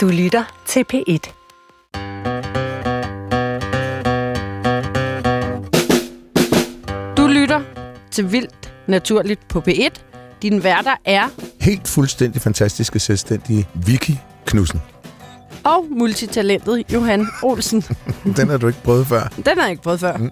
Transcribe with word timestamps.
Du 0.00 0.08
lytter 0.08 0.62
til 0.66 0.84
P1. 0.92 1.32
Du 7.16 7.26
lytter 7.26 7.60
til 8.10 8.32
Vildt 8.32 8.72
Naturligt 8.86 9.48
på 9.48 9.62
P1. 9.68 10.00
Din 10.42 10.64
værter 10.64 10.94
er 11.04 11.28
Helt 11.60 11.88
fuldstændig 11.88 12.42
fantastiske, 12.42 12.98
selvstændige 12.98 13.68
Vicky 13.86 14.12
Knudsen. 14.46 14.80
og 15.64 15.86
multitalentet 15.90 16.84
Johan 16.92 17.26
Olsen. 17.42 17.82
Den 18.36 18.48
har 18.48 18.56
du 18.56 18.66
ikke 18.66 18.82
prøvet 18.82 19.06
før. 19.06 19.22
Den 19.36 19.58
har 19.58 19.62
jeg 19.62 19.70
ikke 19.70 19.82
prøvet 19.82 20.00
før. 20.00 20.16
Mm. 20.16 20.30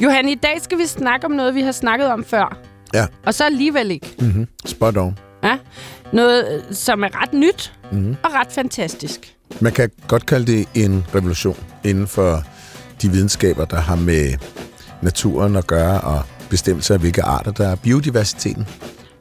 Johan, 0.00 0.28
i 0.28 0.34
dag 0.34 0.60
skal 0.62 0.78
vi 0.78 0.86
snakke 0.86 1.26
om 1.26 1.32
noget, 1.32 1.54
vi 1.54 1.60
har 1.62 1.72
snakket 1.72 2.08
om 2.08 2.24
før. 2.24 2.58
Ja. 2.94 3.06
Og 3.26 3.34
så 3.34 3.44
alligevel 3.44 3.90
ikke. 3.90 4.14
Mm-hmm. 4.20 4.48
Spot 4.66 4.96
on. 4.96 5.18
Ja. 5.42 5.58
Noget, 6.12 6.54
øh, 6.54 6.74
som 6.74 7.02
er 7.04 7.22
ret 7.22 7.32
nyt 7.32 7.72
Mm-hmm. 7.92 8.16
og 8.22 8.32
ret 8.32 8.52
fantastisk. 8.52 9.34
Man 9.60 9.72
kan 9.72 9.90
godt 10.08 10.26
kalde 10.26 10.52
det 10.52 10.68
en 10.74 11.04
revolution 11.14 11.56
inden 11.84 12.06
for 12.06 12.42
de 13.02 13.08
videnskaber, 13.10 13.64
der 13.64 13.76
har 13.80 13.96
med 13.96 14.32
naturen 15.02 15.56
at 15.56 15.66
gøre 15.66 16.00
og 16.00 16.22
bestemmelse 16.50 16.94
af, 16.94 17.00
hvilke 17.00 17.22
arter 17.22 17.52
der 17.52 17.68
er 17.68 17.74
biodiversiteten. 17.76 18.66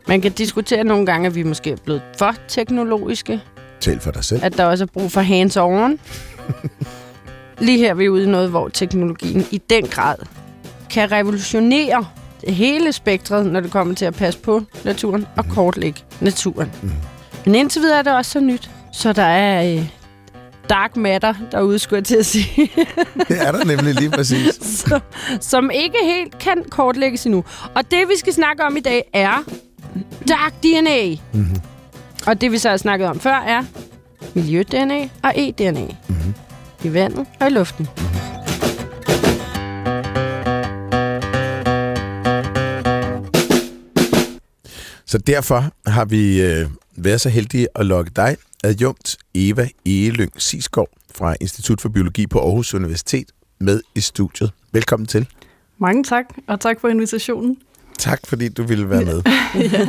Man 0.07 0.21
kan 0.21 0.31
diskutere 0.31 0.84
nogle 0.84 1.05
gange, 1.05 1.27
at 1.27 1.35
vi 1.35 1.43
måske 1.43 1.71
er 1.71 1.76
blevet 1.85 2.02
for 2.17 2.35
teknologiske. 2.48 3.41
Tal 3.80 3.99
for 3.99 4.12
dig 4.12 4.23
selv. 4.23 4.43
At 4.43 4.57
der 4.57 4.66
også 4.66 4.84
er 4.84 4.88
brug 4.93 5.12
for 5.12 5.21
hands-on. 5.21 5.99
Lige 7.65 7.77
her 7.77 7.90
er 7.90 7.93
vi 7.93 8.09
ude 8.09 8.23
i 8.23 8.27
noget, 8.27 8.49
hvor 8.49 8.68
teknologien 8.70 9.45
i 9.52 9.62
den 9.70 9.85
grad 9.88 10.15
kan 10.90 11.12
revolutionere 11.12 12.05
hele 12.48 12.91
spektret, 12.91 13.45
når 13.45 13.59
det 13.59 13.71
kommer 13.71 13.95
til 13.95 14.05
at 14.05 14.13
passe 14.13 14.40
på 14.40 14.62
naturen 14.85 15.26
og 15.38 15.45
kortlægge 15.49 16.02
naturen. 16.21 16.71
Mhm. 16.81 16.91
Men 17.47 17.55
indtil 17.55 17.81
videre 17.81 17.99
er 17.99 18.01
det 18.01 18.13
også 18.13 18.31
så 18.31 18.39
nyt, 18.39 18.69
så 18.91 19.13
der 19.13 19.23
er 19.23 19.77
øh, 19.77 19.89
dark 20.69 20.97
matter 20.97 21.33
derude, 21.51 21.79
skulle 21.79 21.98
jeg 21.98 22.05
til 22.05 22.15
at 22.15 22.26
sige, 22.26 22.70
Det 23.29 23.41
er 23.41 23.51
der 23.51 23.65
nemlig 23.65 23.95
lige 23.95 24.09
præcis. 24.09 24.55
som, 24.62 25.01
som 25.41 25.71
ikke 25.71 25.98
helt 26.04 26.39
kan 26.39 26.63
kortlægges 26.70 27.26
endnu. 27.26 27.43
Og 27.76 27.91
det, 27.91 28.09
vi 28.09 28.17
skal 28.17 28.34
snakke 28.34 28.63
om 28.63 28.77
i 28.77 28.79
dag, 28.79 29.09
er 29.13 29.43
dark 30.27 30.54
DNA. 30.63 31.15
Mm-hmm. 31.34 31.62
Og 32.26 32.41
det, 32.41 32.51
vi 32.51 32.57
så 32.57 32.70
har 32.70 32.77
snakket 32.77 33.07
om 33.07 33.20
før, 33.20 33.35
er 33.35 33.63
miljø-DNA 34.34 35.09
og 35.23 35.34
e-DNA. 35.35 35.95
Mhm. 36.07 36.34
I 36.84 36.93
vandet 36.93 37.26
og 37.39 37.48
i 37.48 37.49
luften. 37.49 37.87
Så 45.05 45.17
derfor 45.17 45.71
har 45.85 46.05
vi 46.05 46.41
øh, 46.41 46.67
været 46.98 47.21
så 47.21 47.29
heldige 47.29 47.67
at 47.76 47.85
lokke 47.85 48.12
dig, 48.15 48.37
adjunkt 48.63 49.17
Eva 49.35 49.67
Egelyng 49.85 50.31
Sisgaard 50.37 50.90
fra 51.15 51.35
Institut 51.41 51.81
for 51.81 51.89
Biologi 51.89 52.27
på 52.27 52.39
Aarhus 52.39 52.73
Universitet, 52.73 53.31
med 53.59 53.81
i 53.95 54.01
studiet. 54.01 54.51
Velkommen 54.71 55.07
til. 55.07 55.27
Mange 55.77 56.04
tak, 56.04 56.26
og 56.48 56.59
tak 56.59 56.81
for 56.81 56.87
invitationen. 56.87 57.57
Tak, 57.99 58.20
fordi 58.27 58.49
du 58.49 58.63
ville 58.63 58.89
være 58.89 59.05
med. 59.05 59.21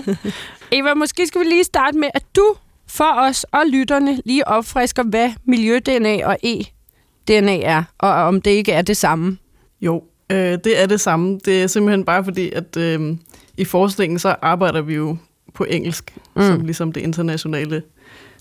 Eva, 0.79 0.95
måske 0.95 1.27
skal 1.27 1.41
vi 1.41 1.47
lige 1.47 1.65
starte 1.65 1.99
med, 1.99 2.09
at 2.15 2.25
du 2.37 2.55
for 2.87 3.21
os 3.21 3.45
og 3.45 3.63
lytterne 3.69 4.21
lige 4.25 4.49
opfrisker, 4.49 5.03
hvad 5.03 5.31
miljø-DNA 5.45 6.27
og 6.27 6.39
e-DNA 6.43 7.65
er, 7.65 7.83
og 7.99 8.13
om 8.13 8.43
det 8.43 8.51
ikke 8.51 8.73
er 8.73 8.83
det 8.83 8.97
samme. 8.97 9.39
Jo, 9.81 10.03
øh, 10.31 10.59
det 10.65 10.83
er 10.83 10.87
det 10.87 11.01
samme. 11.01 11.39
Det 11.45 11.63
er 11.63 11.67
simpelthen 11.67 12.05
bare 12.05 12.25
fordi, 12.25 12.51
at 12.51 12.77
øh, 12.77 13.17
i 13.57 13.65
forskningen 13.65 14.19
så 14.19 14.37
arbejder 14.43 14.83
vi 14.83 14.95
jo 14.95 15.17
på 15.59 15.65
engelsk, 15.65 16.15
Mm. 16.37 16.43
som 16.43 16.61
ligesom 16.65 16.93
det 16.93 17.01
internationale 17.01 17.83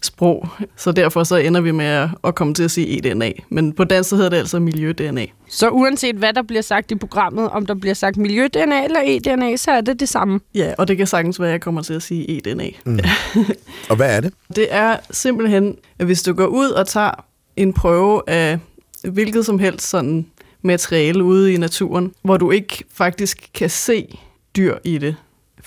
sprog. 0.01 0.47
Så 0.75 0.91
derfor 0.91 1.23
så 1.23 1.35
ender 1.35 1.61
vi 1.61 1.71
med 1.71 1.85
at, 1.85 2.09
at 2.23 2.35
komme 2.35 2.53
til 2.53 2.63
at 2.63 2.71
sige 2.71 2.87
e-DNA. 2.97 3.31
Men 3.49 3.73
på 3.73 3.83
dansk 3.83 4.09
så 4.09 4.15
hedder 4.15 4.29
det 4.29 4.37
altså 4.37 4.59
miljø-DNA. 4.59 5.25
Så 5.49 5.69
uanset 5.69 6.15
hvad 6.15 6.33
der 6.33 6.41
bliver 6.41 6.61
sagt 6.61 6.91
i 6.91 6.95
programmet, 6.95 7.49
om 7.49 7.65
der 7.65 7.73
bliver 7.73 7.93
sagt 7.93 8.17
miljø-DNA 8.17 8.83
eller 8.83 8.99
e-DNA, 9.03 9.55
så 9.57 9.71
er 9.71 9.81
det 9.81 9.99
det 9.99 10.09
samme. 10.09 10.39
Ja, 10.55 10.73
og 10.77 10.87
det 10.87 10.97
kan 10.97 11.07
sagtens 11.07 11.39
være, 11.39 11.49
at 11.49 11.51
jeg 11.53 11.61
kommer 11.61 11.81
til 11.81 11.93
at 11.93 12.01
sige 12.03 12.37
e-DNA. 12.37 12.69
Mm. 12.85 12.99
Og 13.89 13.95
hvad 13.95 14.15
er 14.17 14.19
det? 14.21 14.33
Det 14.55 14.67
er 14.69 14.97
simpelthen, 15.11 15.75
at 15.99 16.05
hvis 16.05 16.23
du 16.23 16.33
går 16.33 16.45
ud 16.47 16.69
og 16.69 16.87
tager 16.87 17.25
en 17.55 17.73
prøve 17.73 18.21
af 18.29 18.59
hvilket 19.03 19.45
som 19.45 19.59
helst 19.59 19.89
sådan 19.89 20.25
materiale 20.61 21.23
ude 21.23 21.53
i 21.53 21.57
naturen, 21.57 22.13
hvor 22.23 22.37
du 22.37 22.51
ikke 22.51 22.83
faktisk 22.93 23.49
kan 23.53 23.69
se 23.69 24.17
dyr 24.57 24.75
i 24.83 24.97
det 24.97 25.15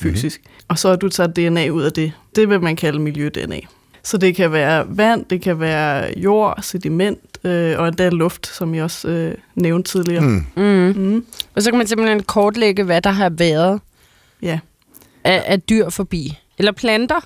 fysisk, 0.00 0.40
mm-hmm. 0.44 0.64
og 0.68 0.78
så 0.78 0.96
du 0.96 1.08
tager 1.08 1.26
DNA 1.28 1.68
ud 1.68 1.82
af 1.82 1.92
det, 1.92 2.12
det 2.36 2.48
vil 2.48 2.60
man 2.60 2.76
kalde 2.76 2.98
miljø-DNA. 2.98 3.60
Så 4.02 4.16
det 4.18 4.36
kan 4.36 4.52
være 4.52 4.86
vand, 4.88 5.24
det 5.24 5.42
kan 5.42 5.60
være 5.60 6.12
jord, 6.16 6.58
sediment 6.62 7.18
øh, 7.44 7.78
og 7.78 7.88
endda 7.88 8.08
luft, 8.08 8.46
som 8.46 8.74
jeg 8.74 8.84
også 8.84 9.08
øh, 9.08 9.34
nævnte 9.54 9.90
tidligere. 9.90 10.20
Mm. 10.22 10.44
Mm. 10.56 10.92
Mm. 10.96 11.24
Og 11.54 11.62
så 11.62 11.70
kan 11.70 11.78
man 11.78 11.86
simpelthen 11.86 12.22
kortlægge, 12.22 12.82
hvad 12.84 13.00
der 13.02 13.10
har 13.10 13.28
været 13.30 13.80
Ja. 14.42 14.58
af, 15.24 15.42
af 15.46 15.60
dyr 15.62 15.88
forbi. 15.88 16.38
Eller 16.58 16.72
planter. 16.72 17.20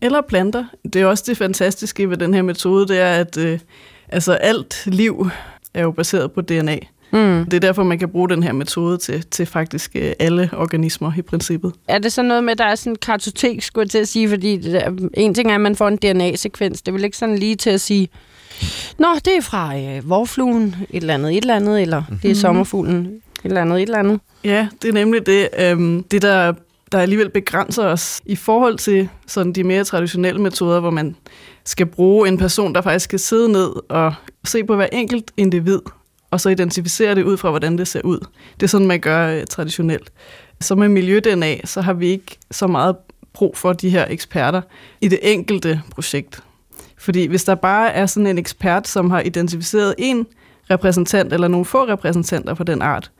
Eller 0.00 0.20
planter. 0.20 0.64
Det 0.92 1.02
er 1.02 1.06
også 1.06 1.24
det 1.26 1.36
fantastiske 1.36 2.10
ved 2.10 2.16
den 2.16 2.34
her 2.34 2.42
metode, 2.42 2.88
det 2.88 2.98
er, 3.00 3.12
at 3.14 3.36
øh, 3.36 3.58
altså 4.08 4.32
alt 4.32 4.82
liv 4.86 5.30
er 5.74 5.82
jo 5.82 5.90
baseret 5.90 6.32
på 6.32 6.40
DNA. 6.40 6.78
Mm. 7.12 7.44
Det 7.44 7.54
er 7.54 7.60
derfor, 7.60 7.82
man 7.82 7.98
kan 7.98 8.08
bruge 8.08 8.28
den 8.28 8.42
her 8.42 8.52
metode 8.52 8.98
til, 8.98 9.26
til 9.30 9.46
faktisk 9.46 9.90
øh, 9.94 10.12
alle 10.18 10.50
organismer 10.52 11.12
i 11.18 11.22
princippet. 11.22 11.72
Er 11.88 11.98
det 11.98 12.12
så 12.12 12.22
noget 12.22 12.44
med, 12.44 12.52
at 12.52 12.58
der 12.58 12.64
er 12.64 12.74
sådan 12.74 12.92
en 12.92 12.96
kartotek, 12.96 13.62
skulle 13.62 13.84
jeg 13.84 13.90
til 13.90 13.98
at 13.98 14.08
sige? 14.08 14.28
Fordi 14.28 14.56
det 14.56 15.10
en 15.14 15.34
ting 15.34 15.50
er, 15.50 15.54
at 15.54 15.60
man 15.60 15.76
får 15.76 15.88
en 15.88 15.96
DNA-sekvens. 15.96 16.82
Det 16.82 16.94
vel 16.94 17.04
ikke 17.04 17.16
sådan 17.16 17.38
lige 17.38 17.56
til 17.56 17.70
at 17.70 17.80
sige, 17.80 18.08
Nå, 18.98 19.06
det 19.24 19.36
er 19.36 19.40
fra 19.40 19.78
øh, 19.78 20.10
vorfluen, 20.10 20.76
et 20.90 21.00
eller 21.00 21.14
andet, 21.14 21.30
et 21.32 21.36
eller 21.36 21.56
andet, 21.56 21.82
eller 21.82 22.00
mm-hmm. 22.00 22.18
det 22.18 22.30
er 22.30 22.34
sommerfuglen, 22.34 23.06
et 23.06 23.20
eller 23.44 23.60
andet, 23.60 23.76
et 23.76 23.82
eller 23.82 23.98
andet. 23.98 24.20
Ja, 24.44 24.68
det 24.82 24.88
er 24.88 24.92
nemlig 24.92 25.26
det, 25.26 25.48
øhm, 25.58 26.02
det 26.02 26.22
der, 26.22 26.52
der 26.92 26.98
alligevel 26.98 27.30
begrænser 27.30 27.84
os 27.84 28.20
i 28.26 28.36
forhold 28.36 28.78
til 28.78 29.08
sådan 29.26 29.52
de 29.52 29.64
mere 29.64 29.84
traditionelle 29.84 30.40
metoder, 30.40 30.80
hvor 30.80 30.90
man 30.90 31.16
skal 31.64 31.86
bruge 31.86 32.28
en 32.28 32.38
person, 32.38 32.74
der 32.74 32.80
faktisk 32.80 33.04
skal 33.04 33.18
sidde 33.18 33.52
ned 33.52 33.70
og 33.88 34.14
se 34.44 34.64
på 34.64 34.76
hver 34.76 34.88
enkelt 34.92 35.30
individ, 35.36 35.80
og 36.30 36.40
så 36.40 36.48
identificere 36.48 37.14
det 37.14 37.22
ud 37.22 37.36
fra, 37.36 37.50
hvordan 37.50 37.78
det 37.78 37.88
ser 37.88 38.00
ud. 38.04 38.18
Det 38.54 38.62
er 38.62 38.66
sådan, 38.66 38.86
man 38.86 39.00
gør 39.00 39.28
øh, 39.28 39.46
traditionelt. 39.46 40.12
Så 40.60 40.74
med 40.74 40.88
miljø-DNA, 40.88 41.66
så 41.66 41.80
har 41.80 41.92
vi 41.92 42.06
ikke 42.06 42.38
så 42.50 42.66
meget 42.66 42.96
brug 43.32 43.56
for 43.56 43.72
de 43.72 43.90
her 43.90 44.06
eksperter 44.08 44.62
i 45.00 45.08
det 45.08 45.18
enkelte 45.22 45.82
projekt. 45.90 46.42
Fordi 46.98 47.26
hvis 47.26 47.44
der 47.44 47.54
bare 47.54 47.92
er 47.92 48.06
sådan 48.06 48.26
en 48.26 48.38
ekspert, 48.38 48.88
som 48.88 49.10
har 49.10 49.20
identificeret 49.20 49.94
en 49.98 50.26
repræsentant 50.70 51.32
eller 51.32 51.48
nogle 51.48 51.64
få 51.64 51.86
repræsentanter 51.86 52.54
for 52.54 52.64
den 52.64 52.82
art, 52.82 53.10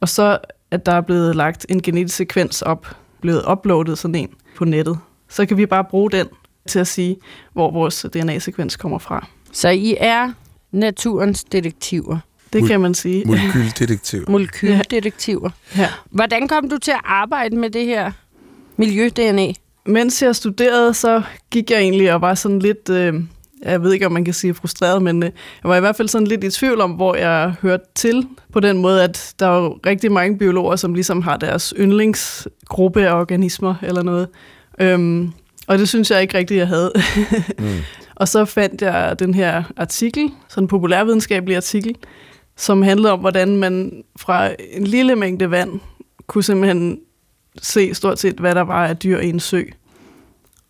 og 0.00 0.08
så 0.08 0.38
at 0.70 0.86
der 0.86 0.92
er 0.92 1.00
blevet 1.00 1.36
lagt 1.36 1.66
en 1.68 1.82
genetisk 1.82 2.16
sekvens 2.16 2.62
op, 2.62 2.86
blevet 3.20 3.44
uploadet 3.50 3.98
sådan 3.98 4.14
en 4.14 4.28
på 4.56 4.64
nettet, 4.64 4.98
så 5.28 5.46
kan 5.46 5.56
vi 5.56 5.66
bare 5.66 5.84
bruge 5.84 6.10
den 6.10 6.26
til 6.68 6.78
at 6.78 6.86
sige, 6.86 7.16
hvor 7.52 7.70
vores 7.70 8.06
DNA-sekvens 8.14 8.76
kommer 8.76 8.98
fra. 8.98 9.26
Så 9.52 9.68
I 9.68 9.96
er 10.00 10.32
naturens 10.72 11.44
detektiver, 11.44 12.18
det 12.54 12.62
Mol- 12.62 12.66
kan 12.68 12.80
man 12.80 12.94
sige. 12.94 13.24
Molekyldetektiv. 13.26 14.24
molekyldetektiver. 14.28 15.50
Ja. 15.78 15.88
Hvordan 16.10 16.48
kom 16.48 16.68
du 16.68 16.78
til 16.78 16.90
at 16.90 17.00
arbejde 17.04 17.56
med 17.56 17.70
det 17.70 17.86
her 17.86 18.10
miljø-DNA? 18.76 19.52
Mens 19.86 20.22
jeg 20.22 20.36
studerede, 20.36 20.94
så 20.94 21.22
gik 21.50 21.70
jeg 21.70 21.78
egentlig 21.80 22.12
og 22.14 22.20
var 22.20 22.34
sådan 22.34 22.58
lidt, 22.58 22.88
øh, 22.90 23.14
jeg 23.62 23.82
ved 23.82 23.92
ikke, 23.92 24.06
om 24.06 24.12
man 24.12 24.24
kan 24.24 24.34
sige 24.34 24.54
frustreret, 24.54 25.02
men 25.02 25.22
øh, 25.22 25.30
jeg 25.62 25.68
var 25.68 25.76
i 25.76 25.80
hvert 25.80 25.96
fald 25.96 26.08
sådan 26.08 26.26
lidt 26.26 26.44
i 26.44 26.50
tvivl 26.50 26.80
om, 26.80 26.90
hvor 26.90 27.14
jeg 27.14 27.54
hørte 27.62 27.84
til. 27.94 28.26
På 28.52 28.60
den 28.60 28.78
måde, 28.78 29.02
at 29.02 29.34
der 29.38 29.46
er 29.46 29.56
jo 29.62 29.78
rigtig 29.86 30.12
mange 30.12 30.38
biologer, 30.38 30.76
som 30.76 30.94
ligesom 30.94 31.22
har 31.22 31.36
deres 31.36 31.74
yndlingsgruppe 31.78 33.06
af 33.08 33.20
organismer 33.20 33.74
eller 33.82 34.02
noget. 34.02 34.28
Øhm, 34.80 35.32
og 35.66 35.78
det 35.78 35.88
synes 35.88 36.10
jeg 36.10 36.22
ikke 36.22 36.38
rigtigt, 36.38 36.58
jeg 36.58 36.68
havde. 36.68 36.92
Mm. 37.58 37.64
Og 38.16 38.28
så 38.28 38.44
fandt 38.44 38.82
jeg 38.82 39.18
den 39.18 39.34
her 39.34 39.62
artikel, 39.76 40.30
sådan 40.48 40.64
en 40.64 40.68
populærvidenskabelig 40.68 41.56
artikel, 41.56 41.94
som 42.56 42.82
handlede 42.82 43.12
om, 43.12 43.20
hvordan 43.20 43.56
man 43.56 44.04
fra 44.16 44.50
en 44.72 44.84
lille 44.84 45.16
mængde 45.16 45.50
vand 45.50 45.80
kunne 46.26 46.44
simpelthen 46.44 47.00
se 47.62 47.94
stort 47.94 48.18
set, 48.18 48.34
hvad 48.34 48.54
der 48.54 48.60
var 48.60 48.86
af 48.86 48.96
dyr 48.96 49.18
i 49.18 49.28
en 49.28 49.40
sø. 49.40 49.62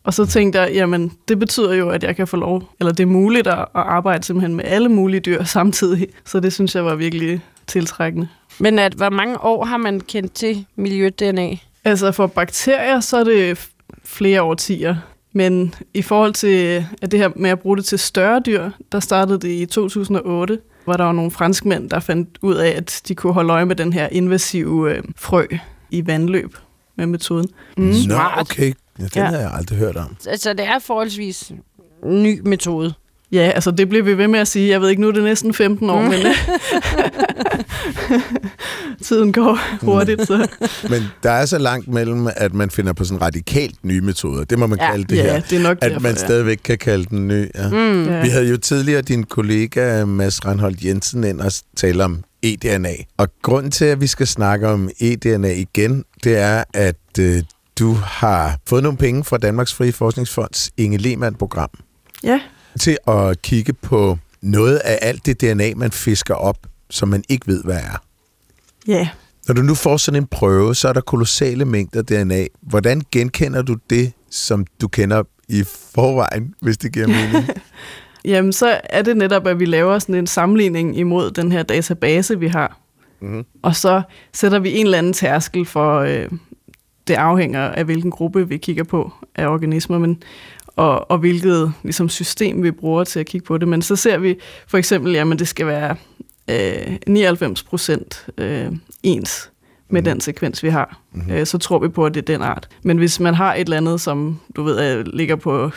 Og 0.04 0.14
så 0.14 0.26
tænkte 0.26 0.60
jeg, 0.60 0.72
jamen 0.74 1.12
det 1.28 1.38
betyder 1.38 1.74
jo, 1.74 1.88
at 1.88 2.04
jeg 2.04 2.16
kan 2.16 2.26
få 2.26 2.36
lov, 2.36 2.62
eller 2.80 2.92
det 2.92 3.02
er 3.02 3.06
muligt 3.06 3.46
at, 3.46 3.66
arbejde 3.74 4.24
simpelthen 4.24 4.54
med 4.54 4.64
alle 4.64 4.88
mulige 4.88 5.20
dyr 5.20 5.44
samtidig. 5.56 6.08
Så 6.24 6.40
det 6.40 6.52
synes 6.52 6.74
jeg 6.74 6.84
var 6.84 6.94
virkelig 6.94 7.40
tiltrækkende. 7.66 8.28
Men 8.58 8.78
at, 8.78 8.92
hvor 8.92 9.10
mange 9.10 9.40
år 9.40 9.64
har 9.64 9.76
man 9.76 10.00
kendt 10.00 10.32
til 10.32 10.66
miljø-DNA? 10.76 11.56
Altså 11.84 12.12
for 12.12 12.26
bakterier, 12.26 13.00
så 13.00 13.16
er 13.16 13.24
det 13.24 13.68
flere 14.04 14.42
årtier. 14.42 14.96
Men 15.32 15.74
i 15.94 16.02
forhold 16.02 16.32
til 16.32 16.84
at 17.02 17.12
det 17.12 17.20
her 17.20 17.30
med 17.36 17.50
at 17.50 17.60
bruge 17.60 17.76
det 17.76 17.84
til 17.84 17.98
større 17.98 18.40
dyr, 18.46 18.70
der 18.92 19.00
startede 19.00 19.38
det 19.38 19.48
i 19.48 19.66
2008, 19.66 20.58
hvor 20.84 20.92
der 20.96 21.04
var 21.04 21.12
nogle 21.12 21.30
franskmænd, 21.30 21.90
der 21.90 22.00
fandt 22.00 22.38
ud 22.42 22.54
af, 22.54 22.68
at 22.76 23.02
de 23.08 23.14
kunne 23.14 23.32
holde 23.32 23.52
øje 23.52 23.64
med 23.64 23.76
den 23.76 23.92
her 23.92 24.08
invasive 24.12 24.96
øh, 24.96 25.02
frø 25.16 25.46
i 25.90 26.06
vandløb 26.06 26.56
med 26.96 27.06
metoden. 27.06 27.48
Mm. 27.76 27.84
Nå, 28.08 28.14
okay. 28.38 28.72
Ja, 28.98 29.02
den 29.04 29.10
Ja. 29.16 29.24
har 29.24 29.36
jeg 29.36 29.50
aldrig 29.54 29.78
hørt 29.78 29.96
om. 29.96 30.16
Altså, 30.28 30.52
det 30.52 30.66
er 30.66 30.78
forholdsvis 30.78 31.52
ny 32.04 32.40
metode. 32.44 32.94
Ja, 33.34 33.50
altså 33.54 33.70
det 33.70 33.88
bliver 33.88 34.04
vi 34.04 34.18
ved 34.18 34.28
med 34.28 34.40
at 34.40 34.48
sige. 34.48 34.68
Jeg 34.70 34.80
ved 34.80 34.88
ikke, 34.90 35.02
nu 35.02 35.08
er 35.08 35.12
det 35.12 35.22
næsten 35.22 35.54
15 35.54 35.90
år, 35.90 36.00
mm. 36.02 36.08
men 36.08 36.18
tiden 39.04 39.32
går 39.32 39.58
hurtigt. 39.84 40.26
Så. 40.26 40.46
Men 40.90 41.02
der 41.22 41.30
er 41.30 41.46
så 41.46 41.58
langt 41.58 41.88
mellem, 41.88 42.28
at 42.36 42.54
man 42.54 42.70
finder 42.70 42.92
på 42.92 43.04
sådan 43.04 43.22
radikalt 43.22 43.84
nye 43.84 44.00
metoder. 44.00 44.44
Det 44.44 44.58
må 44.58 44.66
man 44.66 44.78
Ja. 44.78 44.90
kalde 44.90 45.04
det 45.04 45.16
Ja, 45.16 45.22
her. 45.22 45.40
det 45.40 45.58
er 45.58 45.62
nok 45.62 45.78
at 45.82 45.88
derfor, 45.90 46.00
man 46.00 46.12
ja. 46.12 46.18
stadigvæk 46.18 46.60
kan 46.64 46.78
kalde 46.78 47.04
den 47.04 47.28
ny. 47.28 47.46
Ja. 47.54 47.68
Mm. 47.68 48.04
Ja. 48.08 48.22
Vi 48.22 48.28
havde 48.28 48.48
jo 48.48 48.56
tidligere 48.56 49.02
din 49.02 49.24
kollega 49.24 50.04
Mads 50.04 50.46
Reinholdt 50.46 50.84
Jensen 50.84 51.24
ind 51.24 51.40
og 51.40 51.52
tale 51.76 52.04
om 52.04 52.22
eDNA. 52.42 52.94
Og 53.18 53.28
grunden 53.42 53.70
til, 53.70 53.84
at 53.84 54.00
vi 54.00 54.06
skal 54.06 54.26
snakke 54.26 54.68
om 54.68 54.90
eDNA 55.00 55.52
igen, 55.52 56.04
det 56.24 56.36
er, 56.38 56.64
at 56.74 56.96
øh, 57.20 57.42
du 57.78 57.92
har 57.92 58.58
fået 58.68 58.82
nogle 58.82 58.98
penge 58.98 59.24
fra 59.24 59.38
Danmarks 59.38 59.74
Frie 59.74 59.92
Forskningsfonds 59.92 60.70
Inge 60.76 60.98
Lehmann-program 60.98 61.70
Ja, 62.24 62.40
til 62.80 62.98
at 63.06 63.42
kigge 63.42 63.72
på 63.72 64.18
noget 64.42 64.76
af 64.76 64.98
alt 65.02 65.26
det 65.26 65.40
DNA, 65.40 65.72
man 65.76 65.90
fisker 65.92 66.34
op, 66.34 66.58
som 66.90 67.08
man 67.08 67.24
ikke 67.28 67.46
ved, 67.46 67.64
hvad 67.64 67.76
er. 67.76 68.02
ja. 68.86 69.08
Når 69.48 69.54
du 69.54 69.62
nu 69.62 69.74
får 69.74 69.96
sådan 69.96 70.22
en 70.22 70.26
prøve, 70.26 70.74
så 70.74 70.88
er 70.88 70.92
der 70.92 71.00
kolossale 71.00 71.64
mængder 71.64 72.02
DNA. 72.02 72.46
Hvordan 72.62 73.02
genkender 73.12 73.62
du 73.62 73.76
det, 73.90 74.12
som 74.30 74.66
du 74.80 74.88
kender 74.88 75.22
i 75.48 75.64
forvejen, 75.94 76.54
hvis 76.62 76.78
det 76.78 76.92
giver 76.92 77.06
mening? 77.06 77.48
Jamen, 78.24 78.52
så 78.52 78.80
er 78.84 79.02
det 79.02 79.16
netop, 79.16 79.46
at 79.46 79.60
vi 79.60 79.64
laver 79.64 79.98
sådan 79.98 80.14
en 80.14 80.26
sammenligning 80.26 80.98
imod 80.98 81.30
den 81.30 81.52
her 81.52 81.62
database, 81.62 82.38
vi 82.38 82.48
har. 82.48 82.80
Mhm. 83.20 83.44
Og 83.62 83.76
så 83.76 84.02
sætter 84.32 84.58
vi 84.58 84.72
en 84.72 84.86
eller 84.86 84.98
anden 84.98 85.12
tærskel 85.12 85.66
for, 85.66 85.98
øh, 85.98 86.28
det 87.08 87.14
afhænger 87.14 87.60
af, 87.60 87.84
hvilken 87.84 88.10
gruppe 88.10 88.48
vi 88.48 88.56
kigger 88.56 88.84
på 88.84 89.12
af 89.34 89.46
organismer, 89.46 89.98
men, 89.98 90.22
og, 90.76 91.10
og 91.10 91.18
hvilket 91.18 91.72
ligesom, 91.82 92.08
system 92.08 92.62
vi 92.62 92.70
bruger 92.70 93.04
til 93.04 93.20
at 93.20 93.26
kigge 93.26 93.44
på 93.46 93.58
det. 93.58 93.68
Men 93.68 93.82
så 93.82 93.96
ser 93.96 94.18
vi 94.18 94.36
for 94.66 94.78
eksempel, 94.78 95.12
jamen 95.12 95.38
det 95.38 95.48
skal 95.48 95.66
være 95.66 95.96
øh, 96.50 96.96
99 97.06 97.62
procent 97.62 98.26
øh, 98.38 98.66
ens 99.02 99.50
med 99.88 100.02
Mhm. 100.02 100.10
den 100.10 100.20
sekvens, 100.20 100.62
vi 100.62 100.68
har. 100.68 101.00
Øh, 101.30 101.46
så 101.46 101.58
tror 101.58 101.78
vi 101.78 101.88
på, 101.88 102.06
at 102.06 102.14
det 102.14 102.20
er 102.30 102.34
den 102.34 102.42
art. 102.42 102.68
Men 102.82 102.98
hvis 102.98 103.20
man 103.20 103.34
har 103.34 103.54
et 103.54 103.60
eller 103.60 103.76
andet, 103.76 104.00
som 104.00 104.40
du 104.56 104.62
ved, 104.62 104.96
øh, 104.98 105.04
ligger 105.06 105.36
på 105.36 105.70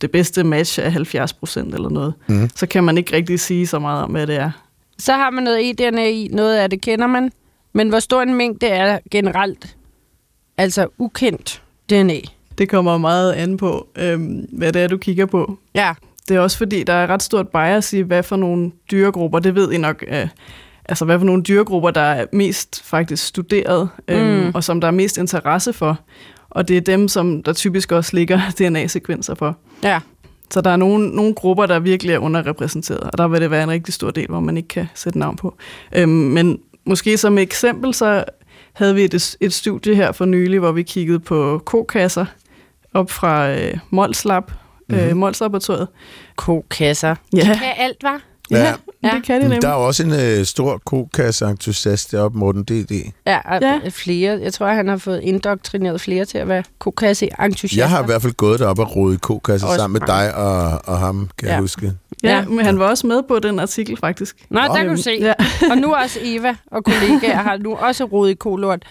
det 0.00 0.10
bedste 0.10 0.44
match 0.44 0.78
af 0.82 0.92
70 0.92 1.32
procent 1.32 1.74
eller 1.74 1.88
noget, 1.88 2.14
Mhm. 2.26 2.50
så 2.56 2.66
kan 2.66 2.84
man 2.84 2.98
ikke 2.98 3.16
rigtig 3.16 3.40
sige 3.40 3.66
så 3.66 3.78
meget 3.78 4.02
om, 4.04 4.10
hvad 4.10 4.26
det 4.26 4.36
er. 4.36 4.50
Så 4.98 5.12
har 5.12 5.30
man 5.30 5.44
noget 5.44 5.70
eDNA 5.70 6.08
i, 6.10 6.28
noget 6.32 6.56
af 6.56 6.70
det 6.70 6.80
kender 6.80 7.06
man. 7.06 7.32
Men 7.72 7.88
hvor 7.88 7.98
stor 7.98 8.22
en 8.22 8.34
mængde 8.34 8.66
er 8.66 8.98
generelt? 9.10 9.76
Altså 10.56 10.86
ukendt 10.98 11.62
DNA. 11.90 12.14
Det 12.62 12.68
kommer 12.70 12.98
meget 12.98 13.32
an 13.32 13.56
på, 13.56 13.88
øhm, 13.98 14.46
hvad 14.52 14.72
det 14.72 14.82
er, 14.82 14.88
du 14.88 14.96
kigger 14.96 15.26
på. 15.26 15.58
Ja. 15.74 15.94
Det 16.28 16.36
er 16.36 16.40
også 16.40 16.58
fordi, 16.58 16.82
der 16.82 16.92
er 16.92 17.06
ret 17.06 17.22
stort 17.22 17.48
bias 17.48 17.92
i, 17.92 18.00
hvad 18.00 18.22
for 18.22 18.36
nogle 18.36 18.70
dyregrupper, 18.90 19.38
det 19.38 19.54
ved 19.54 19.72
I 19.72 19.78
nok, 19.78 20.04
øh, 20.08 20.28
altså 20.84 21.04
hvad 21.04 21.18
for 21.18 21.26
nogle 21.26 21.42
dyregrupper, 21.42 21.90
der 21.90 22.00
er 22.00 22.26
mest 22.32 22.82
faktisk 22.84 23.26
studeret, 23.26 23.88
øhm, 24.08 24.26
Mm. 24.44 24.50
og 24.54 24.64
som 24.64 24.80
der 24.80 24.88
er 24.88 24.92
mest 24.92 25.18
interesse 25.18 25.72
for. 25.72 25.98
Og 26.50 26.68
det 26.68 26.76
er 26.76 26.80
dem, 26.80 27.08
som 27.08 27.42
der 27.42 27.52
typisk 27.52 27.92
også 27.92 28.16
ligger 28.16 28.40
DNA-sekvenser 28.58 29.34
for. 29.34 29.56
Ja. 29.84 30.00
Så 30.50 30.60
der 30.60 30.70
er 30.70 30.76
nogle, 30.76 31.08
nogle 31.08 31.34
grupper, 31.34 31.66
der 31.66 31.78
virkelig 31.80 32.14
er 32.14 32.18
underrepræsenteret, 32.18 33.00
og 33.00 33.18
der 33.18 33.28
vil 33.28 33.40
det 33.40 33.50
være 33.50 33.62
en 33.62 33.70
rigtig 33.70 33.94
stor 33.94 34.10
del, 34.10 34.26
hvor 34.28 34.40
man 34.40 34.56
ikke 34.56 34.68
kan 34.68 34.86
sætte 34.94 35.18
navn 35.18 35.36
på. 35.36 35.54
Øhm, 35.96 36.08
men 36.10 36.58
måske 36.84 37.16
som 37.16 37.38
eksempel, 37.38 37.94
så 37.94 38.24
havde 38.72 38.94
vi 38.94 39.02
et, 39.04 39.36
et 39.40 39.52
studie 39.52 39.94
her 39.94 40.12
for 40.12 40.24
nylig, 40.24 40.58
hvor 40.58 40.72
vi 40.72 40.82
kiggede 40.82 41.18
på 41.20 41.62
kokasser 41.64 42.24
op 42.94 43.10
fra 43.10 43.50
øh, 43.50 43.74
Mols 43.90 44.24
Lab, 44.24 44.50
mm-hmm. 44.88 45.04
øh, 45.04 45.16
Mols 45.16 45.40
Laboratoriet. 45.40 45.88
Kokasser. 46.36 47.14
Ja, 47.36 47.44
Kan 47.44 47.56
alt, 47.76 48.02
var? 48.02 48.20
Ja. 48.50 48.58
ja, 48.58 48.74
Ja. 49.04 49.10
det 49.14 49.24
kan 49.24 49.36
de 49.36 49.42
nemlig. 49.42 49.62
Der 49.62 49.68
er 49.68 49.72
også 49.72 50.02
en 50.02 50.12
øh, 50.12 50.44
stor 50.44 50.80
kokasse-entusiast 50.86 52.12
deroppe, 52.12 52.38
Morten 52.38 52.62
D.D. 52.64 52.92
Ja, 53.26 53.38
Ja. 53.60 53.80
flere. 53.90 54.40
Jeg 54.42 54.52
tror, 54.52 54.66
han 54.66 54.88
har 54.88 54.96
fået 54.96 55.20
indoktrineret 55.22 56.00
flere 56.00 56.24
til 56.24 56.38
at 56.38 56.48
være 56.48 56.62
kokasse-entusiaster. 56.78 57.76
Jeg 57.82 57.90
har 57.90 58.02
i 58.02 58.06
hvert 58.06 58.22
fald 58.22 58.32
gået 58.32 58.60
derop 58.60 58.78
og 58.78 58.96
rodet 58.96 59.14
i 59.14 59.18
kokasse 59.22 59.66
Også 59.66 59.78
sammen 59.78 59.92
med 60.00 60.08
mange. 60.08 60.24
dig 60.24 60.34
og, 60.36 60.80
og 60.84 60.98
ham, 60.98 61.28
kan 61.38 61.48
ja. 61.48 61.52
Jeg 61.52 61.60
huske. 61.60 61.92
Ja, 62.22 62.28
Ja. 62.36 62.44
men 62.44 62.64
han 62.64 62.78
var 62.78 62.88
også 62.88 63.06
med 63.06 63.22
på 63.28 63.38
den 63.38 63.60
artikel, 63.60 63.96
faktisk. 63.96 64.36
Nå, 64.50 64.60
der 64.60 64.76
kan 64.76 64.88
du 64.88 65.02
se. 65.02 65.18
Ja. 65.20 65.32
Og 65.70 65.76
nu 65.78 65.94
også 65.94 66.18
Eva 66.22 66.54
og 66.66 66.84
kollegaer 66.84 67.36
har 67.36 67.56
nu 67.56 67.74
også 67.74 68.04
rodet 68.04 68.30
i 68.30 68.34
kolort. 68.34 68.82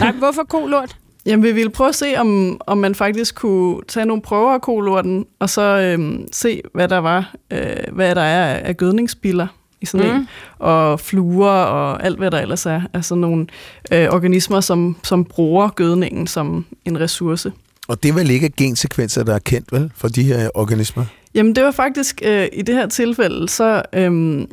Nej, 0.00 0.12
hvorfor 0.12 0.42
kolort? 0.48 0.96
Jamen, 1.26 1.42
vi 1.44 1.52
ville 1.52 1.70
prøve 1.70 1.88
at 1.88 1.94
se, 1.94 2.14
om, 2.16 2.60
om 2.66 2.78
man 2.78 2.94
faktisk 2.94 3.34
kunne 3.34 3.80
tage 3.88 4.06
nogle 4.06 4.22
prøver 4.22 4.52
af 4.54 4.60
kolorten, 4.60 5.26
og 5.38 5.50
så 5.50 5.62
øhm, 5.62 6.26
se, 6.32 6.60
hvad 6.74 6.88
der 6.88 6.98
var, 6.98 7.34
øh, 7.50 7.76
hvad 7.92 8.14
der 8.14 8.20
er 8.22 8.54
af- 8.68 8.76
gødningsspiller 8.76 9.46
i 9.80 9.86
sådan 9.86 10.10
mm. 10.10 10.16
En, 10.16 10.28
og 10.58 11.00
fluer 11.00 11.50
og 11.50 12.04
alt, 12.04 12.18
hvad 12.18 12.30
der 12.30 12.40
ellers 12.40 12.66
er. 12.66 12.80
Altså 12.94 13.14
nogle 13.14 13.46
øh, 13.92 14.08
organismer, 14.10 14.60
som, 14.60 14.96
som 15.02 15.24
bruger 15.24 15.68
gødningen 15.68 16.26
som 16.26 16.64
en 16.84 17.00
ressource. 17.00 17.52
Og 17.88 18.02
det 18.02 18.08
er 18.08 18.12
vel 18.12 18.30
ikke 18.30 18.48
gensekvenser, 18.56 19.22
der 19.24 19.34
er 19.34 19.38
kendt, 19.38 19.72
vel, 19.72 19.90
for 19.96 20.08
de 20.08 20.22
her 20.22 20.50
organismer? 20.54 21.04
Jamen, 21.34 21.54
det 21.54 21.64
var 21.64 21.70
faktisk, 21.70 22.22
øh, 22.24 22.46
i 22.52 22.62
det 22.62 22.74
her 22.74 22.86
tilfælde, 22.86 23.48
så 23.48 23.82
øhm, 23.92 24.46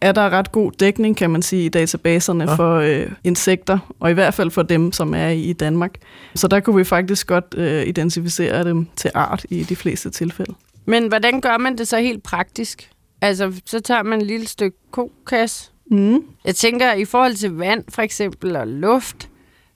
er 0.00 0.12
der 0.12 0.30
ret 0.30 0.52
god 0.52 0.72
dækning, 0.72 1.16
kan 1.16 1.30
man 1.30 1.42
sige, 1.42 1.64
i 1.64 1.68
databaserne 1.68 2.44
Ja. 2.50 2.54
for 2.54 2.74
øh, 2.76 3.06
insekter, 3.24 3.78
og 4.00 4.10
i 4.10 4.14
hvert 4.14 4.34
fald 4.34 4.50
for 4.50 4.62
dem, 4.62 4.92
som 4.92 5.14
er 5.14 5.28
i, 5.28 5.52
Danmark. 5.52 5.94
Så 6.34 6.48
der 6.48 6.60
kunne 6.60 6.76
vi 6.76 6.84
faktisk 6.84 7.26
godt 7.26 7.54
øh, 7.56 7.86
identificere 7.86 8.64
dem 8.64 8.86
til 8.96 9.10
art 9.14 9.46
i 9.50 9.62
de 9.62 9.76
fleste 9.76 10.10
tilfælde. 10.10 10.54
Men 10.84 11.08
hvordan 11.08 11.40
gør 11.40 11.58
man 11.58 11.78
det 11.78 11.88
så 11.88 11.98
helt 11.98 12.22
praktisk? 12.22 12.90
Altså, 13.22 13.52
så 13.66 13.80
tager 13.80 14.02
man 14.02 14.20
et 14.20 14.26
lille 14.26 14.46
stykke 14.48 14.76
kokas. 14.90 15.72
Mm. 15.90 16.22
Jeg 16.44 16.56
tænker, 16.56 16.92
i 16.92 17.04
forhold 17.04 17.34
til 17.34 17.50
vand 17.50 17.84
for 17.88 18.02
eksempel 18.02 18.56
og 18.56 18.66
luft, 18.68 19.28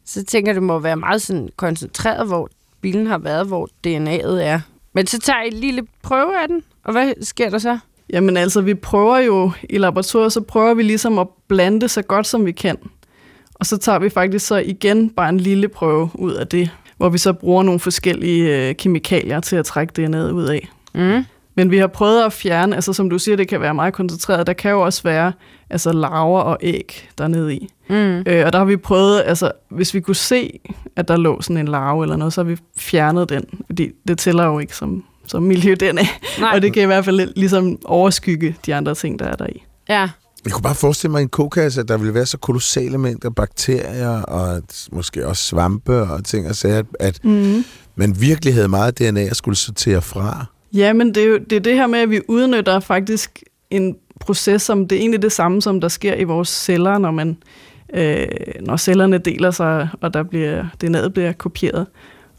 så 0.05 0.25
tænker 0.25 0.53
det 0.53 0.63
må 0.63 0.79
være 0.79 0.97
meget 0.97 1.23
sådan 1.23 1.49
koncentreret, 1.57 2.27
hvor 2.27 2.49
bilen 2.81 3.07
har 3.07 3.19
været, 3.19 3.47
hvor 3.47 3.69
DNA'et 3.87 4.43
er. 4.43 4.61
Men 4.93 5.07
så 5.07 5.19
tager 5.19 5.43
I 5.43 5.47
en 5.47 5.53
lille 5.53 5.83
prøve 6.03 6.43
af 6.43 6.49
den, 6.49 6.63
og 6.85 6.93
hvad 6.93 7.13
sker 7.23 7.51
der 7.51 7.59
så? 7.59 7.79
Jamen 8.15 8.37
altså, 8.37 8.61
vi 8.61 8.75
prøver 8.75 9.19
jo 9.19 9.53
i 9.71 9.79
laboratoriet, 9.79 10.33
så 10.33 10.41
prøver 10.41 10.75
vi 10.75 10.83
ligesom 10.83 11.19
at 11.19 11.27
blande 11.49 11.81
det 11.81 11.91
så 11.91 12.03
godt, 12.03 12.27
som 12.27 12.47
vi 12.47 12.53
kan. 12.53 12.77
Og 13.55 13.67
så 13.67 13.77
tager 13.79 13.99
vi 13.99 14.09
faktisk 14.09 14.47
så 14.47 14.57
igen 14.57 15.11
bare 15.11 15.29
en 15.29 15.41
lille 15.41 15.69
prøve 15.69 16.11
ud 16.15 16.33
af 16.33 16.47
det, 16.47 16.71
hvor 16.97 17.09
vi 17.09 17.19
så 17.19 17.33
bruger 17.33 17.63
nogle 17.63 17.81
forskellige 17.81 18.69
øh, 18.69 18.75
kemikalier 18.75 19.41
til 19.41 19.57
at 19.57 19.65
trække 19.65 19.93
DNA'et 19.99 20.31
ud 20.33 20.45
af. 20.45 20.69
Mm. 20.95 21.25
Men 21.55 21.71
vi 21.71 21.79
har 21.79 21.87
prøvet 21.87 22.25
at 22.25 22.33
fjerne, 22.33 22.75
altså 22.75 22.93
som 22.93 23.11
du 23.11 23.19
siger, 23.19 23.37
det 23.37 23.49
kan 23.49 23.61
være 23.61 23.75
meget 23.75 23.95
koncentreret. 23.95 24.47
Der 24.47 24.53
kan 24.53 24.71
jo 24.71 24.81
også 24.81 25.03
være 25.03 25.33
altså 25.71 25.93
larver 25.93 26.41
og 26.41 26.59
æg 26.61 27.09
dernede 27.19 27.55
i. 27.55 27.69
Mm. 27.89 28.23
Øh, 28.27 28.47
og 28.47 28.53
der 28.53 28.59
har 28.59 28.65
vi 28.65 28.77
prøvet, 28.77 29.23
altså 29.27 29.53
hvis 29.69 29.95
vi 29.95 30.01
kunne 30.01 30.17
se, 30.17 30.61
at 30.97 31.09
der 31.09 31.17
lå 31.17 31.41
sådan 31.43 31.57
en 31.57 31.69
larve 31.69 32.05
eller 32.05 32.17
noget, 32.17 32.33
så 32.33 32.43
har 32.43 32.51
vi 32.51 32.57
fjernet 32.77 33.29
den. 33.29 33.45
Fordi 33.67 33.91
det 34.09 34.19
tæller 34.19 34.45
jo 34.45 34.59
ikke 34.59 34.77
som, 34.77 35.05
som 35.27 35.43
miljø-DNA. 35.43 36.03
Nej. 36.41 36.51
Og 36.55 36.63
det 36.63 36.73
kan 36.73 36.83
i 36.83 36.87
hvert 36.87 37.05
fald 37.05 37.33
ligesom 37.37 37.79
overskygge 37.85 38.57
de 38.67 38.75
andre 38.75 38.95
ting, 38.95 39.19
der 39.19 39.25
er 39.25 39.37
der 39.37 39.47
i. 39.47 39.63
Ja. 39.89 40.09
Jeg 40.45 40.53
kunne 40.53 40.63
bare 40.63 40.75
forestille 40.75 41.11
mig 41.13 41.21
i 41.21 41.23
en 41.23 41.29
kokasse, 41.29 41.81
at 41.81 41.89
der 41.89 41.97
ville 41.97 42.15
være 42.15 42.27
så 42.27 42.39
kolossale 42.39 42.99
mængder 42.99 43.31
bakterier, 43.31 44.23
og 44.23 44.63
måske 44.93 45.27
også 45.27 45.43
svampe 45.45 46.01
og 46.03 46.25
ting 46.25 46.49
og 46.49 46.57
sager, 46.57 46.83
at 47.01 47.25
Mm. 47.25 47.65
man 47.97 48.21
virkelig 48.21 48.55
havde 48.55 48.69
meget 48.69 48.99
DNA 48.99 49.21
at 49.23 49.37
skulle 49.37 49.57
sortere 49.57 50.03
fra. 50.03 50.47
Ja, 50.73 50.93
men 50.93 51.15
det 51.15 51.23
er 51.23 51.27
jo 51.27 51.39
det, 51.51 51.57
er 51.57 51.61
det 51.61 51.75
her 51.75 51.87
med, 51.87 51.99
at 51.99 52.11
vi 52.11 52.21
udnytter 52.29 52.81
faktisk 52.81 53.43
en 53.71 53.97
proces, 54.21 54.63
som 54.63 54.89
det 54.89 54.97
er 54.97 55.01
egentlig 55.01 55.23
det 55.23 55.33
samme, 55.33 55.63
som 55.63 55.81
der 55.81 55.89
sker 55.89 56.15
i 56.15 56.25
vores 56.25 56.49
celler, 56.49 56.99
når 56.99 57.11
man 57.11 57.37
øh, 57.95 58.27
når 58.61 58.77
cellerne 58.77 59.19
deler 59.19 59.51
sig, 59.51 59.89
og 60.01 60.15
der 60.15 60.23
bliver, 60.23 60.65
DNA'et 60.85 61.09
bliver 61.09 61.33
kopieret. 61.33 61.87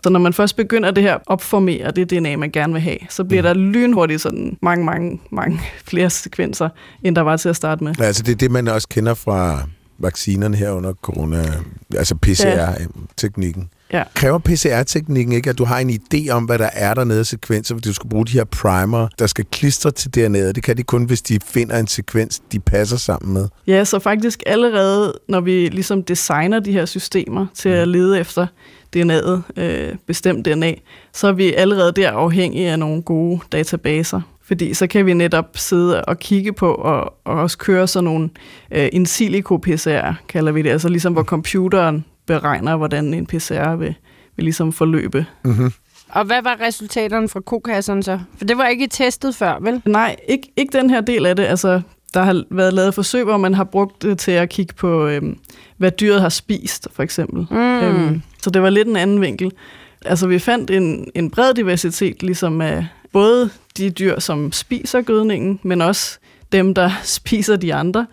Så 0.05 0.09
når 0.09 0.19
man 0.19 0.33
først 0.33 0.55
begynder 0.55 0.91
det 0.91 1.03
her 1.03 1.17
opformere 1.27 1.91
det 1.91 2.09
DNA, 2.09 2.35
man 2.35 2.51
gerne 2.51 2.73
vil 2.73 2.81
have, 2.81 2.97
så 3.09 3.23
bliver 3.23 3.41
der 3.41 3.53
lynhurtigt 3.53 4.21
sådan 4.21 4.57
mange, 4.61 4.85
mange, 4.85 5.21
mange 5.31 5.61
flere 5.89 6.09
sekvenser, 6.09 6.69
end 7.03 7.15
der 7.15 7.21
var 7.21 7.37
til 7.37 7.49
at 7.49 7.55
starte 7.55 7.83
med. 7.83 7.99
Altså 7.99 8.23
det 8.23 8.31
er 8.31 8.35
det, 8.35 8.51
man 8.51 8.67
også 8.67 8.87
kender 8.87 9.13
fra 9.13 9.61
vaccinerne 9.99 10.57
her 10.57 10.71
under 10.71 10.93
corona, 10.93 11.43
altså 11.95 12.15
PCR-teknikken. 12.15 13.69
Ja. 13.93 14.03
Kræver 14.13 14.37
PCR-teknikken 14.37 15.33
ikke, 15.33 15.49
at 15.49 15.57
du 15.57 15.65
har 15.65 15.79
en 15.79 15.89
idé 15.89 16.29
om, 16.29 16.43
hvad 16.43 16.59
der 16.59 16.69
er 16.73 16.93
dernede 16.93 17.19
af 17.19 17.25
sekvenser, 17.25 17.75
fordi 17.75 17.89
du 17.89 17.93
skal 17.93 18.09
bruge 18.09 18.25
de 18.25 18.31
her 18.31 18.43
primer, 18.43 19.07
der 19.19 19.27
skal 19.27 19.45
klistre 19.51 19.91
til 19.91 20.09
DNA'et. 20.17 20.51
Det 20.51 20.63
kan 20.63 20.77
de 20.77 20.83
kun, 20.83 21.03
hvis 21.03 21.21
de 21.21 21.39
finder 21.45 21.77
en 21.77 21.87
sekvens, 21.87 22.41
de 22.51 22.59
passer 22.59 22.97
sammen 22.97 23.33
med. 23.33 23.47
Ja, 23.67 23.85
så 23.85 23.99
faktisk 23.99 24.43
allerede, 24.45 25.13
når 25.29 25.41
vi 25.41 25.69
ligesom 25.69 26.03
designer 26.03 26.59
de 26.59 26.71
her 26.71 26.85
systemer 26.85 27.45
til 27.55 27.69
at 27.69 27.87
lede 27.87 28.19
efter 28.19 28.47
DNA'et, 28.95 29.61
øh, 29.61 29.95
bestemt 30.07 30.45
DNA, 30.45 30.73
så 31.13 31.27
er 31.27 31.31
vi 31.31 31.53
allerede 31.53 31.91
der 31.91 32.11
afhængige 32.11 32.71
af 32.71 32.79
nogle 32.79 33.01
gode 33.01 33.39
databaser. 33.51 34.21
Fordi 34.43 34.73
så 34.73 34.87
kan 34.87 35.05
vi 35.05 35.13
netop 35.13 35.45
sidde 35.55 36.05
og 36.05 36.19
kigge 36.19 36.53
på 36.53 36.73
og, 36.73 37.13
og 37.25 37.41
også 37.41 37.57
køre 37.57 37.87
sådan 37.87 38.03
nogle 38.03 38.29
øh, 38.71 38.89
in 38.91 39.05
silico 39.05 39.57
PCR, 39.57 40.13
kalder 40.29 40.51
vi 40.51 40.61
det. 40.61 40.69
Altså 40.69 40.89
ligesom 40.89 41.13
hvor 41.13 41.23
computeren 41.23 42.05
beregner, 42.25 42.75
hvordan 42.75 43.13
en 43.13 43.25
PCR 43.25 43.75
vil, 43.75 43.95
vil 44.35 44.43
ligesom 44.43 44.73
forløbe. 44.73 45.25
Mm-hmm. 45.43 45.71
Og 46.09 46.25
hvad 46.25 46.41
var 46.43 46.57
resultaterne 46.61 47.29
fra 47.29 47.39
kokasserne 47.39 48.03
så? 48.03 48.19
For 48.37 48.45
det 48.45 48.57
var 48.57 48.67
ikke 48.67 48.87
testet 48.87 49.35
før, 49.35 49.59
vel? 49.61 49.81
Nej, 49.85 50.15
ikke, 50.27 50.51
ikke 50.57 50.77
den 50.77 50.89
her 50.89 51.01
del 51.01 51.25
af 51.25 51.35
det. 51.35 51.43
Altså, 51.43 51.81
der 52.15 52.23
har 52.23 52.43
været 52.51 52.73
lavet 52.73 52.93
forsøg, 52.93 53.23
hvor 53.23 53.37
man 53.37 53.53
har 53.53 53.63
brugt 53.63 54.01
det 54.01 54.17
til 54.19 54.31
at 54.31 54.49
kigge 54.49 54.73
på, 54.73 55.07
øhm, 55.07 55.37
hvad 55.77 55.91
dyret 55.91 56.21
har 56.21 56.29
spist, 56.29 56.87
for 56.93 57.03
eksempel. 57.03 57.47
Mm. 57.51 57.57
Øhm, 57.79 58.21
så 58.41 58.49
det 58.49 58.61
var 58.61 58.69
lidt 58.69 58.87
en 58.87 58.95
anden 58.95 59.21
vinkel. 59.21 59.51
Altså, 60.05 60.27
vi 60.27 60.39
fandt 60.39 60.71
en, 60.71 61.07
en 61.15 61.29
bred 61.31 61.53
diversitet, 61.53 62.23
ligesom 62.23 62.61
af 62.61 62.87
både 63.13 63.49
de 63.77 63.89
dyr, 63.89 64.19
som 64.19 64.51
spiser 64.51 65.01
gødningen, 65.01 65.59
men 65.63 65.81
også 65.81 66.17
dem, 66.51 66.73
der 66.73 66.91
spiser 67.03 67.55
de 67.55 67.73
andre. 67.73 68.05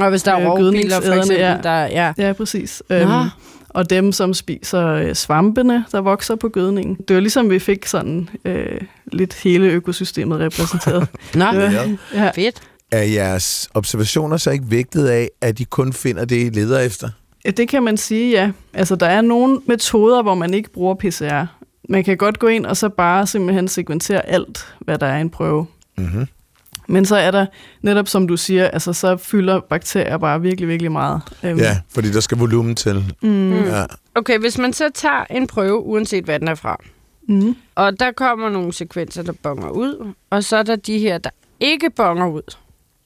Og 0.00 0.10
hvis 0.10 0.22
der 0.22 0.32
er 0.32 0.40
Øh, 0.40 0.46
rovbiler, 0.48 1.00
for 1.00 1.12
eksempel, 1.12 1.36
ja. 1.38 1.56
der... 1.62 1.80
Ja. 1.86 2.12
Ja, 2.18 2.32
præcis. 2.32 2.82
Nå. 2.90 2.96
Øhm, 2.96 3.28
og 3.68 3.90
dem, 3.90 4.12
som 4.12 4.34
spiser 4.34 4.86
øh, 4.86 5.14
svampene, 5.14 5.84
der 5.92 6.00
vokser 6.00 6.34
på 6.36 6.48
gødningen. 6.48 6.96
Det 7.08 7.14
var 7.16 7.20
ligesom, 7.20 7.50
vi 7.50 7.58
fik 7.58 7.86
sådan 7.86 8.28
øh, 8.44 8.80
lidt 9.12 9.34
hele 9.34 9.66
økosystemet 9.68 10.38
repræsenteret. 10.40 11.08
Nå, 11.34 11.44
Ja. 11.44 11.70
ja. 12.14 12.30
fedt. 12.34 12.62
Er 12.90 13.02
jeres 13.02 13.68
observationer 13.74 14.36
så 14.36 14.50
ikke 14.50 14.64
vægtet 14.70 15.06
af, 15.06 15.30
at 15.40 15.58
de 15.58 15.64
kun 15.64 15.92
finder 15.92 16.24
det, 16.24 16.36
I 16.46 16.48
leder 16.48 16.80
efter? 16.80 17.08
Ja, 17.44 17.50
Det 17.50 17.68
kan 17.68 17.82
man 17.82 17.96
sige, 17.96 18.30
ja. 18.30 18.52
Altså, 18.74 18.96
der 18.96 19.06
er 19.06 19.20
nogle 19.20 19.60
metoder, 19.66 20.22
hvor 20.22 20.34
man 20.34 20.54
ikke 20.54 20.70
bruger 20.72 20.94
PCR. 20.94 21.46
Man 21.88 22.04
kan 22.04 22.16
godt 22.16 22.38
gå 22.38 22.46
ind 22.46 22.66
og 22.66 22.76
så 22.76 22.88
bare 22.88 23.26
simpelthen 23.26 23.68
sekventere 23.68 24.26
alt, 24.26 24.74
hvad 24.80 24.98
der 24.98 25.06
er 25.06 25.18
i 25.18 25.20
en 25.20 25.30
prøve. 25.30 25.66
Mm-hmm. 25.98 26.26
Men 26.88 27.04
så 27.04 27.16
er 27.16 27.30
der, 27.30 27.46
netop 27.82 28.08
som 28.08 28.28
du 28.28 28.36
siger, 28.36 28.68
altså 28.68 28.92
så 28.92 29.16
fylder 29.16 29.60
bakterier 29.60 30.18
bare 30.18 30.40
virkelig, 30.40 30.68
virkelig 30.68 30.92
meget. 30.92 31.20
Øhm, 31.44 31.58
Ja, 31.58 31.78
fordi 31.94 32.12
der 32.12 32.20
skal 32.20 32.38
volumen 32.38 32.74
til. 32.76 33.14
Mm. 33.22 33.52
Ja. 33.64 33.84
Okay, 34.14 34.38
hvis 34.38 34.58
man 34.58 34.72
så 34.72 34.88
tager 34.94 35.24
en 35.30 35.46
prøve, 35.46 35.78
uanset 35.84 36.24
hvad 36.24 36.40
den 36.40 36.48
er 36.48 36.54
fra, 36.54 36.76
Mm. 37.28 37.56
og 37.74 38.00
der 38.00 38.12
kommer 38.12 38.48
nogle 38.50 38.72
sekvenser, 38.72 39.22
der 39.22 39.32
bonger 39.42 39.68
ud, 39.70 40.12
og 40.30 40.44
så 40.44 40.56
er 40.56 40.62
der 40.62 40.76
de 40.76 40.98
her, 40.98 41.18
der 41.18 41.30
ikke 41.60 41.90
bonger 41.90 42.26
ud, 42.26 42.54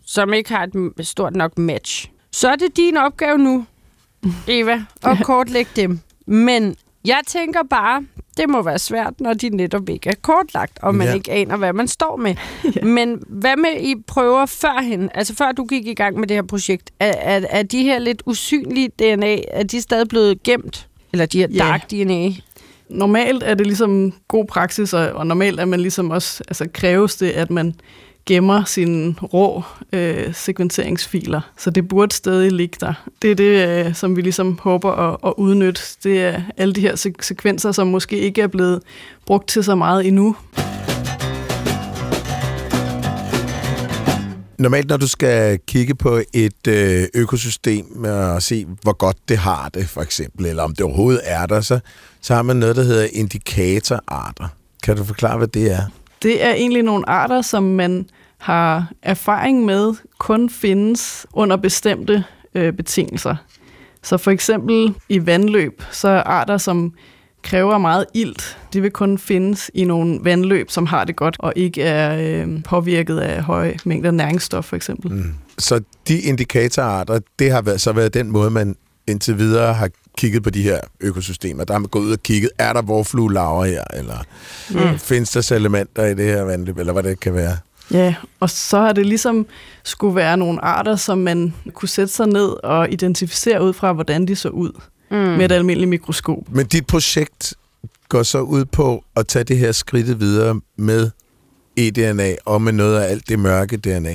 som 0.06 0.32
ikke 0.32 0.52
har 0.52 0.62
et 0.98 1.06
stort 1.06 1.36
nok 1.36 1.58
match. 1.58 2.10
Så 2.32 2.48
er 2.48 2.56
det 2.56 2.76
din 2.76 2.96
opgave 2.96 3.38
nu, 3.38 3.64
Eva, 4.48 4.84
at 5.02 5.18
kortlægge 5.24 5.70
dem. 5.76 5.98
Men 6.26 6.76
jeg 7.04 7.20
tænker 7.26 7.60
bare, 7.70 8.04
det 8.36 8.48
må 8.48 8.62
være 8.62 8.78
svært, 8.78 9.20
når 9.20 9.34
de 9.34 9.48
netop 9.48 9.88
ikke 9.88 10.10
er 10.10 10.14
kortlagt, 10.22 10.78
og 10.82 10.94
man 10.94 11.04
Ja. 11.06 11.10
ja. 11.10 11.14
ikke 11.16 11.32
aner, 11.32 11.56
hvad 11.56 11.72
man 11.72 11.88
står 11.88 12.16
med. 12.16 12.34
ja. 12.76 12.84
Men 12.84 13.22
hvad 13.28 13.56
med 13.56 13.80
I 13.80 13.94
prøver 14.06 14.46
førhen, 14.46 15.10
altså 15.14 15.34
før 15.34 15.52
du 15.52 15.64
gik 15.64 15.86
i 15.86 15.94
gang 15.94 16.18
med 16.20 16.28
det 16.28 16.36
her 16.36 16.42
projekt, 16.42 16.90
er, 17.00 17.12
er, 17.18 17.40
er 17.50 17.62
de 17.62 17.82
her 17.82 17.98
lidt 17.98 18.22
usynlige 18.26 18.88
DNA, 18.88 19.36
er 19.50 19.62
de 19.62 19.80
stadig 19.80 20.08
blevet 20.08 20.42
gemt? 20.42 20.88
Eller 21.12 21.26
de 21.26 21.38
her 21.38 21.48
Ja. 21.50 21.58
dark 21.58 21.90
DNA? 21.90 22.30
Normalt 22.88 23.42
er 23.42 23.54
det 23.54 23.66
ligesom 23.66 24.12
god 24.28 24.44
praksis, 24.46 24.92
og, 24.92 25.08
og 25.10 25.26
normalt 25.26 25.60
er 25.60 25.64
man 25.64 25.80
ligesom 25.80 26.10
også, 26.10 26.44
altså 26.48 26.68
kræves 26.74 27.16
det, 27.16 27.30
at 27.30 27.50
man 27.50 27.74
gemmer 28.26 28.64
sine 28.64 29.14
rå 29.22 29.62
øh, 29.92 30.34
sekventeringsfiler. 30.34 31.40
Så 31.58 31.70
det 31.70 31.88
burde 31.88 32.14
stadig 32.14 32.52
ligge 32.52 32.76
der. 32.80 32.94
Det 33.22 33.30
er 33.30 33.34
det, 33.34 33.86
øh, 33.86 33.94
som 33.94 34.16
vi 34.16 34.22
ligesom 34.22 34.58
håber 34.62 34.92
at, 34.92 35.16
at 35.26 35.32
udnytte. 35.36 35.80
Det 36.04 36.22
er 36.22 36.40
alle 36.56 36.74
de 36.74 36.80
her 36.80 36.96
se- 36.96 37.12
sekvenser, 37.20 37.72
som 37.72 37.86
måske 37.86 38.18
ikke 38.18 38.42
er 38.42 38.46
blevet 38.46 38.82
brugt 39.26 39.48
til 39.48 39.64
så 39.64 39.74
meget 39.74 40.06
endnu. 40.06 40.36
Normalt, 44.58 44.88
når 44.88 44.96
du 44.96 45.08
skal 45.08 45.58
kigge 45.66 45.94
på 45.94 46.20
et 46.32 46.66
øh, 46.68 47.04
økosystem 47.14 48.04
og 48.04 48.42
se, 48.42 48.66
hvor 48.82 48.92
godt 48.92 49.16
det 49.28 49.38
har 49.38 49.68
det, 49.74 49.88
for 49.88 50.00
eksempel, 50.02 50.46
eller 50.46 50.62
om 50.62 50.74
det 50.74 50.80
overhovedet 50.80 51.20
er 51.24 51.46
der, 51.46 51.60
så, 51.60 51.78
så 52.20 52.34
har 52.34 52.42
man 52.42 52.56
noget, 52.56 52.76
der 52.76 52.82
hedder 52.82 53.06
indikatorarter. 53.12 54.48
Kan 54.82 54.96
du 54.96 55.04
forklare, 55.04 55.38
hvad 55.38 55.48
det 55.48 55.72
er? 55.72 55.82
Det 56.24 56.44
er 56.44 56.52
egentlig 56.52 56.82
nogle 56.82 57.08
arter, 57.08 57.42
som 57.42 57.62
man 57.62 58.06
har 58.38 58.92
erfaring 59.02 59.64
med, 59.64 59.94
kun 60.18 60.50
findes 60.50 61.26
under 61.32 61.56
bestemte 61.56 62.24
øh, 62.54 62.72
betingelser. 62.72 63.36
Så 64.02 64.16
for 64.16 64.30
eksempel 64.30 64.94
i 65.08 65.26
vandløb, 65.26 65.82
så 65.90 66.08
er 66.08 66.22
arter, 66.22 66.58
som 66.58 66.92
kræver 67.42 67.78
meget 67.78 68.06
ilt, 68.14 68.58
de 68.72 68.80
vil 68.80 68.90
kun 68.90 69.18
findes 69.18 69.70
i 69.74 69.84
nogle 69.84 70.18
vandløb, 70.22 70.70
som 70.70 70.86
har 70.86 71.04
det 71.04 71.16
godt, 71.16 71.36
og 71.38 71.52
ikke 71.56 71.82
er 71.82 72.42
øh, 72.42 72.62
påvirket 72.62 73.18
af 73.18 73.42
høje 73.42 73.76
mængder 73.84 74.10
næringsstof, 74.10 74.64
for 74.64 74.76
eksempel. 74.76 75.12
Mm. 75.12 75.34
Så 75.58 75.80
de 76.08 76.20
indikatorarter, 76.20 77.20
det 77.38 77.50
har 77.50 77.62
været, 77.62 77.80
så 77.80 77.92
været 77.92 78.14
den 78.14 78.30
måde, 78.30 78.50
man 78.50 78.76
indtil 79.06 79.38
videre 79.38 79.74
har 79.74 79.90
kigget 80.16 80.42
på 80.42 80.50
de 80.50 80.62
her 80.62 80.80
økosystemer. 81.00 81.64
Der 81.64 81.74
har 81.74 81.78
man 81.78 81.88
gået 81.88 82.02
ud 82.04 82.12
og 82.12 82.22
kigget, 82.22 82.50
er 82.58 82.72
der 82.72 82.82
vorfluelaver 82.82 83.64
her, 83.64 83.84
eller 83.94 84.18
mm. 84.70 84.98
findes 84.98 85.30
der 85.30 85.40
salamandre 85.40 86.10
i 86.10 86.14
det 86.14 86.24
her 86.24 86.42
vandløb, 86.42 86.78
eller 86.78 86.92
hvad 86.92 87.02
det 87.02 87.20
kan 87.20 87.34
være. 87.34 87.56
Ja, 87.90 88.14
og 88.40 88.50
så 88.50 88.78
har 88.80 88.92
det 88.92 89.06
ligesom 89.06 89.46
skulle 89.84 90.16
være 90.16 90.36
nogle 90.36 90.64
arter, 90.64 90.96
som 90.96 91.18
man 91.18 91.54
kunne 91.74 91.88
sætte 91.88 92.12
sig 92.12 92.26
ned 92.26 92.64
og 92.64 92.90
identificere 92.92 93.62
ud 93.62 93.72
fra, 93.72 93.92
hvordan 93.92 94.28
de 94.28 94.36
så 94.36 94.48
ud 94.48 94.72
mm. 95.10 95.16
med 95.16 95.44
et 95.44 95.52
almindeligt 95.52 95.88
mikroskop. 95.88 96.38
Men 96.50 96.66
dit 96.66 96.86
projekt 96.86 97.54
går 98.08 98.22
så 98.22 98.38
ud 98.40 98.64
på 98.64 99.04
at 99.16 99.26
tage 99.26 99.44
det 99.44 99.58
her 99.58 99.72
skridt 99.72 100.20
videre 100.20 100.60
med 100.76 101.10
eDNA 101.76 102.34
og 102.44 102.62
med 102.62 102.72
noget 102.72 103.00
af 103.00 103.10
alt 103.10 103.28
det 103.28 103.38
mørke 103.38 103.76
DNA. 103.76 104.14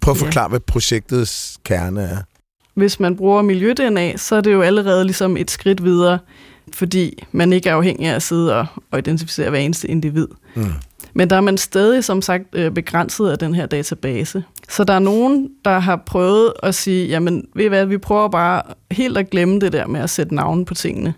Prøv 0.00 0.12
at 0.14 0.20
Ja. 0.20 0.26
forklare, 0.26 0.48
hvad 0.48 0.60
projektets 0.60 1.58
kerne 1.64 2.02
er. 2.02 2.16
Hvis 2.80 3.00
man 3.00 3.16
bruger 3.16 3.42
miljø-DNA, 3.42 4.16
så 4.16 4.36
er 4.36 4.40
det 4.40 4.52
jo 4.52 4.62
allerede 4.62 5.04
ligesom 5.04 5.36
et 5.36 5.50
skridt 5.50 5.84
videre, 5.84 6.18
fordi 6.74 7.24
man 7.32 7.52
ikke 7.52 7.68
er 7.68 7.74
afhængig 7.74 8.08
af 8.08 8.14
at 8.14 8.22
sidde 8.22 8.56
og, 8.56 8.66
og 8.90 8.98
identificere 8.98 9.50
hver 9.50 9.58
eneste 9.58 9.88
individ. 9.88 10.28
Mm. 10.54 10.64
Men 11.14 11.30
der 11.30 11.36
er 11.36 11.40
man 11.40 11.58
stadig, 11.58 12.04
som 12.04 12.22
sagt, 12.22 12.44
øh, 12.52 12.70
begrænset 12.70 13.30
af 13.30 13.38
den 13.38 13.54
her 13.54 13.66
database. 13.66 14.44
Så 14.68 14.84
der 14.84 14.92
er 14.92 14.98
nogen, 14.98 15.48
der 15.64 15.78
har 15.78 16.02
prøvet 16.06 16.52
at 16.62 16.74
sige, 16.74 17.08
jamen 17.08 17.46
ved 17.54 17.64
I 17.64 17.68
hvad, 17.68 17.86
vi 17.86 17.98
prøver 17.98 18.28
bare 18.28 18.62
helt 18.90 19.18
at 19.18 19.30
glemme 19.30 19.60
det 19.60 19.72
der 19.72 19.86
med 19.86 20.00
at 20.00 20.10
sætte 20.10 20.34
navn 20.34 20.64
på 20.64 20.74
tingene. 20.74 21.14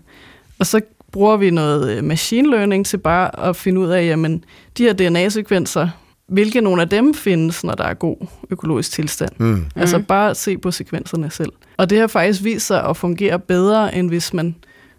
Og 0.59 0.65
så 0.65 0.81
bruger 1.11 1.37
vi 1.37 1.49
noget 1.49 1.97
øh, 1.97 2.03
machine 2.03 2.49
learning 2.49 2.85
til 2.85 2.97
bare 2.97 3.49
at 3.49 3.55
finde 3.55 3.81
ud 3.81 3.87
af, 3.87 4.05
jamen 4.05 4.43
de 4.77 4.83
her 4.83 4.93
DNA-sekvenser, 4.93 5.89
hvilke 6.27 6.61
nogle 6.61 6.81
af 6.81 6.89
dem 6.89 7.13
findes, 7.13 7.63
når 7.63 7.73
der 7.73 7.83
er 7.83 7.93
god 7.93 8.27
økologisk 8.49 8.91
tilstand. 8.91 9.31
Mm. 9.37 9.65
Altså 9.75 9.99
bare 9.99 10.35
se 10.35 10.57
på 10.57 10.71
sekvenserne 10.71 11.31
selv. 11.31 11.51
Og 11.77 11.89
det 11.89 11.99
har 11.99 12.07
faktisk 12.07 12.43
vist 12.43 12.67
sig 12.67 12.83
at 12.83 12.97
fungere 12.97 13.39
bedre, 13.39 13.95
end 13.95 14.07
hvis 14.07 14.33
man 14.33 14.55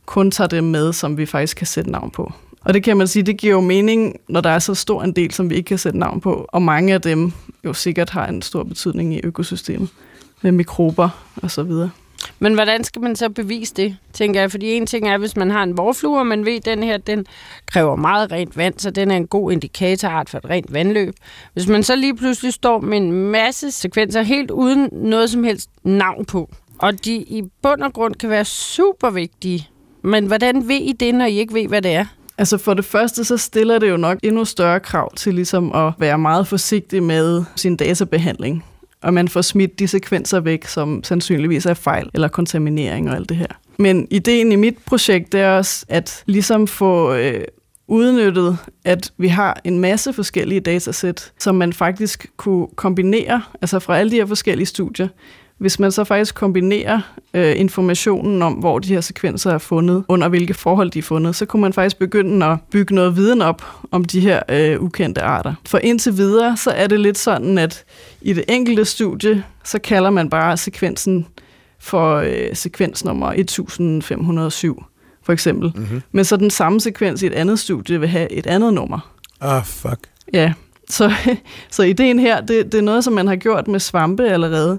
kun 0.07 0.31
tager 0.31 0.49
dem 0.49 0.65
med, 0.65 0.93
som 0.93 1.17
vi 1.17 1.27
faktisk 1.27 1.57
kan 1.57 1.67
sætte 1.67 1.91
navn 1.91 2.11
på. 2.11 2.33
Og 2.61 2.75
det 2.75 2.83
kan 2.83 2.97
man 2.97 3.09
sige, 3.09 3.23
det 3.23 3.37
giver 3.37 3.53
jo 3.53 3.61
mening, 3.61 4.17
når 4.29 4.41
der 4.41 4.51
er 4.51 4.59
så 4.59 4.75
stor 4.75 5.03
en 5.03 5.13
del, 5.13 5.33
som 5.33 5.51
vi 5.51 5.55
ikke 5.55 5.69
kan 5.69 5.79
sætte 5.79 5.99
navn 5.99 6.21
på. 6.21 6.47
Og 6.49 6.63
mange 6.63 6.95
af 6.95 7.01
dem 7.01 7.33
jo 7.65 7.73
sikkert 7.73 8.11
har 8.11 8.27
en 8.27 8.43
stor 8.43 8.63
betydning 8.63 9.15
i 9.15 9.21
økosystemet. 9.25 9.89
Med 10.43 10.53
mikrober 10.53 11.09
og 11.43 11.51
så 11.51 11.63
videre. 11.63 11.91
Men 12.39 12.55
hvordan 12.55 12.85
skal 12.85 13.03
man 13.03 13.17
så 13.17 13.29
bevise 13.29 13.75
det, 13.75 13.97
tænker 14.13 14.41
jeg? 14.41 14.51
Fordi 14.51 14.73
en 14.73 14.87
ting 14.87 15.09
er, 15.09 15.19
hvis 15.19 15.37
man 15.37 15.51
har 15.51 15.63
en 15.63 15.77
vorflue, 15.77 16.19
og 16.19 16.27
man 16.27 16.47
ved, 16.47 16.57
at 16.57 16.65
den 16.65 16.83
her 16.83 16.97
den 16.97 17.27
kræver 17.67 17.97
meget 17.97 18.33
rent 18.33 18.57
vand, 18.57 18.75
så 18.79 18.91
den 18.91 19.11
er 19.11 19.17
en 19.17 19.27
god 19.27 19.53
indikatorart 19.53 20.31
for 20.31 20.39
et 20.39 20.51
rent 20.51 20.73
vandløb. 20.73 21.15
Hvis 21.53 21.69
man 21.69 21.83
så 21.83 21.97
lige 21.97 22.17
pludselig 22.17 22.53
står 22.53 22.81
med 22.81 22.97
en 22.97 23.13
masse 23.13 23.71
sekvenser 23.71 24.23
helt 24.23 24.51
uden 24.51 24.89
noget 24.93 25.31
som 25.31 25.45
helst 25.45 25.71
navn 25.85 26.25
på, 26.25 26.51
og 26.79 27.05
de 27.05 27.15
i 27.15 27.43
bund 27.63 27.83
og 27.83 27.93
grund 27.93 28.15
kan 28.15 28.31
være 28.31 28.45
super 28.45 29.11
vigtige, 29.11 29.69
men 30.03 30.27
hvordan 30.27 30.69
ved 30.69 30.77
I 30.77 30.93
det, 30.93 31.15
når 31.15 31.25
I 31.25 31.39
ikke 31.39 31.55
ved, 31.55 31.69
hvad 31.69 31.83
det 31.83 31.93
er? 31.95 32.07
Altså 32.39 32.59
for 32.59 32.75
det 32.75 32.85
første, 32.85 33.25
så 33.25 33.37
stiller 33.37 33.79
det 33.79 33.91
jo 33.91 33.97
nok 33.97 34.19
endnu 34.23 34.45
større 34.45 34.81
krav 34.81 35.15
til 35.15 35.35
ligesom 35.35 35.73
at 35.73 35.93
være 35.99 36.19
meget 36.19 36.47
forsigtig 36.47 37.03
med 37.03 37.45
sin 37.57 37.77
databehandling. 37.77 38.65
Og 39.05 39.15
man 39.15 39.29
får 39.29 39.43
smidt 39.43 39.79
de 39.79 39.89
sekvenser 39.89 40.41
væk, 40.41 40.67
som 40.67 41.05
sandsynligvis 41.05 41.67
er 41.67 41.75
fejl 41.75 42.11
eller 42.15 42.29
kontaminering 42.29 43.11
og 43.11 43.17
alt 43.17 43.29
det 43.29 43.37
her. 43.37 43.47
Men 43.79 44.09
ideen 44.11 44.53
i 44.53 44.57
mit 44.57 44.79
projekt, 44.87 45.33
det 45.33 45.41
er 45.41 45.51
også 45.51 45.87
at 45.89 46.23
ligesom 46.27 46.67
få 46.67 47.15
øh, 47.15 47.45
udnyttet, 47.89 48.59
at 48.85 49.13
vi 49.19 49.29
har 49.29 49.61
en 49.65 49.79
masse 49.79 50.13
forskellige 50.13 50.61
datasæt, 50.61 51.33
som 51.39 51.55
man 51.55 51.73
faktisk 51.73 52.27
kunne 52.37 52.67
kombinere, 52.77 53.43
altså 53.63 53.79
fra 53.79 53.99
alle 53.99 54.11
de 54.11 54.17
her 54.17 54.27
forskellige 54.27 54.67
studier, 54.67 55.09
hvis 55.65 55.79
man 55.79 55.93
så 55.93 56.05
faktisk 56.05 56.35
kombinerer 56.35 57.01
øh, 57.35 57.61
informationen 57.61 58.43
om, 58.43 58.53
hvor 58.53 58.79
de 58.79 58.89
her 58.89 59.01
sekvenser 59.01 59.51
er 59.51 59.59
fundet, 59.59 60.05
under 60.09 60.29
hvilke 60.29 60.55
forhold 60.55 60.91
de 60.91 60.99
er 60.99 61.03
fundet, 61.03 61.37
så 61.37 61.47
kunne 61.47 61.61
man 61.61 61.73
faktisk 61.73 61.99
begynde 61.99 62.47
at 62.47 62.59
bygge 62.71 62.95
noget 62.95 63.17
viden 63.17 63.43
op 63.43 63.63
om 63.91 64.05
de 64.05 64.21
her 64.21 64.43
øh, 64.49 64.83
ukendte 64.83 65.23
arter. 65.23 65.55
For 65.67 65.79
indtil 65.79 66.17
videre, 66.17 66.57
så 66.57 66.71
er 66.71 66.87
det 66.87 67.01
lidt 67.01 67.19
sådan, 67.19 67.59
at 67.59 67.85
i 68.21 68.33
det 68.33 68.45
enkelte 68.49 68.85
studie, 68.85 69.45
så 69.65 69.79
kalder 69.79 70.11
man 70.11 70.31
bare 70.31 70.57
sekvensen 70.57 71.27
for 71.79 72.17
øh, 72.17 72.57
sekvens 72.57 73.05
nummer 73.05 73.33
1507, 73.33 74.85
for 75.23 75.33
eksempel. 75.33 75.73
Mm-hmm. 75.75 76.03
Men 76.13 76.25
så 76.25 76.37
den 76.37 76.51
samme 76.51 76.81
sekvens 76.81 77.23
i 77.23 77.27
et 77.27 77.35
andet 77.35 77.59
studie 77.59 78.01
vil 78.01 78.09
have 78.09 78.33
et 78.33 78.47
andet 78.47 78.75
nummer. 78.75 79.11
Ah, 79.41 79.65
fuck. 79.65 80.01
Ja, 80.33 80.53
så, 80.89 81.13
så 81.71 81.83
ideen 81.83 82.19
her, 82.19 82.41
det, 82.41 82.73
det 82.73 82.79
er 82.79 82.83
noget, 82.83 83.05
som 83.05 83.13
man 83.13 83.27
har 83.27 83.37
gjort 83.37 83.69
med 83.69 83.81
svampe 83.81 84.29
allerede. 84.29 84.79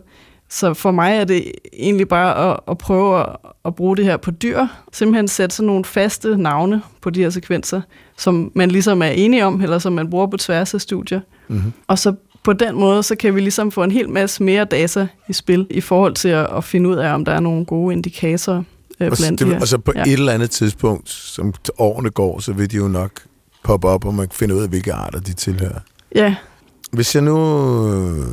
Så 0.55 0.73
for 0.73 0.91
mig 0.91 1.17
er 1.17 1.23
det 1.23 1.51
egentlig 1.73 2.07
bare 2.07 2.51
at, 2.51 2.59
at 2.67 2.77
prøve 2.77 3.19
at, 3.19 3.25
at 3.65 3.75
bruge 3.75 3.97
det 3.97 4.05
her 4.05 4.17
på 4.17 4.31
dyr. 4.31 4.67
Simpelthen 4.93 5.27
sætte 5.27 5.55
sådan 5.55 5.67
nogle 5.67 5.85
faste 5.85 6.37
navne 6.37 6.81
på 7.01 7.09
de 7.09 7.21
her 7.21 7.29
sekvenser, 7.29 7.81
som 8.17 8.51
man 8.55 8.71
ligesom 8.71 9.01
er 9.01 9.07
enige 9.07 9.45
om, 9.45 9.61
eller 9.61 9.79
som 9.79 9.93
man 9.93 10.09
bruger 10.09 10.27
på 10.27 10.37
tværs 10.37 10.73
af 10.73 10.81
studier. 10.81 11.19
Mm-hmm. 11.47 11.73
Og 11.87 11.99
så 11.99 12.13
på 12.43 12.53
den 12.53 12.75
måde, 12.75 13.03
så 13.03 13.15
kan 13.15 13.35
vi 13.35 13.39
ligesom 13.41 13.71
få 13.71 13.83
en 13.83 13.91
hel 13.91 14.09
masse 14.09 14.43
mere 14.43 14.65
data 14.65 15.07
i 15.29 15.33
spil, 15.33 15.67
i 15.69 15.81
forhold 15.81 16.13
til 16.13 16.29
at, 16.29 16.47
at 16.57 16.63
finde 16.63 16.89
ud 16.89 16.95
af, 16.95 17.13
om 17.13 17.25
der 17.25 17.31
er 17.31 17.39
nogle 17.39 17.65
gode 17.65 17.93
indikatorer 17.93 18.63
øh, 18.99 19.11
blandt 19.17 19.39
de 19.39 19.45
det, 19.45 19.53
her. 19.53 19.61
og 19.61 19.67
så 19.67 19.77
på 19.77 19.91
Ja. 19.95 20.01
et 20.01 20.13
eller 20.13 20.31
andet 20.33 20.49
tidspunkt, 20.51 21.09
som 21.09 21.53
årene 21.77 22.09
går, 22.09 22.39
så 22.39 22.53
vil 22.53 22.71
de 22.71 22.77
jo 22.77 22.87
nok 22.87 23.11
poppe 23.63 23.87
op, 23.87 24.05
og 24.05 24.13
man 24.13 24.27
kan 24.27 24.35
finde 24.35 24.55
ud 24.55 24.61
af, 24.61 24.69
hvilke 24.69 24.93
arter 24.93 25.19
de 25.19 25.33
tilhører. 25.33 25.79
Ja, 26.15 26.35
Hvis 26.95 27.15
jeg 27.15 27.23
nu 27.23 27.37
øh, 27.87 28.25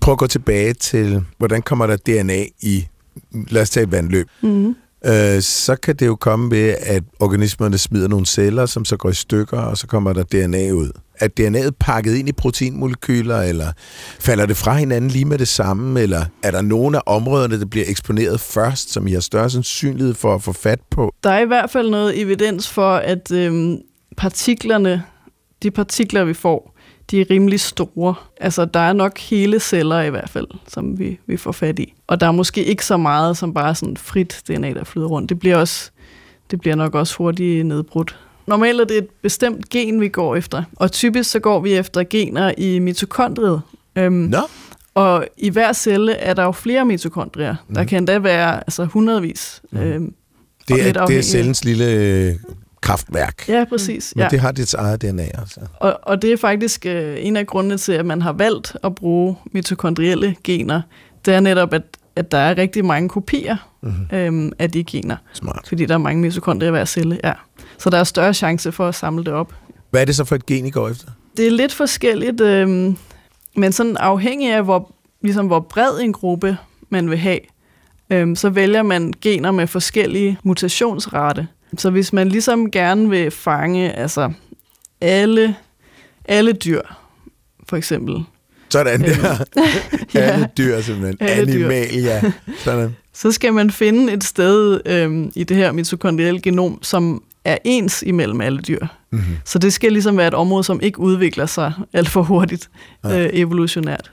prøver 0.00 0.14
at 0.14 0.18
gå 0.18 0.26
tilbage 0.26 0.72
til, 0.72 1.24
hvordan 1.38 1.62
kommer 1.62 1.86
der 1.86 1.96
DNA 1.96 2.44
i, 2.60 2.86
lad 3.32 3.62
os 3.62 3.70
tage 3.70 3.84
et 3.84 3.92
vandløb, 3.92 4.28
mm-hmm. 4.42 4.76
øh, 5.04 5.42
så 5.42 5.76
kan 5.82 5.96
det 5.96 6.06
jo 6.06 6.16
komme 6.16 6.50
ved, 6.50 6.74
at 6.80 7.02
organismerne 7.20 7.78
smider 7.78 8.08
nogle 8.08 8.26
celler, 8.26 8.66
som 8.66 8.84
så 8.84 8.96
går 8.96 9.10
i 9.10 9.14
stykker, 9.14 9.58
og 9.58 9.78
så 9.78 9.86
kommer 9.86 10.12
der 10.12 10.22
DNA 10.22 10.70
ud. 10.70 10.90
Er 11.20 11.28
DNA'et 11.40 11.70
pakket 11.80 12.14
ind 12.14 12.28
i 12.28 12.32
proteinmolekyler, 12.32 13.40
eller 13.40 13.72
falder 14.20 14.46
det 14.46 14.56
fra 14.56 14.74
hinanden 14.74 15.10
lige 15.10 15.24
med 15.24 15.38
det 15.38 15.48
samme, 15.48 16.00
eller 16.00 16.24
er 16.42 16.50
der 16.50 16.62
nogle 16.62 16.96
af 16.96 17.02
områderne, 17.06 17.60
der 17.60 17.66
bliver 17.66 17.86
eksponeret 17.88 18.40
først, 18.40 18.92
som 18.92 19.06
I 19.06 19.12
har 19.12 19.20
større 19.20 19.50
sandsynlighed 19.50 20.14
for 20.14 20.34
at 20.34 20.42
få 20.42 20.52
fat 20.52 20.80
på? 20.90 21.14
Der 21.24 21.30
er 21.30 21.40
i 21.40 21.46
hvert 21.46 21.70
fald 21.70 21.90
noget 21.90 22.20
evidens 22.20 22.68
for, 22.68 22.94
at 22.94 23.32
øhm, 23.32 23.78
partiklerne, 24.16 25.02
de 25.62 25.70
partikler, 25.70 26.24
vi 26.24 26.34
får, 26.34 26.69
de 27.10 27.20
er 27.20 27.24
rimelig 27.30 27.60
store. 27.60 28.14
Altså, 28.40 28.64
der 28.64 28.80
er 28.80 28.92
nok 28.92 29.18
hele 29.18 29.60
celler 29.60 30.00
i 30.00 30.10
hvert 30.10 30.30
fald, 30.30 30.46
som 30.68 30.98
vi, 30.98 31.18
vi 31.26 31.36
får 31.36 31.52
fat 31.52 31.78
i. 31.78 31.94
Og 32.06 32.20
der 32.20 32.26
er 32.26 32.32
måske 32.32 32.64
ikke 32.64 32.86
så 32.86 32.96
meget 32.96 33.36
som 33.36 33.54
bare 33.54 33.74
sådan 33.74 33.96
frit 33.96 34.42
DNA, 34.48 34.72
der 34.72 34.84
flyder 34.84 35.06
rundt. 35.06 35.28
Det 35.28 35.38
bliver, 35.38 35.56
også, 35.56 35.90
det 36.50 36.60
bliver 36.60 36.76
nok 36.76 36.94
også 36.94 37.16
hurtigt 37.16 37.66
nedbrudt. 37.66 38.18
Normalt 38.46 38.80
er 38.80 38.84
det 38.84 38.98
et 38.98 39.08
bestemt 39.22 39.68
gen, 39.68 40.00
vi 40.00 40.08
går 40.08 40.36
efter. 40.36 40.62
Og 40.76 40.92
typisk 40.92 41.30
så 41.30 41.38
går 41.38 41.60
vi 41.60 41.72
efter 41.72 42.04
gener 42.10 42.52
i 42.58 42.78
mitokondriet. 42.78 43.60
Øhm, 43.96 44.12
Nå, 44.12 44.40
og 44.94 45.26
i 45.36 45.50
hver 45.50 45.72
celle 45.72 46.12
er 46.12 46.34
der 46.34 46.42
jo 46.42 46.52
flere 46.52 46.84
mitokondrier. 46.84 47.54
Mm. 47.68 47.74
Der 47.74 47.84
kan 47.84 47.98
endda 47.98 48.18
være 48.18 48.56
altså 48.56 48.84
hundredvis. 48.84 49.62
Mhm. 49.70 49.82
Mm. 49.82 49.88
Øhm, 49.88 50.14
det 50.68 50.88
er, 50.88 51.06
det 51.06 51.18
er 51.18 51.22
cellens 51.22 51.64
lille 51.64 51.92
øh, 51.92 52.34
kraftværk. 52.90 53.48
ja, 53.48 53.64
præcis. 53.68 54.12
Men 54.16 54.22
Ja. 54.22 54.28
det 54.28 54.40
har 54.40 54.52
dets 54.52 54.74
eget 54.74 55.02
DNA, 55.02 55.22
altså. 55.22 55.60
Og, 55.80 55.98
og 56.02 56.22
det 56.22 56.32
er 56.32 56.36
faktisk 56.36 56.86
øh, 56.86 57.16
en 57.20 57.36
af 57.36 57.46
grundene 57.46 57.78
til, 57.78 57.92
at 57.92 58.06
man 58.06 58.22
har 58.22 58.32
valgt 58.32 58.76
at 58.84 58.94
bruge 58.94 59.36
mitokondrielle 59.52 60.36
gener. 60.44 60.82
Det 61.24 61.34
er 61.34 61.40
netop, 61.40 61.74
at, 61.74 61.82
at 62.16 62.32
der 62.32 62.38
er 62.38 62.58
rigtig 62.58 62.84
mange 62.84 63.08
kopier 63.08 63.56
Mm-hmm. 63.82 64.16
øhm, 64.16 64.52
af 64.58 64.70
de 64.70 64.84
gener. 64.84 65.16
Smart. 65.32 65.64
Fordi 65.68 65.86
der 65.86 65.94
er 65.94 65.98
mange 65.98 66.22
mitokondrier 66.22 66.68
i 66.68 66.70
hver 66.70 66.84
celle. 66.84 67.20
Ja. 67.24 67.32
Så 67.78 67.90
der 67.90 67.98
er 67.98 68.04
større 68.04 68.34
chance 68.34 68.72
for 68.72 68.88
at 68.88 68.94
samle 68.94 69.24
det 69.24 69.32
op. 69.32 69.54
Hvad 69.90 70.00
er 70.00 70.04
det 70.04 70.16
så 70.16 70.24
for 70.24 70.34
et 70.34 70.46
gen, 70.46 70.66
I 70.66 70.70
går 70.70 70.88
efter? 70.88 71.08
Det 71.36 71.46
er 71.46 71.50
lidt 71.50 71.74
forskelligt, 71.74 72.40
øhm, 72.40 72.96
men 73.56 73.72
sådan 73.72 73.96
afhængig 73.96 74.52
af, 74.52 74.64
hvor, 74.64 74.92
ligesom 75.22 75.46
hvor 75.46 75.60
bred 75.60 76.00
en 76.02 76.12
gruppe 76.12 76.56
man 76.88 77.10
vil 77.10 77.18
have, 77.18 77.38
øhm, 78.10 78.36
så 78.36 78.50
vælger 78.50 78.82
man 78.82 79.12
gener 79.20 79.50
med 79.50 79.66
forskellige 79.66 80.38
mutationsrate. 80.42 81.46
Så 81.78 81.90
hvis 81.90 82.12
man 82.12 82.28
ligesom 82.28 82.70
gerne 82.70 83.08
vil 83.10 83.30
fange 83.30 83.92
altså 83.92 84.32
alle, 85.00 85.56
alle 86.24 86.52
dyr, 86.52 86.80
for 87.68 87.76
eksempel, 87.76 88.24
Sådan 88.70 89.00
der. 89.00 89.44
Alle 90.20 90.48
dyr, 90.58 90.80
simpelthen. 90.80 91.16
Alle 91.28 91.52
dyr. 91.52 91.58
Animalia. 91.66 92.32
Sådan. 92.58 92.96
så 93.14 93.32
skal 93.32 93.52
man 93.52 93.70
finde 93.70 94.12
et 94.12 94.24
sted 94.24 94.80
øhm, 94.86 95.32
i 95.34 95.44
det 95.44 95.56
her 95.56 95.72
mitokondrielle 95.72 96.40
genom, 96.40 96.78
som 96.82 97.22
er 97.44 97.58
ens 97.64 98.02
imellem 98.06 98.40
alle 98.40 98.60
dyr. 98.60 98.86
Mm-hmm. 99.10 99.36
Så 99.44 99.58
det 99.58 99.72
skal 99.72 99.92
ligesom 99.92 100.16
være 100.16 100.28
et 100.28 100.34
område, 100.34 100.64
som 100.64 100.80
ikke 100.80 100.98
udvikler 100.98 101.46
sig 101.46 101.72
alt 101.92 102.08
for 102.08 102.22
hurtigt 102.22 102.70
Ja. 103.04 103.24
øh, 103.24 103.30
evolutionært. 103.32 104.10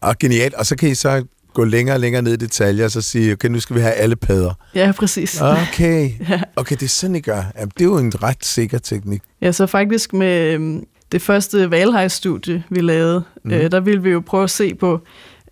Og 0.00 0.18
genialt. 0.18 0.54
Og 0.54 0.66
så 0.66 0.76
kan 0.76 0.88
I 0.88 0.94
så 0.94 1.24
gå 1.58 1.64
længere 1.64 1.96
og 1.96 2.00
længere 2.00 2.22
ned 2.22 2.32
i 2.32 2.36
detaljer, 2.36 2.84
og 2.84 2.90
så 2.90 3.00
sige, 3.00 3.32
okay, 3.32 3.48
nu 3.48 3.60
skal 3.60 3.76
vi 3.76 3.80
have 3.80 3.92
alle 3.94 4.16
padder. 4.16 4.52
Ja, 4.74 4.92
præcis. 4.98 5.40
Okay. 5.40 6.10
Ja. 6.28 6.40
Okay, 6.56 6.74
det 6.76 6.82
er 6.82 6.88
sådan, 6.88 7.16
I 7.16 7.20
gør. 7.20 7.42
Jamen, 7.58 7.70
det 7.78 7.80
er 7.80 7.84
jo 7.84 7.98
en 7.98 8.22
ret 8.22 8.44
sikker 8.44 8.78
teknik. 8.78 9.22
Ja, 9.40 9.52
så 9.52 9.66
faktisk 9.66 10.12
med 10.12 10.52
øhm, 10.52 10.84
det 11.12 11.22
første 11.22 11.70
valhejstudie, 11.70 12.64
vi 12.70 12.80
lavede, 12.80 13.22
Mhm. 13.44 13.54
mm. 13.54 13.60
øh, 13.60 13.70
der 13.70 13.80
ville 13.80 14.02
vi 14.02 14.10
jo 14.10 14.20
prøve 14.26 14.44
at 14.44 14.50
se 14.50 14.74
på 14.74 15.00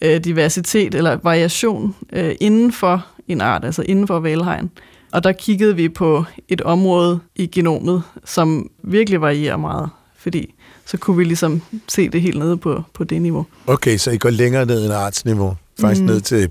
øh, 0.02 0.24
diversitet 0.24 0.94
eller 0.94 1.18
variation 1.22 1.94
øh, 2.12 2.34
inden 2.40 2.72
for 2.72 3.06
en 3.28 3.40
art, 3.40 3.64
altså 3.64 3.82
inden 3.82 4.06
for 4.06 4.20
valhejen. 4.20 4.70
Og 5.12 5.24
der 5.24 5.32
kiggede 5.32 5.76
vi 5.76 5.88
på 5.88 6.24
et 6.48 6.60
område 6.60 7.20
i 7.36 7.46
genomet, 7.46 8.02
som 8.24 8.70
virkelig 8.84 9.20
varierer 9.20 9.56
meget, 9.56 9.88
fordi 10.18 10.54
så 10.86 10.96
kunne 10.96 11.16
vi 11.16 11.24
ligesom 11.24 11.62
se 11.88 12.08
det 12.08 12.22
helt 12.22 12.38
nede 12.38 12.56
på, 12.56 12.82
på 12.94 13.04
det 13.04 13.22
niveau. 13.22 13.46
Okay, 13.66 13.96
så 13.96 14.10
I 14.10 14.16
går 14.16 14.30
længere 14.30 14.66
ned 14.66 14.84
end 14.84 14.92
artsniveau. 14.94 15.56
Faktisk 15.80 16.02
Mhm. 16.02 16.10
ned 16.10 16.20
til 16.20 16.50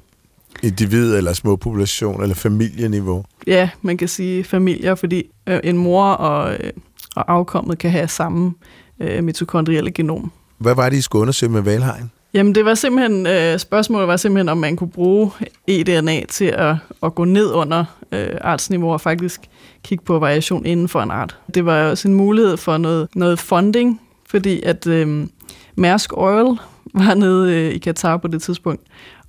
individ 0.64 1.16
eller 1.18 1.34
små 1.34 1.56
population 1.56 2.22
eller 2.22 2.36
familieniveau. 2.36 3.26
Ja, 3.48 3.70
man 3.82 3.98
kan 3.98 4.08
sige 4.08 4.44
familier, 4.44 4.96
fordi 4.96 5.24
øh, 5.48 5.60
en 5.64 5.78
mor 5.78 6.06
og, 6.06 6.54
øh, 6.54 6.72
og 7.16 7.32
afkommet 7.34 7.78
kan 7.78 7.92
have 7.92 8.08
samme 8.08 8.54
øh, 9.00 9.24
mitokondrielle 9.24 9.92
genom. 9.92 10.32
Hvad 10.58 10.76
var 10.76 10.90
det, 10.90 10.98
I 10.98 11.02
skulle 11.02 11.22
undersøge 11.22 11.52
med 11.52 11.62
valhajen? 11.62 12.12
Jamen 12.34 12.56
det 12.56 12.66
var 12.66 12.74
simpelthen, 12.74 13.28
øh, 13.28 13.60
spørgsmålet 13.60 14.08
var 14.08 14.18
simpelthen, 14.18 14.50
om 14.50 14.58
man 14.58 14.76
kunne 14.76 14.90
bruge 14.92 15.32
eDNA 15.68 16.26
til 16.30 16.46
at, 16.46 16.76
at 17.04 17.16
gå 17.16 17.24
ned 17.24 17.52
under 17.54 17.86
øh, 18.12 18.28
artsniveau 18.42 18.92
og 18.94 19.02
faktisk 19.02 19.42
kigge 19.84 20.04
på 20.06 20.20
variation 20.20 20.66
inden 20.66 20.88
for 20.88 21.02
en 21.02 21.12
art. 21.12 21.38
Det 21.56 21.66
var 21.66 21.84
også 21.90 22.08
en 22.08 22.14
mulighed 22.14 22.58
for 22.58 22.78
noget, 22.78 23.08
noget 23.16 23.40
funding, 23.40 24.02
fordi 24.30 24.62
at 24.64 24.88
øh, 24.88 25.28
Mærsk 25.76 26.10
Oil 26.14 26.58
var 27.06 27.14
nede 27.14 27.54
øh, 27.54 27.74
i 27.74 27.78
Katar 27.78 28.18
på 28.18 28.28
det 28.28 28.42
tidspunkt, 28.42 28.82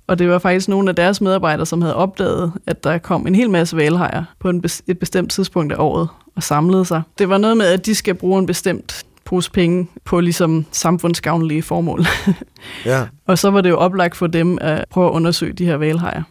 og 0.07 0.19
det 0.19 0.29
var 0.29 0.39
faktisk 0.39 0.67
nogle 0.67 0.89
af 0.89 0.95
deres 0.95 1.21
medarbejdere, 1.21 1.65
som 1.65 1.81
havde 1.81 1.95
opdaget, 1.95 2.51
at 2.67 2.83
der 2.83 2.97
kom 2.97 3.27
en 3.27 3.35
hel 3.35 3.49
masse 3.49 3.77
valhajer 3.77 4.23
på 4.39 4.49
en 4.49 4.63
bes- 4.65 4.81
et 4.87 4.99
bestemt 4.99 5.31
tidspunkt 5.31 5.73
af 5.73 5.77
året 5.79 6.07
og 6.35 6.43
samlede 6.43 6.85
sig. 6.85 7.01
Det 7.17 7.29
var 7.29 7.37
noget 7.37 7.57
med, 7.57 7.65
at 7.65 7.85
de 7.85 7.95
skal 7.95 8.13
bruge 8.15 8.39
en 8.39 8.45
bestemt 8.45 9.03
pose 9.25 9.51
penge 9.51 9.87
på 10.05 10.19
ligesom 10.19 10.65
samfundsgavnlige 10.71 11.61
formål. 11.63 12.05
Ja. 12.85 13.03
Og 13.27 13.37
så 13.37 13.49
var 13.51 13.61
det 13.61 13.69
jo 13.69 13.77
oplagt 13.77 14.17
for 14.17 14.27
dem 14.27 14.57
at 14.61 14.85
prøve 14.89 15.07
at 15.07 15.11
undersøge 15.11 15.53
de 15.53 15.65
her 15.65 15.75
valhajer. 15.77 16.23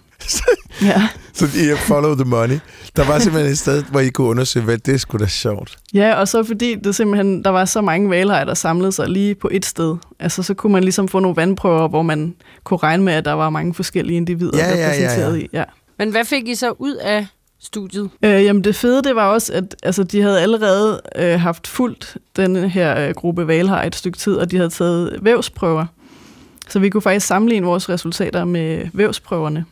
Ja. 0.83 1.09
Så 1.33 1.44
I 1.44 1.76
follow 1.76 2.14
the 2.14 2.24
money. 2.24 2.59
Der 2.96 3.05
var 3.07 3.18
simpelthen 3.18 3.52
et 3.52 3.59
sted, 3.59 3.83
hvor 3.90 4.00
I 4.00 4.09
kunne 4.09 4.26
undersøge, 4.29 4.64
hvad 4.64 4.79
det 4.79 5.00
skulle 5.00 5.24
da 5.24 5.29
sjovt. 5.29 5.76
ja, 5.94 6.14
og 6.14 6.29
så 6.29 6.44
fordi 6.44 6.74
det 6.74 6.94
simpelthen, 6.94 7.44
der 7.44 7.50
var 7.50 7.64
så 7.64 7.81
mange 7.81 8.11
valhajer, 8.11 8.44
der 8.44 8.55
samlede 8.55 8.92
sig 8.92 9.09
lige 9.09 9.35
på 9.35 9.48
et 9.52 9.64
sted. 9.66 9.96
Altså 10.20 10.42
så 10.42 10.55
kunne 10.55 10.72
man 10.72 10.83
ligesom 10.85 11.09
få 11.09 11.18
nogle 11.20 11.37
vandprøver, 11.37 11.88
hvor 11.88 12.02
man 12.02 12.35
kunne 12.64 12.79
regne 12.79 13.02
med, 13.02 13.12
at 13.12 13.24
der 13.24 13.33
var 13.33 13.50
mange 13.50 13.74
forskellige 13.74 14.16
individer 14.16 14.59
Ja, 14.59 14.68
ja, 14.68 14.74
ja, 14.74 14.81
ja. 14.81 14.87
repræsenteret 14.87 15.38
i. 15.38 15.48
Ja. 15.52 15.64
Men 15.98 16.11
hvad 16.11 16.24
fik 16.24 16.48
I 16.48 16.55
så 16.55 16.74
ud 16.79 16.94
af 16.94 17.26
studiet? 17.61 18.11
Øh, 18.22 18.44
jamen 18.44 18.64
det 18.64 18.76
fede, 18.76 19.02
det 19.02 19.16
var 19.16 19.26
også, 19.29 19.52
at 19.52 19.76
altså, 19.83 20.02
de 20.05 20.22
havde 20.22 20.40
allerede 20.40 21.00
øh, 21.16 21.40
haft 21.40 21.66
fuldt 21.66 22.16
den 22.37 22.70
her 22.70 23.09
øh, 23.09 23.14
gruppe 23.14 23.46
valhajer 23.46 23.87
et 23.87 23.96
stykke 23.96 24.18
tid, 24.18 24.35
og 24.35 24.50
de 24.50 24.57
havde 24.57 24.70
taget 24.70 25.18
vævsprøver. 25.22 25.87
Så 26.68 26.79
vi 26.79 26.88
kunne 26.88 27.02
faktisk 27.02 27.26
sammenligne 27.26 27.66
vores 27.66 27.88
resultater 27.88 28.44
med 28.44 28.88
vævsprøverne. 28.92 29.64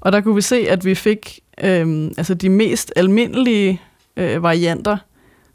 Og 0.00 0.12
der 0.12 0.20
kunne 0.20 0.34
vi 0.34 0.40
se, 0.42 0.56
at 0.68 0.84
vi 0.84 0.94
fik 0.94 1.40
øh, 1.64 2.10
altså 2.18 2.34
de 2.34 2.48
mest 2.48 2.92
almindelige 2.96 3.80
øh, 4.16 4.42
varianter, 4.42 4.96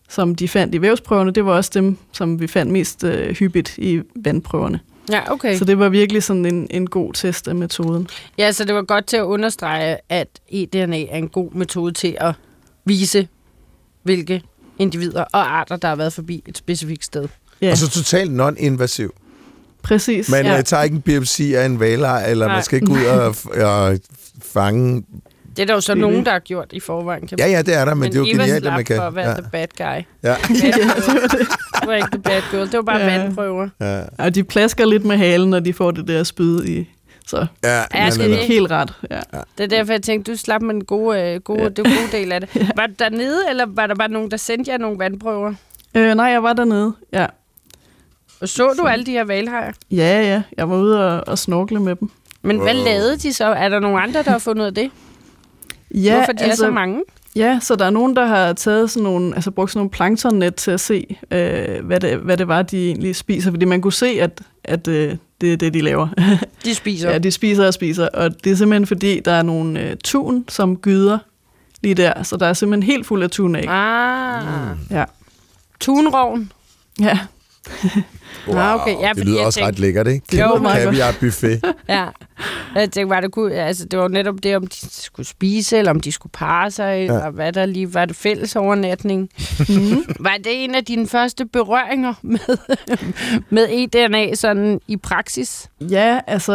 som 0.09 0.35
de 0.35 0.47
fandt 0.47 0.75
i 0.75 0.81
vævsprøverne, 0.81 1.31
det 1.31 1.45
var 1.45 1.51
også 1.51 1.71
dem, 1.73 1.97
som 2.11 2.39
vi 2.41 2.47
fandt 2.47 2.71
mest 2.71 3.03
øh, 3.03 3.35
hyppigt 3.35 3.77
i 3.77 4.01
vandprøverne. 4.15 4.79
Ja, 5.11 5.31
okay. 5.31 5.57
Så 5.57 5.65
det 5.65 5.79
var 5.79 5.89
virkelig 5.89 6.23
sådan 6.23 6.45
en, 6.45 6.67
en 6.69 6.87
god 6.87 7.13
test 7.13 7.47
af 7.47 7.55
metoden. 7.55 8.07
Ja, 8.37 8.51
så 8.51 8.63
det 8.65 8.75
var 8.75 8.81
godt 8.81 9.05
til 9.05 9.17
at 9.17 9.23
understrege, 9.23 9.97
at 10.09 10.27
eDNA 10.49 11.03
er 11.03 11.17
en 11.17 11.27
god 11.29 11.51
metode 11.51 11.91
til 11.93 12.17
at 12.19 12.33
vise, 12.85 13.27
hvilke 14.03 14.41
individer 14.79 15.21
og 15.21 15.57
arter, 15.57 15.75
der 15.75 15.87
har 15.87 15.95
været 15.95 16.13
forbi 16.13 16.43
et 16.47 16.57
specifikt 16.57 17.05
sted. 17.05 17.27
Ja, 17.61 17.71
Og 17.71 17.77
så 17.77 17.89
totalt 17.89 18.31
non-invasiv. 18.31 19.09
præcis. 19.83 20.29
Man 20.29 20.45
Ja. 20.45 20.53
ja. 20.55 20.61
tager 20.61 20.83
ikke 20.83 20.95
en 20.95 21.01
biopsi 21.01 21.53
af 21.53 21.65
en 21.65 21.79
valhaj, 21.79 22.31
eller 22.31 22.45
Nej. 22.47 22.55
man 22.55 22.63
skal 22.63 22.75
ikke 22.81 22.91
ud 22.91 23.05
og, 23.05 23.35
og 23.65 23.99
fange... 24.55 25.03
Det 25.55 25.61
er 25.61 25.65
der 25.65 25.73
jo 25.73 25.81
så 25.81 25.95
nogen, 25.95 26.25
der 26.25 26.31
har 26.31 26.39
gjort 26.39 26.67
i 26.73 26.79
forvejen. 26.79 27.27
Kan 27.27 27.39
Ja, 27.39 27.47
ja, 27.47 27.61
det 27.61 27.73
er 27.75 27.85
der, 27.85 27.93
men, 27.93 27.99
men 28.01 28.11
det 28.11 28.15
er 28.15 28.19
jo 28.19 28.25
Eva 28.35 28.43
genialt, 28.43 28.65
at 28.67 28.73
man 28.73 28.85
kan... 28.85 28.95
for 28.97 29.03
at 29.03 29.15
være 29.15 29.29
Ja, 29.29 29.33
the 29.35 29.49
bad 29.51 29.67
guy. 29.77 30.03
ja, 30.23 30.35
det 31.79 31.87
var 31.87 31.93
ikke 31.93 32.07
the 32.11 32.21
bad 32.21 32.41
girl, 32.51 32.65
det 32.65 32.73
var 32.73 32.81
bare 32.81 32.99
Ja. 32.99 33.17
vandprøver. 33.17 33.69
ja, 33.81 34.01
Og 34.17 34.35
de 34.35 34.43
plasker 34.43 34.85
lidt 34.85 35.05
med 35.05 35.17
halen, 35.17 35.49
når 35.49 35.59
de 35.59 35.73
får 35.73 35.91
det 35.91 36.07
der 36.07 36.23
spyd 36.23 36.65
i. 36.65 36.89
Så 37.27 37.45
ja, 37.63 37.69
Ja, 37.77 37.83
det 38.09 38.19
er 38.21 38.23
ikke 38.25 38.35
helt 38.53 38.71
ret. 38.71 38.93
Ja. 39.11 39.19
Det 39.57 39.63
er 39.63 39.67
derfor, 39.67 39.93
jeg 39.93 40.01
tænkte, 40.03 40.31
du 40.31 40.37
slap 40.37 40.61
med 40.61 40.73
den 40.73 40.83
gode, 40.85 41.21
øh, 41.21 41.39
gode, 41.41 41.61
Ja. 41.61 41.69
det 41.69 41.77
gode 41.77 42.11
del 42.11 42.31
af 42.31 42.41
det. 42.41 42.49
Var 42.77 42.87
du 42.87 42.93
dernede, 42.99 43.39
eller 43.49 43.65
var 43.67 43.87
der 43.87 43.95
bare 43.95 44.09
nogen, 44.09 44.31
der 44.31 44.37
sendte 44.37 44.71
jer 44.71 44.77
nogle 44.77 44.99
vandprøver? 44.99 45.53
Øh, 45.95 46.15
nej, 46.15 46.25
jeg 46.25 46.43
var 46.43 46.53
dernede. 46.53 46.93
Ja. 47.13 47.25
Og 48.41 48.49
så 48.49 48.73
du 48.79 48.85
alle 48.87 49.05
de 49.05 49.11
her 49.11 49.23
valhajer? 49.23 49.71
ja, 49.91 50.21
ja. 50.21 50.41
Jeg 50.57 50.69
var 50.69 50.75
ude 50.77 51.07
og, 51.15 51.27
og 51.27 51.37
snorkle 51.37 51.79
med 51.79 51.95
dem. 51.95 52.09
Men 52.45 52.59
hvad 52.59 52.73
lavede 52.73 53.17
de 53.17 53.33
så? 53.33 53.45
Er 53.45 53.69
der 53.69 53.79
nogen 53.79 53.99
andre, 54.03 54.23
der 54.23 54.31
har 54.31 54.37
fundet 54.39 54.61
ud 54.61 54.67
af 54.67 54.73
det? 54.73 54.89
Ja, 55.95 56.15
Hvorfor 56.15 56.31
de 56.31 56.43
altså, 56.43 56.63
er 56.63 56.67
så 56.67 56.71
mange? 56.73 57.01
Ja, 57.35 57.59
så 57.61 57.75
der 57.75 57.85
er 57.85 57.89
nogen, 57.89 58.15
der 58.15 58.25
har 58.25 58.53
taget 58.53 58.91
sådan 58.91 59.03
nogle, 59.03 59.35
altså 59.35 59.51
brugt 59.51 59.71
sådan 59.71 59.79
nogle 59.79 59.89
planktonnet 59.89 60.55
til 60.55 60.71
at 60.71 60.79
se, 60.79 61.17
øh, 61.31 61.85
hvad, 61.85 61.99
det, 61.99 62.17
hvad 62.17 62.37
det 62.37 62.47
var, 62.47 62.61
de 62.61 62.87
egentlig 62.87 63.15
spiser. 63.15 63.51
Fordi 63.51 63.65
man 63.65 63.81
kunne 63.81 63.93
se, 63.93 64.07
at, 64.21 64.41
at 64.63 64.87
øh, 64.87 65.15
det 65.41 65.53
er 65.53 65.57
det, 65.57 65.73
de 65.73 65.81
laver. 65.81 66.07
De 66.65 66.75
spiser. 66.75 67.11
ja, 67.11 67.17
de 67.17 67.31
spiser 67.31 67.67
og 67.67 67.73
spiser. 67.73 68.07
Og 68.07 68.43
det 68.43 68.51
er 68.51 68.55
simpelthen 68.55 68.87
fordi, 68.87 69.19
der 69.19 69.31
er 69.31 69.41
nogle 69.41 69.79
øh, 69.81 69.95
tun, 70.03 70.45
som 70.49 70.77
gyder 70.77 71.17
lige 71.83 71.95
der. 71.95 72.23
Så 72.23 72.37
der 72.37 72.45
er 72.45 72.53
simpelthen 72.53 72.91
helt 72.91 73.05
fuld 73.05 73.23
af 73.23 73.29
tun 73.29 73.55
af. 73.55 73.65
Ah, 73.67 74.77
Ja. 74.91 75.03
tunroven. 75.79 76.51
ja. 76.99 77.19
Wow, 78.47 78.57
Ah, 78.57 78.81
okay. 78.81 78.95
Ja, 79.01 79.11
det 79.15 79.25
lyder 79.25 79.37
jeg 79.37 79.45
også 79.45 79.59
tænkte- 79.59 79.67
ret 79.71 79.79
lækkert, 79.79 80.07
ikke? 80.07 80.25
Det 80.31 80.33
lyder 80.39 80.59
meget 80.59 80.83
godt. 80.83 80.95
Kaviar 80.95 81.15
buffet. 81.19 81.61
Ja. 81.89 82.05
Jeg 82.75 82.91
tænkte 82.91 83.09
bare, 83.09 83.21
det, 83.21 83.31
kunne, 83.31 83.53
altså, 83.53 83.85
det 83.85 83.99
var 83.99 84.07
netop 84.07 84.35
det, 84.43 84.55
om 84.55 84.67
de 84.67 84.75
skulle 84.89 85.25
spise, 85.27 85.77
eller 85.77 85.91
om 85.91 85.99
de 85.99 86.11
skulle 86.11 86.31
parre 86.31 86.71
sig, 86.71 87.05
ja. 87.09 87.25
Og 87.25 87.31
hvad 87.31 87.53
der 87.53 87.65
lige 87.65 87.93
var 87.93 88.05
det 88.05 88.15
fælles 88.15 88.55
overnatning. 88.55 89.29
Mm. 89.69 90.05
Var 90.19 90.35
det 90.37 90.63
en 90.63 90.75
af 90.75 90.85
dine 90.85 91.07
første 91.07 91.45
berøringer 91.45 92.13
med, 92.21 92.39
med 93.49 93.67
eDNA 93.71 94.35
sådan 94.35 94.81
i 94.87 94.97
praksis? 94.97 95.69
Ja, 95.81 96.19
altså 96.27 96.53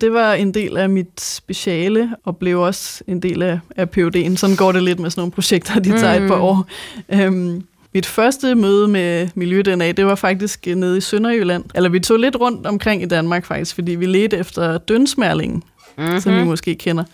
det 0.00 0.12
var 0.12 0.32
en 0.32 0.54
del 0.54 0.76
af 0.76 0.88
mit 0.90 1.20
speciale, 1.20 2.10
og 2.24 2.36
blev 2.36 2.60
også 2.60 3.04
en 3.06 3.22
del 3.22 3.42
af, 3.42 3.58
af 3.76 3.86
PUD'en. 3.98 4.36
Sådan 4.36 4.56
går 4.56 4.72
det 4.72 4.82
lidt 4.82 4.98
med 5.00 5.10
sådan 5.10 5.20
nogle 5.20 5.32
projekter, 5.32 5.80
de 5.80 5.90
tager 5.98 6.14
et 6.14 6.28
par 6.28 6.36
Mm. 6.36 6.42
år. 6.42 6.66
Øhm, 7.08 7.64
mit 7.94 8.06
første 8.06 8.54
møde 8.54 8.88
med 8.88 9.28
Miljø-DNA, 9.34 9.92
det 9.92 10.06
var 10.06 10.14
faktisk 10.14 10.66
øh, 10.68 10.74
nede 10.74 10.98
i 10.98 11.00
Sønderjylland. 11.00 11.64
Eller 11.74 11.88
vi 11.88 12.00
tog 12.00 12.18
lidt 12.18 12.36
rundt 12.36 12.66
omkring 12.66 13.02
i 13.02 13.06
Danmark 13.06 13.44
faktisk, 13.44 13.74
fordi 13.74 13.94
vi 13.94 14.06
ledte 14.06 14.36
efter 14.36 14.78
dønsmærlingen, 14.78 15.62
mm-hmm. 15.98 16.20
som 16.20 16.38
I 16.38 16.44
måske 16.44 16.74
kender. 16.74 17.04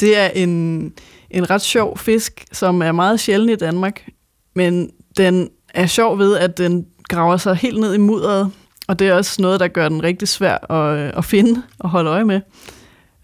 Det 0.00 0.18
er 0.18 0.26
en, 0.26 0.92
en 1.30 1.50
ret 1.50 1.62
sjov 1.62 1.98
fisk, 1.98 2.44
som 2.52 2.82
er 2.82 2.92
meget 2.92 3.20
sjælden 3.20 3.48
i 3.48 3.56
Danmark, 3.56 4.08
men 4.54 4.90
den 5.16 5.50
er 5.74 5.86
sjov 5.86 6.18
ved, 6.18 6.36
at 6.36 6.58
den 6.58 6.86
graver 7.08 7.36
sig 7.36 7.56
helt 7.56 7.80
ned 7.80 7.94
i 7.94 7.98
mudderet, 7.98 8.50
og 8.88 8.98
det 8.98 9.08
er 9.08 9.14
også 9.14 9.42
noget, 9.42 9.60
der 9.60 9.68
gør 9.68 9.88
den 9.88 10.02
rigtig 10.02 10.28
svær 10.28 10.72
at, 10.72 10.98
øh, 10.98 11.12
at 11.16 11.24
finde 11.24 11.62
og 11.78 11.88
holde 11.90 12.10
øje 12.10 12.24
med. 12.24 12.40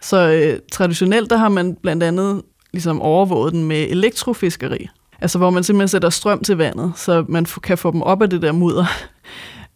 Så 0.02 0.30
øh, 0.30 0.58
traditionelt, 0.72 1.30
der 1.30 1.36
har 1.36 1.48
man 1.48 1.74
blandt 1.74 2.02
andet 2.02 2.42
ligesom 2.72 3.02
overvåget 3.02 3.52
den 3.52 3.64
med 3.64 3.86
elektrofiskeri. 3.90 4.88
Altså 5.24 5.38
hvor 5.38 5.50
man 5.50 5.64
simpelthen 5.64 5.88
sætter 5.88 6.10
strøm 6.10 6.42
til 6.44 6.56
vandet, 6.56 6.92
så 6.96 7.24
man 7.28 7.46
kan 7.62 7.78
få 7.78 7.90
dem 7.92 8.02
op 8.02 8.22
af 8.22 8.30
det 8.30 8.42
der 8.42 8.52
mudder. 8.52 8.84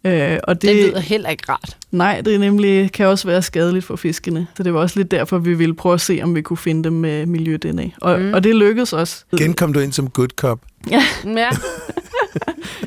Øh, 0.04 0.38
og 0.44 0.62
Det 0.62 0.76
lyder 0.76 1.00
heller 1.00 1.28
ikke 1.28 1.42
rart. 1.48 1.76
Nej, 1.90 2.20
det 2.20 2.34
er 2.34 2.38
nemlig, 2.38 2.92
kan 2.92 3.06
også 3.06 3.28
være 3.28 3.42
skadeligt 3.42 3.84
for 3.84 3.96
fiskene. 3.96 4.46
Så 4.56 4.62
det 4.62 4.74
var 4.74 4.80
også 4.80 4.98
lidt 4.98 5.10
derfor, 5.10 5.38
vi 5.38 5.54
ville 5.54 5.74
prøve 5.74 5.94
at 5.94 6.00
se, 6.00 6.20
om 6.22 6.34
vi 6.34 6.42
kunne 6.42 6.56
finde 6.56 6.84
dem 6.84 6.92
med 6.92 7.26
miljø-DNA. 7.26 7.90
Og, 8.00 8.20
Mm. 8.20 8.34
og 8.34 8.44
det 8.44 8.54
lykkedes 8.54 8.92
også. 8.92 9.24
Igen 9.32 9.54
kom 9.54 9.72
du 9.72 9.80
ind 9.80 9.92
som 9.92 10.10
good 10.10 10.28
cop. 10.36 10.60
Ja. 10.90 11.02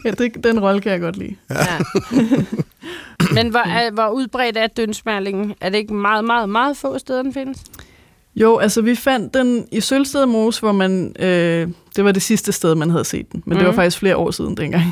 Ja, 0.05 0.11
det, 0.11 0.43
den 0.43 0.59
rolle 0.59 0.81
kan 0.81 0.91
jeg 0.91 0.99
godt 0.99 1.17
lide. 1.17 1.35
ja. 1.49 1.77
Men 3.33 3.49
hvor, 3.49 3.59
er, 3.67 3.91
hvor 3.91 4.07
udbredt 4.09 4.57
er 4.57 4.67
dønsmærlingen? 4.67 5.53
Er 5.61 5.69
det 5.69 5.77
ikke 5.77 5.93
meget, 5.93 6.25
meget, 6.25 6.49
meget 6.49 6.77
få 6.77 6.97
steder, 6.99 7.23
den 7.23 7.33
findes? 7.33 7.59
Jo, 8.35 8.57
altså 8.57 8.81
vi 8.81 8.95
fandt 8.95 9.33
den 9.33 9.65
i 9.71 9.81
Sølsted 9.81 10.25
Mose, 10.25 10.59
hvor 10.59 10.71
man, 10.71 11.15
øh, 11.19 11.67
det 11.95 12.03
var 12.05 12.11
det 12.11 12.21
sidste 12.21 12.51
sted, 12.51 12.75
man 12.75 12.89
havde 12.89 13.05
set 13.05 13.31
den. 13.31 13.43
Men 13.45 13.53
mm. 13.53 13.57
det 13.57 13.65
var 13.65 13.71
Mhm. 13.71 13.75
faktisk 13.77 13.97
flere 13.99 14.17
år 14.17 14.31
siden 14.31 14.57
dengang. 14.57 14.83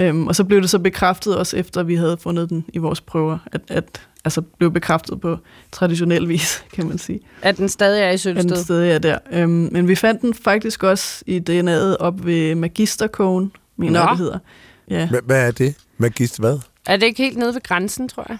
Øhm, 0.00 0.26
og 0.26 0.36
så 0.36 0.44
blev 0.44 0.60
det 0.62 0.70
så 0.70 0.78
bekræftet 0.78 1.36
også 1.36 1.56
efter, 1.56 1.82
vi 1.82 1.94
havde 1.94 2.16
fundet 2.20 2.50
den 2.50 2.64
i 2.72 2.78
vores 2.78 3.00
prøver, 3.00 3.38
at, 3.52 3.60
at 3.68 4.00
altså 4.24 4.40
blev 4.42 4.70
bekræftet 4.72 5.20
på 5.20 5.38
traditionel 5.72 6.28
vis, 6.28 6.64
kan 6.74 6.86
man 6.86 6.98
sige. 6.98 7.20
At 7.42 7.56
den 7.56 7.68
stadig 7.68 8.02
er 8.02 8.10
i 8.10 8.30
At 8.38 8.44
den 8.44 8.56
stadig 8.56 8.90
er 8.90 8.98
der. 8.98 9.18
Øhm, 9.32 9.68
men 9.72 9.88
vi 9.88 9.94
fandt 9.94 10.22
den 10.22 10.34
faktisk 10.34 10.82
også 10.82 11.22
i 11.26 11.38
DNA'et 11.50 11.96
op 11.96 12.26
ved 12.26 12.54
Magisterkogen, 12.54 13.52
mener 13.76 14.00
jeg, 14.00 14.08
det 14.10 14.18
hedder. 14.18 14.38
Ja. 14.90 15.08
Hvad, 15.08 15.20
hvad 15.26 15.46
er 15.46 15.50
det? 15.50 15.74
Magist 15.98 16.38
hvad? 16.40 16.58
Er 16.86 16.96
det 16.96 17.06
ikke 17.06 17.22
helt 17.22 17.36
nede 17.38 17.54
ved 17.54 17.62
grænsen, 17.62 18.08
tror 18.08 18.26
jeg? 18.28 18.38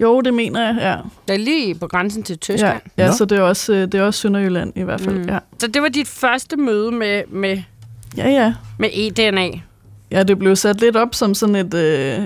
Jo, 0.00 0.20
det 0.20 0.34
mener 0.34 0.66
jeg, 0.66 0.76
ja. 0.80 0.96
Det 1.28 1.34
er 1.34 1.44
lige 1.44 1.74
på 1.74 1.86
grænsen 1.86 2.22
til 2.22 2.32
Ja, 2.32 2.36
Tyskland. 2.38 2.80
ja 2.96 3.06
Nå. 3.06 3.12
så 3.12 3.24
det 3.24 3.38
er, 3.38 3.42
også, 3.42 3.72
øh, 3.72 3.82
det 3.82 3.94
er 3.94 4.02
også 4.02 4.20
Sønderjylland 4.20 4.72
i 4.76 4.82
hvert 4.82 5.00
fald. 5.00 5.18
Mm. 5.18 5.28
Ja. 5.28 5.38
Så 5.58 5.66
det 5.66 5.82
var 5.82 5.88
dit 5.88 6.08
første 6.08 6.56
møde 6.56 6.92
med, 6.92 7.22
med, 7.28 7.62
ja, 8.16 8.28
ja. 8.28 8.54
med 8.78 8.88
eDNA. 8.92 9.50
Ja, 10.10 10.22
det 10.22 10.38
blev 10.38 10.56
sat 10.56 10.80
lidt 10.80 10.96
op 10.96 11.14
som 11.14 11.34
sådan 11.34 11.54
et 11.56 11.74
øh, 11.74 12.18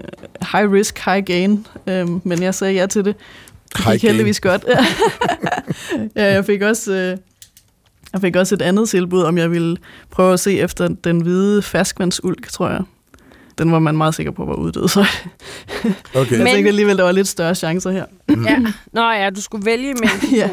high 0.52 0.72
risk, 0.72 0.98
high 1.04 1.24
gain, 1.24 1.66
øhm, 1.86 2.20
men 2.24 2.42
jeg 2.42 2.54
sagde 2.54 2.74
ja 2.74 2.86
til 2.86 3.04
det. 3.04 3.16
Det 3.76 3.84
gik 3.92 4.02
heldigvis 4.02 4.40
godt. 4.40 4.64
ja, 6.16 6.32
jeg 6.32 6.44
fik 6.44 6.62
også... 6.62 6.92
Øh, 6.92 7.16
jeg 8.12 8.20
fik 8.20 8.36
også 8.36 8.54
et 8.54 8.62
andet 8.62 8.88
tilbud, 8.88 9.22
om 9.22 9.38
jeg 9.38 9.50
ville 9.50 9.76
prøve 10.10 10.32
at 10.32 10.40
se 10.40 10.58
efter 10.58 10.88
den 10.88 11.20
hvide 11.20 11.62
ferskvandsulk, 11.62 12.50
tror 12.50 12.68
jeg. 12.68 12.82
Den 13.62 13.72
var 13.72 13.78
man 13.78 13.96
meget 13.96 14.14
sikker 14.14 14.32
på 14.32 14.44
var 14.44 14.54
uddød, 14.54 14.88
så 14.88 15.00
Okay. 15.00 16.30
jeg 16.30 16.38
Men- 16.38 16.46
tænkte 16.46 16.68
alligevel, 16.68 16.96
der 16.98 17.04
var 17.04 17.12
lidt 17.12 17.28
større 17.28 17.54
chancer 17.54 17.90
her. 17.90 18.04
Ja. 18.28 18.58
Nå 18.92 19.10
ja, 19.10 19.30
du 19.30 19.40
skulle 19.40 19.66
vælge 19.66 19.90
imellem. 19.90 20.20
ja. 20.40 20.50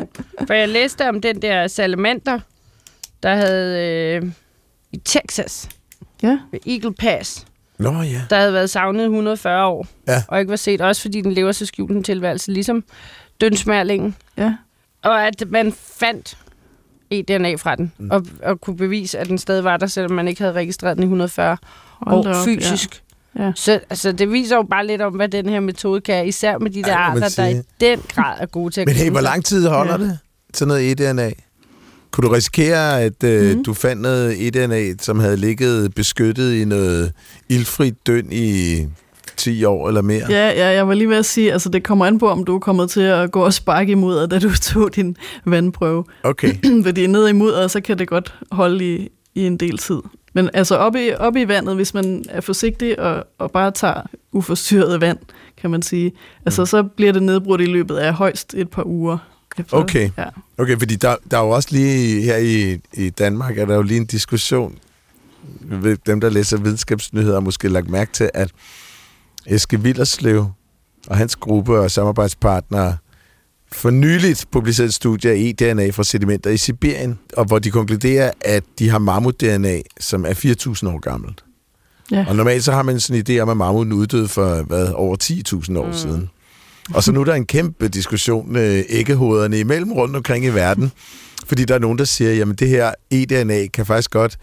For 0.47 0.53
jeg 0.53 0.69
læste 0.69 1.09
om 1.09 1.21
den 1.21 1.41
der 1.41 1.67
salamander, 1.67 2.39
der 3.23 3.35
havde 3.35 3.79
øh, 4.23 4.31
i 4.91 4.97
Texas 4.97 5.69
ja. 6.23 6.37
ved 6.51 6.59
Eagle 6.67 6.93
Pass, 6.93 7.45
Nå 7.77 8.01
ja. 8.01 8.21
der 8.29 8.35
havde 8.35 8.53
været 8.53 8.69
savnet 8.69 9.01
i 9.01 9.05
140 9.05 9.65
år. 9.65 9.87
Ja. 10.07 10.23
Og 10.27 10.39
ikke 10.39 10.49
var 10.49 10.55
set, 10.55 10.81
også 10.81 11.01
fordi 11.01 11.21
den 11.21 11.31
lever 11.31 11.51
så 11.51 11.65
skjult 11.65 11.91
en 11.91 12.03
tilværelse, 12.03 12.51
ligesom 12.51 12.83
dønsmærlingen. 13.41 14.15
Ja. 14.37 14.53
Og 15.03 15.27
at 15.27 15.43
man 15.47 15.73
fandt 15.99 16.37
eDNA 17.11 17.55
fra 17.55 17.75
den, 17.75 17.91
mm. 17.97 18.09
og, 18.11 18.25
og 18.43 18.61
kunne 18.61 18.77
bevise, 18.77 19.19
at 19.19 19.27
den 19.27 19.37
stadig 19.37 19.63
var 19.63 19.77
der, 19.77 19.87
selvom 19.87 20.11
man 20.11 20.27
ikke 20.27 20.41
havde 20.41 20.53
registreret 20.53 20.97
den 20.97 21.03
i 21.03 21.05
140 21.05 21.57
Hold 22.01 22.27
år 22.27 22.33
op, 22.33 22.45
fysisk. 22.45 22.89
Ja. 23.37 23.43
Ja. 23.45 23.51
Så 23.55 23.79
altså, 23.89 24.11
det 24.11 24.31
viser 24.31 24.55
jo 24.55 24.61
bare 24.63 24.87
lidt 24.87 25.01
om, 25.01 25.13
hvad 25.13 25.29
den 25.29 25.49
her 25.49 25.59
metode 25.59 26.01
kan, 26.01 26.27
især 26.27 26.57
med 26.57 26.71
de 26.71 26.83
der 26.83 26.87
man 27.13 27.23
arter, 27.23 27.29
der 27.43 27.47
i 27.47 27.61
den 27.81 27.99
grad 28.15 28.35
er 28.39 28.45
gode 28.45 28.73
til 28.73 28.81
at 28.81 28.87
Men 28.87 28.95
hey, 28.95 29.09
hvor 29.11 29.21
lang 29.21 29.45
tid 29.45 29.67
holder 29.67 29.99
Ja. 29.99 30.05
det? 30.05 30.19
Sådan 30.53 30.67
noget 30.67 30.91
eDNA? 30.91 31.31
Kunne 32.11 32.27
du 32.27 32.33
risikere, 32.33 33.01
at 33.01 33.23
øh, 33.23 33.53
Mhm. 33.55 33.63
du 33.63 33.73
fandt 33.73 34.01
noget 34.01 34.47
eDNA, 34.47 34.93
som 35.01 35.19
havde 35.19 35.37
ligget 35.37 35.95
beskyttet 35.95 36.53
i 36.53 36.65
noget 36.65 37.11
ildfrit 37.49 38.07
døn 38.07 38.27
i 38.31 38.85
10 39.39 39.63
år 39.63 39.87
eller 39.87 40.01
mere? 40.01 40.25
Ja, 40.29 40.47
ja, 40.47 40.67
jeg 40.67 40.87
var 40.87 40.93
lige 40.93 41.09
ved 41.09 41.17
at 41.17 41.25
sige, 41.25 41.53
altså 41.53 41.69
det 41.69 41.83
kommer 41.83 42.05
an 42.05 42.19
på, 42.19 42.29
om 42.29 42.45
du 42.45 42.55
er 42.55 42.59
kommet 42.59 42.89
til 42.89 43.01
at 43.01 43.31
gå 43.31 43.45
og 43.45 43.53
sparke 43.53 43.91
imod, 43.91 44.27
da 44.27 44.39
du 44.39 44.55
tog 44.73 44.95
din 44.95 45.17
vandprøve. 45.45 46.05
Okay. 46.23 46.53
Fordi 46.85 47.07
ned 47.07 47.27
i 47.27 47.31
mudderet, 47.31 47.71
så 47.71 47.81
kan 47.81 47.99
det 47.99 48.07
godt 48.07 48.35
holde 48.51 48.95
i, 48.95 49.09
i 49.35 49.45
en 49.45 49.57
del 49.57 49.77
tid. 49.77 49.99
Men 50.33 50.49
altså 50.53 50.75
oppe 50.75 51.07
i, 51.07 51.13
oppe 51.13 51.41
i 51.41 51.47
vandet, 51.47 51.75
hvis 51.75 51.93
man 51.93 52.25
er 52.29 52.41
forsigtig 52.41 52.99
og, 52.99 53.25
og 53.37 53.51
bare 53.51 53.71
tager 53.71 54.01
uforstyrret 54.31 55.01
vand, 55.01 55.17
kan 55.57 55.69
man 55.69 55.81
sige, 55.81 56.11
altså 56.45 56.65
så 56.65 56.83
bliver 56.83 57.13
det 57.13 57.23
nedbrudt 57.23 57.61
i 57.61 57.65
løbet 57.65 57.95
af 57.97 58.13
højst 58.13 58.53
et 58.53 58.69
par 58.69 58.83
uger. 58.85 59.17
Efter, 59.57 59.77
Okay. 59.77 60.09
Ja. 60.17 60.25
Okay, 60.57 60.77
fordi 60.79 60.95
der, 60.95 61.15
der 61.31 61.37
er 61.37 61.41
jo 61.41 61.49
også 61.49 61.69
lige 61.71 62.21
her 62.21 62.37
i, 62.37 62.79
i 62.93 63.09
Danmark, 63.09 63.57
er 63.57 63.65
der 63.65 63.75
jo 63.75 63.81
lige 63.81 63.99
en 63.99 64.05
diskussion, 64.05 64.77
dem, 66.05 66.21
der 66.21 66.29
læser 66.29 66.57
videnskabsnyheder, 66.57 67.33
har 67.33 67.39
måske 67.39 67.69
lagt 67.69 67.89
mærke 67.89 68.11
til, 68.11 68.29
at 68.33 68.51
Eske 69.49 69.81
Villerslev 69.81 70.47
og 71.07 71.17
hans 71.17 71.35
gruppe 71.35 71.79
og 71.79 71.91
samarbejdspartnere 71.91 72.97
for 73.71 73.89
nyligt 73.89 74.45
publiceret 74.51 74.87
et 74.87 74.93
studie 74.93 75.31
af 75.31 75.35
eDNA 75.35 75.89
fra 75.89 76.03
sedimenter 76.03 76.49
i 76.49 76.57
Sibirien, 76.57 77.19
og 77.37 77.45
hvor 77.45 77.59
de 77.59 77.71
konkluderer, 77.71 78.31
at 78.41 78.63
de 78.79 78.89
har 78.89 78.99
mammut-DNA, 78.99 79.81
som 79.99 80.25
er 80.25 80.33
4.000 80.33 80.89
år 80.89 80.99
gammelt. 80.99 81.43
Ja. 82.11 82.25
Og 82.27 82.35
normalt 82.35 82.63
så 82.63 82.71
har 82.71 82.83
man 82.83 82.99
sådan 82.99 83.23
en 83.27 83.37
idé 83.37 83.39
om, 83.39 83.49
at 83.49 83.57
mammuten 83.57 83.93
uddøde 83.93 84.27
for 84.27 84.63
hvad, 84.63 84.87
over 84.87 85.15
10.000 85.23 85.77
år 85.77 85.87
mm. 85.87 85.93
siden. 85.93 86.29
Og 86.93 87.03
så 87.03 87.11
nu 87.11 87.21
er 87.21 87.25
der 87.25 87.33
en 87.33 87.45
kæmpe 87.45 87.87
diskussion 87.87 88.53
med 88.53 88.83
æggehoderne 88.89 89.59
imellem 89.59 89.91
rundt 89.91 90.15
omkring 90.15 90.45
i 90.45 90.49
verden, 90.49 90.91
fordi 91.45 91.65
der 91.65 91.75
er 91.75 91.79
nogen, 91.79 91.97
der 91.97 92.05
siger, 92.05 92.33
jamen 92.33 92.55
det 92.55 92.67
her 92.67 92.91
eDNA 93.11 93.67
kan 93.67 93.85
faktisk 93.85 94.11
godt 94.11 94.37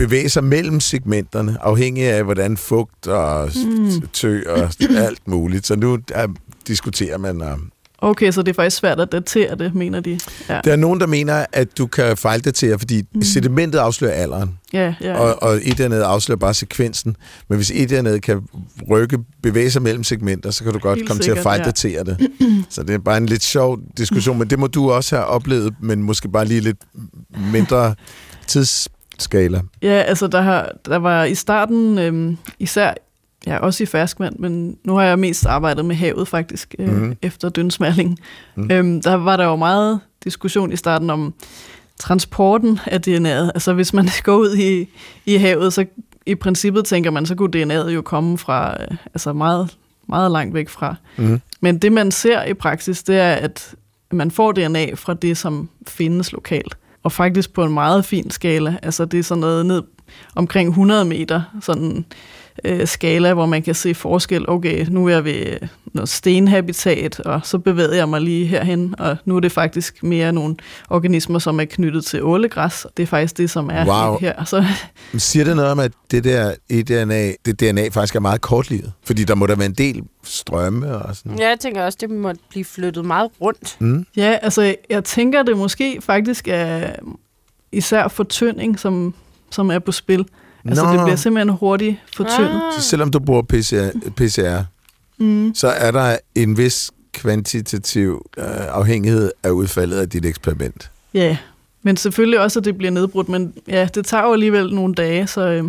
bevæge 0.00 0.28
sig 0.28 0.44
mellem 0.44 0.80
segmenterne, 0.80 1.56
afhængig 1.60 2.04
af, 2.04 2.24
hvordan 2.24 2.56
fugt 2.56 3.06
og 3.06 3.50
mm. 3.66 3.90
tø 4.12 4.42
og 4.48 4.70
alt 5.06 5.28
muligt. 5.28 5.66
Så 5.66 5.76
nu 5.76 5.98
er, 6.14 6.26
diskuterer 6.68 7.18
man 7.18 7.42
om... 7.42 7.72
Okay, 7.98 8.32
så 8.32 8.42
det 8.42 8.48
er 8.48 8.54
faktisk 8.54 8.76
svært 8.76 9.00
at 9.00 9.12
datere 9.12 9.54
det, 9.54 9.74
mener 9.74 10.00
de. 10.00 10.20
Ja, 10.48 10.60
Der 10.64 10.72
er 10.72 10.76
nogen, 10.76 11.00
der 11.00 11.06
mener, 11.06 11.46
at 11.52 11.78
du 11.78 11.86
kan 11.86 12.16
fejldatere, 12.16 12.78
fordi 12.78 13.02
mm. 13.14 13.22
sedimentet 13.22 13.78
afslører 13.78 14.12
alderen, 14.12 14.58
ja, 14.72 14.94
ja. 15.00 15.18
og, 15.18 15.42
og 15.42 15.56
eDNA'et 15.56 15.94
afslører 15.94 16.38
bare 16.38 16.54
sekvensen. 16.54 17.16
Men 17.48 17.56
hvis 17.56 17.70
eDNA'et 17.70 18.18
kan 18.18 18.40
rykke, 18.90 19.18
bevæge 19.42 19.70
sig 19.70 19.82
mellem 19.82 20.04
segmenter, 20.04 20.50
så 20.50 20.64
kan 20.64 20.72
du 20.72 20.78
godt 20.78 20.98
Helt 20.98 21.08
komme 21.08 21.22
til 21.22 21.30
at 21.30 21.36
sikkert, 21.36 21.42
fejldatere 21.42 22.04
det. 22.04 22.30
Så 22.74 22.82
det 22.82 22.94
er 22.94 22.98
bare 22.98 23.16
en 23.16 23.26
lidt 23.26 23.42
sjov 23.42 23.78
diskussion, 23.96 24.38
men 24.38 24.50
det 24.50 24.58
må 24.58 24.66
du 24.66 24.90
også 24.90 25.16
have 25.16 25.26
oplevet, 25.26 25.74
men 25.80 26.02
måske 26.02 26.28
bare 26.28 26.44
lige 26.44 26.60
lidt 26.60 26.78
mindre 27.52 27.94
tidsskala. 29.20 29.60
Ja, 29.82 30.02
altså 30.06 30.26
der, 30.26 30.40
har, 30.40 30.72
der 30.84 30.96
var 30.96 31.24
i 31.24 31.34
starten, 31.34 31.98
øhm, 31.98 32.36
især 32.58 32.94
ja, 33.46 33.58
også 33.58 33.82
i 33.82 33.86
ferskvand, 33.86 34.36
men 34.38 34.78
nu 34.84 34.96
har 34.96 35.04
jeg 35.04 35.18
mest 35.18 35.46
arbejdet 35.46 35.84
med 35.84 35.96
havet 35.96 36.28
faktisk, 36.28 36.74
øh, 36.78 37.02
mm. 37.02 37.16
efter 37.22 37.48
dønsmærling. 37.48 38.18
Mm. 38.54 38.70
Øhm, 38.72 39.02
der 39.02 39.14
var 39.14 39.36
der 39.36 39.44
jo 39.44 39.56
meget 39.56 40.00
diskussion 40.24 40.72
i 40.72 40.76
starten 40.76 41.10
om 41.10 41.34
transporten 41.98 42.80
af 42.86 43.00
DNA'et. 43.06 43.50
Altså 43.54 43.72
hvis 43.72 43.92
man 43.92 44.08
går 44.22 44.36
ud 44.36 44.56
i, 44.56 44.88
i 45.26 45.36
havet, 45.36 45.72
så 45.72 45.84
i 46.26 46.34
princippet 46.34 46.84
tænker 46.84 47.10
man, 47.10 47.26
så 47.26 47.34
kunne 47.34 47.62
DNA'et 47.62 47.90
jo 47.90 48.02
komme 48.02 48.38
fra 48.38 48.76
øh, 48.82 48.96
altså 49.06 49.32
meget, 49.32 49.76
meget 50.08 50.30
langt 50.30 50.54
væk 50.54 50.68
fra. 50.68 50.94
Mm. 51.16 51.40
Men 51.60 51.78
det 51.78 51.92
man 51.92 52.10
ser 52.10 52.44
i 52.44 52.54
praksis, 52.54 53.02
det 53.02 53.16
er, 53.18 53.32
at 53.32 53.74
man 54.12 54.30
får 54.30 54.52
DNA 54.52 54.94
fra 54.94 55.14
det, 55.14 55.36
som 55.36 55.68
findes 55.88 56.32
lokalt. 56.32 56.76
Og 57.02 57.12
faktisk 57.12 57.52
på 57.52 57.64
en 57.64 57.74
meget 57.74 58.04
fin 58.04 58.30
skala. 58.30 58.78
Altså 58.82 59.04
det 59.04 59.18
er 59.18 59.22
sådan 59.22 59.40
noget 59.40 59.66
ned 59.66 59.82
omkring 60.34 60.68
100 60.68 61.04
meter, 61.04 61.42
sådan 61.60 62.04
øh, 62.64 62.86
skala, 62.86 63.34
hvor 63.34 63.46
man 63.46 63.62
kan 63.62 63.74
se 63.74 63.94
forskel. 63.94 64.50
Okay, 64.50 64.86
nu 64.88 65.06
er 65.06 65.10
jeg 65.10 65.24
ved 65.24 65.56
noget 65.94 66.08
stenhabitat, 66.08 67.20
og 67.20 67.40
så 67.44 67.58
bevæger 67.58 67.94
jeg 67.94 68.08
mig 68.08 68.20
lige 68.20 68.46
herhen, 68.46 68.94
og 68.98 69.16
nu 69.24 69.36
er 69.36 69.40
det 69.40 69.52
faktisk 69.52 70.02
mere 70.02 70.32
nogle 70.32 70.56
organismer, 70.90 71.38
som 71.38 71.60
er 71.60 71.64
knyttet 71.64 72.04
til 72.04 72.22
ålegræs. 72.24 72.86
Det 72.96 73.02
er 73.02 73.06
faktisk 73.06 73.38
det, 73.38 73.50
som 73.50 73.70
er 73.72 73.86
Wow. 73.86 74.18
her. 74.18 74.44
Så 74.44 74.64
Men 75.12 75.20
Siger 75.20 75.44
det 75.44 75.56
noget 75.56 75.70
om, 75.70 75.78
at 75.78 75.92
det 76.10 76.24
der 76.24 76.54
eDNA, 76.70 77.32
det 77.46 77.60
DNA 77.60 77.88
faktisk 77.88 78.16
er 78.16 78.20
meget 78.20 78.40
kortlivet? 78.40 78.92
Fordi 79.04 79.24
der 79.24 79.34
må 79.34 79.46
der 79.46 79.56
være 79.56 79.66
en 79.66 79.74
del 79.74 80.02
strømme 80.24 80.96
og 80.96 81.16
sådan. 81.16 81.38
Ja, 81.38 81.48
jeg 81.48 81.60
tænker 81.60 81.84
også, 81.84 81.98
det 82.00 82.10
må 82.10 82.32
blive 82.50 82.64
flyttet 82.64 83.04
meget 83.04 83.30
rundt. 83.40 83.76
Mm. 83.78 84.06
Ja, 84.16 84.38
altså 84.42 84.74
jeg 84.90 85.04
tænker, 85.04 85.42
det 85.42 85.56
måske 85.56 85.98
faktisk 86.00 86.48
er 86.50 86.90
især 87.72 88.08
fortynding, 88.08 88.78
som, 88.78 89.14
som 89.50 89.70
er 89.70 89.78
på 89.78 89.92
spil. 89.92 90.24
Altså 90.64 90.84
Nå. 90.84 90.92
det 90.92 91.00
bliver 91.04 91.16
simpelthen 91.16 91.56
hurtigt 91.56 91.96
fortyndet. 92.16 92.50
Ah. 92.66 92.72
Så 92.78 92.80
selvom 92.88 93.10
du 93.10 93.18
bruger 93.18 93.42
PCR, 93.42 94.10
PCR 94.16 94.62
Mm. 95.18 95.52
så 95.54 95.68
er 95.68 95.90
der 95.90 96.16
en 96.34 96.56
vis 96.58 96.90
kvantitativ 97.12 98.26
øh, 98.38 98.44
afhængighed 98.48 99.30
af 99.42 99.50
udfaldet 99.50 99.96
af 99.98 100.08
dit 100.08 100.24
eksperiment. 100.26 100.90
Ja, 101.14 101.36
men 101.82 101.96
selvfølgelig 101.96 102.40
også, 102.40 102.58
at 102.58 102.64
det 102.64 102.78
bliver 102.78 102.90
nedbrudt. 102.90 103.28
Men 103.28 103.52
ja, 103.68 103.88
det 103.94 104.06
tager 104.06 104.24
jo 104.24 104.32
alligevel 104.32 104.74
nogle 104.74 104.94
dage, 104.94 105.26
så, 105.26 105.40
øh, 105.40 105.64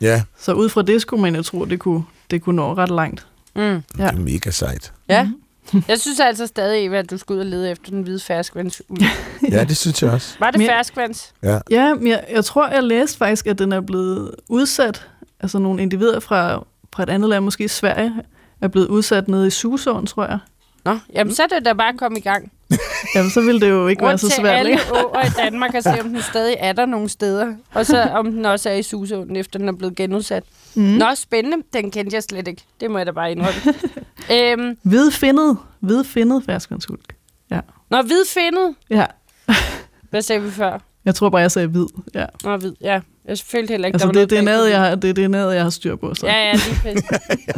Ja, 0.00 0.22
så 0.38 0.52
ud 0.52 0.68
fra 0.68 0.82
det 0.82 1.02
skulle 1.02 1.22
man 1.22 1.36
jo 1.36 1.42
tro, 1.42 1.64
det 1.64 1.78
kunne, 1.80 2.02
det 2.30 2.42
kunne 2.42 2.56
nå 2.56 2.74
ret 2.74 2.90
langt. 2.90 3.26
Mm. 3.56 3.60
ja. 3.62 3.72
det 3.98 4.00
er 4.00 4.12
mega 4.12 4.50
sejt. 4.50 4.92
Ja. 5.08 5.28
Jeg 5.88 6.00
synes 6.00 6.20
altså 6.20 6.46
stadig, 6.46 6.86
Eva, 6.86 6.96
at 6.98 7.10
du 7.10 7.18
skal 7.18 7.34
ud 7.34 7.40
og 7.40 7.46
lede 7.46 7.70
efter 7.70 7.90
den 7.90 8.02
hvide 8.02 8.20
ferskvands. 8.20 8.82
Ja, 9.50 9.64
det 9.64 9.76
synes 9.76 10.02
jeg 10.02 10.10
også. 10.10 10.36
Var 10.40 10.50
det 10.50 10.58
Men- 10.58 10.66
ferskvands? 10.68 11.32
Ja. 11.42 11.58
Ja, 11.70 11.94
men 11.94 12.06
jeg, 12.06 12.24
jeg 12.30 12.44
tror, 12.44 12.68
jeg 12.68 12.82
læste 12.82 13.18
faktisk, 13.18 13.46
at 13.46 13.58
den 13.58 13.72
er 13.72 13.80
blevet 13.80 14.30
udsat. 14.48 15.08
Altså 15.40 15.58
nogle 15.58 15.82
individer 15.82 16.20
fra, 16.20 16.64
fra 16.94 17.02
et 17.02 17.08
andet 17.08 17.30
land, 17.30 17.44
måske 17.44 17.68
Sverige, 17.68 18.12
er 18.60 18.68
blevet 18.68 18.86
udsat 18.88 19.28
nede 19.28 19.46
i 19.46 19.50
Susåen, 19.50 20.06
tror 20.06 20.24
jeg. 20.26 20.38
Nå, 20.84 20.98
jamen 21.14 21.34
så 21.34 21.42
er 21.42 21.46
det 21.46 21.64
da 21.64 21.72
bare 21.72 21.88
at 21.88 21.98
komme 21.98 22.18
i 22.18 22.20
gang. 22.20 22.52
Jamen, 23.14 23.30
så 23.30 23.40
ville 23.40 23.60
det 23.60 23.70
jo 23.70 23.86
ikke 23.86 24.02
være 24.02 24.10
Rundt 24.10 24.20
så 24.20 24.28
til 24.28 24.36
svært. 24.36 24.56
alle 24.58 24.70
Ikke? 24.70 24.82
åer 24.92 25.26
i 25.26 25.30
Danmark 25.36 25.74
og 25.74 25.82
se, 25.82 25.90
om 26.00 26.08
den 26.08 26.22
stadig 26.22 26.56
er 26.58 26.72
der 26.72 26.86
nogle 26.86 27.08
steder. 27.08 27.54
Og 27.74 27.86
så 27.86 28.02
om 28.02 28.32
den 28.32 28.44
også 28.46 28.70
er 28.70 28.74
i 28.74 28.82
Susåen, 28.82 29.36
efter 29.36 29.58
den 29.58 29.68
er 29.68 29.72
blevet 29.72 29.96
genudsat. 29.96 30.44
Mm. 30.74 30.82
Nå, 30.82 31.06
spændende. 31.14 31.56
Den 31.72 31.90
kendte 31.90 32.14
jeg 32.14 32.22
slet 32.22 32.48
ikke. 32.48 32.62
Det 32.80 32.90
må 32.90 32.98
jeg 32.98 33.06
da 33.06 33.10
bare 33.12 33.32
indrømme. 33.32 33.60
øhm, 34.68 34.78
Hvidfindet, 34.82 35.58
hvidfindet 35.80 36.42
ferskvandshulk. 36.46 37.14
nå, 37.90 38.02
hvidfindet. 38.02 38.74
Ja, 38.90 39.06
Hvad 40.10 40.22
sagde 40.22 40.42
vi 40.42 40.50
før? 40.50 40.78
jeg 41.04 41.14
tror 41.14 41.28
bare, 41.30 41.40
jeg 41.40 41.50
sagde 41.50 41.68
hvid. 41.68 41.86
Ja. 42.14 42.26
Nå, 42.44 42.56
hvid. 42.56 42.72
Ja, 42.80 43.00
jeg 43.28 43.38
følte 43.46 43.70
heller 43.70 43.86
ikke, 43.86 43.94
Altså, 43.96 44.06
der 44.06 44.12
det 44.12 44.30
var 44.30 44.38
er 44.38 44.42
noget 44.42 44.64
bag 44.66 44.70
jeg 44.72 44.80
har, 44.80 44.94
det 44.94 45.18
er 45.18 45.28
DNA'et, 45.28 45.54
jeg 45.54 45.62
har 45.62 45.70
styr 45.70 45.96
på. 45.96 46.14
Så. 46.14 46.26
Ja, 46.26 46.32
ja, 46.32 46.52
lige 46.52 46.78
præcis. 46.82 47.08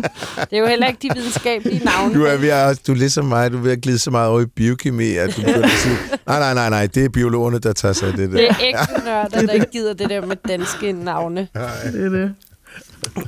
Det 0.51 0.57
er 0.57 0.59
jo 0.59 0.67
heller 0.67 0.87
ikke 0.87 0.99
de 1.03 1.09
videnskabelige 1.15 1.85
navne. 1.85 2.15
Du 2.15 2.25
er, 2.25 2.37
ved 2.37 2.49
at, 2.49 2.87
du 2.87 2.93
er 2.93 2.97
ligesom 2.97 3.25
mig, 3.25 3.53
du 3.53 3.57
er 3.59 3.63
ved 3.63 3.73
at 3.73 3.81
glide 3.81 3.99
så 3.99 4.11
meget 4.11 4.29
over 4.29 4.41
i 4.41 4.47
biokemi, 4.47 5.17
at 5.17 5.37
du 5.37 5.41
begynder 5.41 5.65
at 5.65 5.71
sige, 5.71 5.95
nej, 6.27 6.39
nej, 6.39 6.55
nej, 6.55 6.71
nej, 6.71 6.87
det 6.87 7.05
er 7.05 7.09
biologerne, 7.09 7.59
der 7.59 7.73
tager 7.73 7.93
sig 7.93 8.09
af 8.09 8.15
det 8.15 8.31
der. 8.33 8.37
Det 8.37 8.49
er 8.51 8.55
ægte 8.61 9.05
nørder, 9.05 9.47
der 9.47 9.53
ikke 9.53 9.67
gider 9.73 9.93
det 9.95 10.11
der 10.11 10.27
med 10.27 10.37
danske 10.49 10.93
navne. 10.93 11.49
Det 11.93 12.05
er 12.05 12.09
det. 12.09 12.35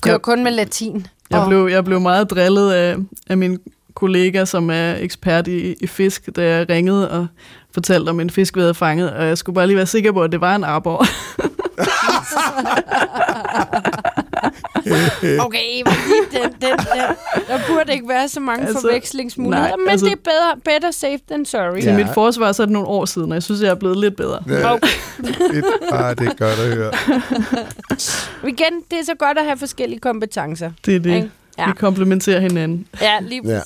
Kører 0.00 0.18
kun 0.18 0.44
med 0.44 0.52
latin. 0.52 1.06
Jeg, 1.30 1.44
blev, 1.48 1.68
jeg 1.70 1.84
blev 1.84 2.00
meget 2.00 2.30
drillet 2.30 2.72
af, 2.72 2.96
af 3.28 3.36
min 3.36 3.58
kollega, 3.94 4.44
som 4.44 4.70
er 4.70 4.94
ekspert 4.98 5.48
i, 5.48 5.74
i 5.80 5.86
fisk, 5.86 6.28
da 6.36 6.56
jeg 6.56 6.68
ringede 6.68 7.10
og 7.10 7.26
fortalte 7.76 8.10
om 8.10 8.20
en 8.20 8.30
fisk, 8.30 8.56
vi 8.56 8.60
havde 8.60 8.74
fanget, 8.74 9.10
og 9.12 9.26
jeg 9.26 9.38
skulle 9.38 9.54
bare 9.54 9.66
lige 9.66 9.76
være 9.76 9.86
sikker 9.86 10.12
på, 10.12 10.22
at 10.22 10.32
det 10.32 10.40
var 10.40 10.56
en 10.56 10.64
arbor. 10.64 11.04
Okay, 15.40 15.82
den, 16.32 16.42
den, 16.42 16.50
den. 16.60 16.78
Der 17.48 17.58
burde 17.68 17.92
ikke 17.92 18.08
være 18.08 18.28
så 18.28 18.40
mange 18.40 18.66
altså, 18.66 18.80
forvekslingsmuligheder, 18.80 19.68
nej, 19.68 19.76
men 19.76 19.88
altså- 19.88 20.06
det 20.06 20.12
er 20.12 20.16
bedre, 20.24 20.60
better 20.64 20.90
safe 20.90 21.18
than 21.30 21.44
sorry. 21.44 21.80
Til 21.80 21.84
Ja. 21.90 21.96
mit 21.96 22.06
forsvar, 22.14 22.52
så 22.52 22.62
er 22.62 22.66
det 22.66 22.72
nogle 22.72 22.88
år 22.88 23.04
siden, 23.04 23.30
og 23.32 23.34
jeg 23.34 23.42
synes, 23.42 23.60
jeg 23.62 23.68
er 23.70 23.74
blevet 23.74 23.98
lidt 23.98 24.16
bedre. 24.16 24.38
Ja, 24.48 24.72
Okay. 24.72 24.88
ah, 25.92 26.16
det 26.18 26.28
er 26.28 26.34
godt 26.38 26.58
at 26.58 26.74
høre. 26.74 26.92
Igen, 28.52 28.80
det 28.90 28.98
er 29.00 29.04
så 29.04 29.14
godt 29.18 29.38
at 29.38 29.44
have 29.44 29.56
forskellige 29.58 30.00
kompetencer. 30.00 30.70
Det 30.86 30.96
er 30.96 31.00
det. 31.00 31.14
Ikke? 31.14 31.30
Ja. 31.58 31.66
Vi 31.66 31.72
komplementerer 31.72 32.40
hinanden. 32.40 32.86
Ja, 33.00 33.20
lige 33.20 33.42
Ja. 33.44 33.60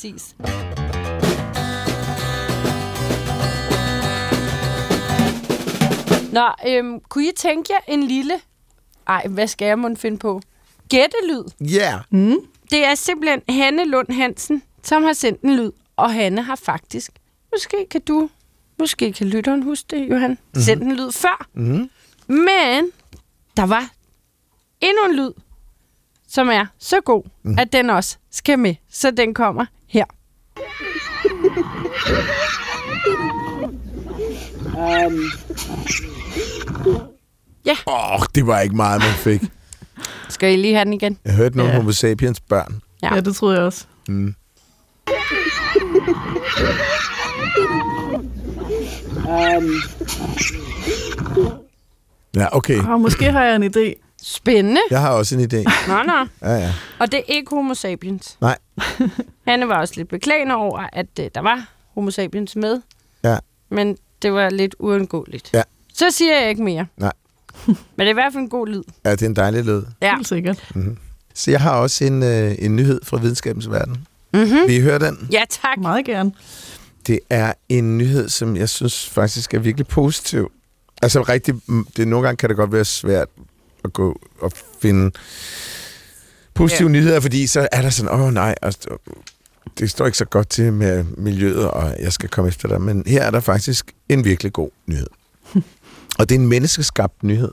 Nå, 6.33 6.49
øhm, 6.69 7.01
kunne 7.01 7.29
I 7.29 7.33
tænke 7.37 7.73
jer 7.73 7.95
en 7.95 8.03
lille... 8.03 8.35
Ej, 9.07 9.27
hvad 9.27 9.47
skal 9.47 9.67
jeg 9.67 9.79
måtte 9.79 9.97
finde 9.97 10.19
på? 10.19 10.41
Gættelyd. 10.89 11.45
Ja, 11.61 11.93
yeah. 11.93 12.01
Mm. 12.11 12.37
Det 12.71 12.85
er 12.85 12.95
simpelthen 12.95 13.43
Hanne 13.49 13.85
Lund 13.85 14.13
Hansen, 14.13 14.63
som 14.83 15.03
har 15.03 15.13
sendt 15.13 15.41
en 15.43 15.57
lyd. 15.57 15.71
Og 15.97 16.13
Hanne 16.15 16.43
har 16.43 16.57
faktisk... 16.57 17.13
Måske 17.53 17.87
kan 17.91 18.01
du... 18.01 18.31
Måske 18.79 19.13
kan 19.13 19.27
lytteren 19.27 19.63
huske 19.63 19.87
det, 19.91 20.11
Johan. 20.11 20.31
Mm-hmm. 20.31 20.63
Sendt 20.63 20.83
en 20.83 20.97
lyd 20.97 21.13
før. 21.13 21.47
mm-hmm. 21.55 21.91
Men 22.27 22.91
der 23.57 23.67
var 23.67 23.91
endnu 24.81 25.05
en 25.05 25.17
lyd, 25.17 25.33
som 26.29 26.49
er 26.49 26.67
så 26.79 27.01
god, 27.01 27.23
mm. 27.43 27.59
at 27.59 27.73
den 27.73 27.91
også 27.91 28.17
skal 28.31 28.59
med. 28.59 28.75
Så 28.91 29.11
den 29.11 29.35
kommer 29.35 29.67
her. 29.87 30.05
Åh, 37.87 38.15
oh, 38.15 38.21
det 38.35 38.47
var 38.47 38.61
ikke 38.61 38.77
meget, 38.77 39.01
man 39.01 39.11
fik. 39.15 39.43
Skal 40.29 40.53
I 40.53 40.57
lige 40.57 40.75
have 40.75 40.85
den 40.85 40.93
igen? 40.93 41.19
Jeg 41.25 41.35
hørte 41.35 41.57
nogle 41.57 41.73
Ja. 41.73 41.79
homo 41.79 41.93
sapiens 41.93 42.41
børn. 42.41 42.81
Ja. 43.03 43.09
Ja. 43.09 43.15
ja, 43.15 43.21
det 43.21 43.37
troede 43.37 43.57
jeg 43.57 43.65
også. 43.65 43.85
Mm. 44.09 44.35
Ja, 52.37 52.57
okay. 52.57 52.85
Og 52.85 53.01
måske 53.01 53.33
har 53.33 53.45
jeg 53.45 53.57
en 53.57 53.65
idé. 53.65 54.07
Spændende. 54.23 54.81
Jeg 54.91 55.01
har 55.01 55.11
også 55.11 55.37
en 55.39 55.41
idé. 55.45 55.89
Nå, 55.89 56.03
nå. 56.03 56.27
Ja, 56.43 56.55
ja. 56.57 56.73
Og 56.99 57.13
det 57.13 57.19
er 57.19 57.23
ikke 57.35 57.51
homo 57.55 57.75
sapiens. 57.75 58.37
Nej. 58.41 58.59
Hanne 59.49 59.69
var 59.69 59.81
også 59.81 59.95
lidt 59.97 60.09
beklagende 60.09 60.55
over, 60.55 60.87
at 60.93 61.07
uh, 61.21 61.25
der 61.35 61.41
var 61.41 61.69
homo 61.95 62.11
sapiens 62.11 62.57
med. 62.57 62.81
Ja. 63.25 63.37
Men 63.71 63.97
det 64.23 64.33
var 64.33 64.51
lidt 64.51 64.75
uundgåeligt. 64.79 65.51
Ja. 65.55 65.63
Så 65.95 66.11
siger 66.11 66.41
jeg 66.41 66.49
ikke 66.51 66.63
mere. 66.63 66.87
Nej. 66.97 67.13
Men 67.67 67.77
det 67.99 68.07
er 68.07 68.11
i 68.11 68.13
hvert 68.13 68.33
fald 68.33 68.43
en 68.43 68.49
god 68.49 68.67
lyd. 68.67 68.83
Ja, 69.05 69.11
det 69.11 69.23
er 69.23 69.27
en 69.27 69.37
dejlig 69.37 69.65
lyd. 69.65 69.83
Ja. 70.03 70.17
Helt 70.17 70.29
sikkert. 70.29 70.73
Så 71.35 71.51
jeg 71.51 71.61
har 71.61 71.71
også 71.71 72.05
en, 72.05 72.23
øh, 72.23 72.55
en 72.59 72.77
nyhed 72.77 73.01
fra 73.05 73.17
videnskabens 73.17 73.71
verden. 73.71 74.07
Mm-hmm. 74.35 74.67
Vil 74.67 74.75
I 74.77 74.81
høre 74.81 74.99
den? 74.99 75.29
Ja, 75.33 75.43
tak. 75.51 75.79
Meget 75.79 76.05
gerne. 76.05 76.33
Det 77.07 77.21
er 77.31 77.53
en 77.69 77.99
nyhed, 77.99 78.29
som 78.29 78.57
jeg 78.57 78.69
synes 78.69 79.09
faktisk 79.09 79.55
er 79.55 79.59
virkelig 79.59 79.87
positiv. 79.87 80.51
Altså 81.03 81.23
rigtig, 81.23 81.55
mm, 81.67 81.87
det, 81.97 82.09
nogle 82.09 82.27
gange 82.27 82.37
kan 82.37 82.49
det 82.49 82.57
godt 82.57 82.73
være 82.73 82.85
svært 82.85 83.29
at 83.85 83.93
gå 83.93 84.21
og 84.41 84.53
finde 84.83 85.11
positive 86.55 86.89
ja. 86.89 86.93
nyheder, 86.93 87.21
fordi 87.21 87.47
så 87.47 87.69
er 87.73 87.83
der 87.83 87.91
sådan, 87.91 88.13
åh 88.13 88.21
oh, 88.21 88.35
nej, 88.35 88.55
altså, 88.63 88.89
det 89.79 89.91
står 89.91 90.07
ikke 90.07 90.19
så 90.19 90.25
godt 90.25 90.49
til 90.49 90.73
med 90.73 91.05
miljøet, 91.05 91.71
og 91.71 91.97
jeg 92.01 92.13
skal 92.13 92.29
komme 92.29 92.49
efter 92.49 92.69
dig. 92.69 92.81
Men 92.81 93.05
her 93.07 93.23
er 93.23 93.31
der 93.31 93.41
faktisk 93.41 93.93
en 94.09 94.25
virkelig 94.25 94.53
god 94.53 94.71
nyhed. 94.87 95.07
Og 96.21 96.29
det 96.29 96.35
er 96.35 96.39
en 96.39 96.47
menneskeskabt 96.47 97.23
nyhed. 97.23 97.51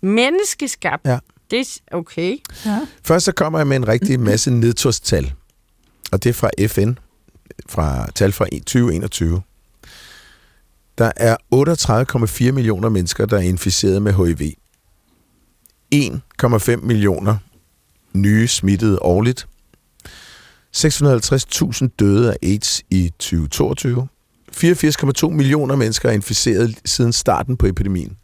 Menneskeskabt. 0.00 1.02
Ja. 1.04 1.18
Det 1.50 1.60
er 1.60 1.96
okay. 1.96 2.36
Ja. 2.66 2.86
Først 3.02 3.24
så 3.24 3.32
kommer 3.32 3.58
jeg 3.58 3.66
med 3.66 3.76
en 3.76 3.88
rigtig 3.88 4.20
masse 4.20 4.50
nedturstal, 4.50 5.32
og 6.12 6.24
det 6.24 6.30
er 6.30 6.34
fra 6.34 6.50
FN, 6.66 6.92
fra 7.68 8.10
tal 8.14 8.32
fra 8.32 8.44
2021. 8.44 9.42
Der 10.98 11.12
er 11.16 11.36
38,4 12.48 12.52
millioner 12.52 12.88
mennesker, 12.88 13.26
der 13.26 13.36
er 13.36 13.40
inficeret 13.40 14.02
med 14.02 14.12
HIV. 14.12 14.52
1,5 15.94 16.76
millioner 16.76 17.36
nye 18.12 18.48
smittede 18.48 18.98
årligt. 19.02 19.48
650.000 20.76 21.88
døde 21.98 22.32
af 22.32 22.36
AIDS 22.42 22.82
i 22.90 23.12
2022. 23.18 24.08
84,2 24.56 25.28
millioner 25.28 25.76
mennesker 25.76 26.08
er 26.08 26.12
inficeret 26.12 26.74
siden 26.84 27.12
starten 27.12 27.56
på 27.56 27.66
epidemien. 27.66 28.16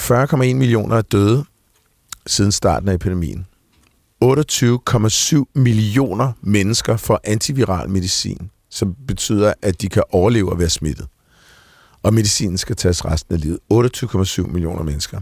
40,1 0.00 0.36
millioner 0.36 0.96
er 0.96 1.02
døde 1.02 1.44
siden 2.26 2.52
starten 2.52 2.88
af 2.88 2.94
epidemien. 2.94 3.46
28,7 4.24 5.44
millioner 5.54 6.32
mennesker 6.42 6.96
får 6.96 7.20
antiviral 7.24 7.90
medicin, 7.90 8.50
som 8.70 8.96
betyder, 9.06 9.52
at 9.62 9.80
de 9.80 9.88
kan 9.88 10.02
overleve 10.10 10.52
og 10.52 10.58
være 10.58 10.70
smittet. 10.70 11.06
Og 12.02 12.14
medicinen 12.14 12.58
skal 12.58 12.76
tages 12.76 13.04
resten 13.04 13.34
af 13.34 13.40
livet. 13.40 13.58
28,7 13.72 14.52
millioner 14.52 14.82
mennesker. 14.82 15.20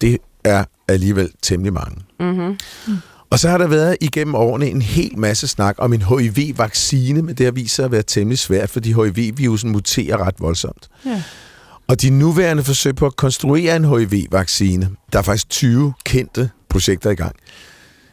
Det 0.00 0.18
er 0.44 0.64
alligevel 0.88 1.32
temmelig 1.42 1.72
mange. 1.72 1.96
Mm-hmm. 2.20 2.58
Og 3.30 3.38
så 3.38 3.48
har 3.48 3.58
der 3.58 3.66
været 3.66 3.96
igennem 4.00 4.34
årene 4.34 4.66
en 4.66 4.82
hel 4.82 5.18
masse 5.18 5.48
snak 5.48 5.74
om 5.78 5.92
en 5.92 6.02
HIV-vaccine, 6.02 7.22
men 7.22 7.34
det 7.34 7.46
har 7.46 7.50
vist 7.50 7.74
sig 7.74 7.84
at 7.84 7.92
være 7.92 8.02
temmelig 8.02 8.38
svært, 8.38 8.70
fordi 8.70 8.92
HIV-virusen 8.92 9.70
muterer 9.70 10.26
ret 10.26 10.34
voldsomt. 10.38 10.88
Ja. 11.06 11.22
Og 11.88 12.02
de 12.02 12.10
nuværende 12.10 12.64
forsøg 12.64 12.96
på 12.96 13.06
at 13.06 13.16
konstruere 13.16 13.76
en 13.76 13.84
HIV-vaccine, 13.84 14.90
der 15.12 15.18
er 15.18 15.22
faktisk 15.22 15.48
20 15.48 15.92
kendte 16.04 16.50
projekter 16.68 17.10
i 17.10 17.14
gang. 17.14 17.36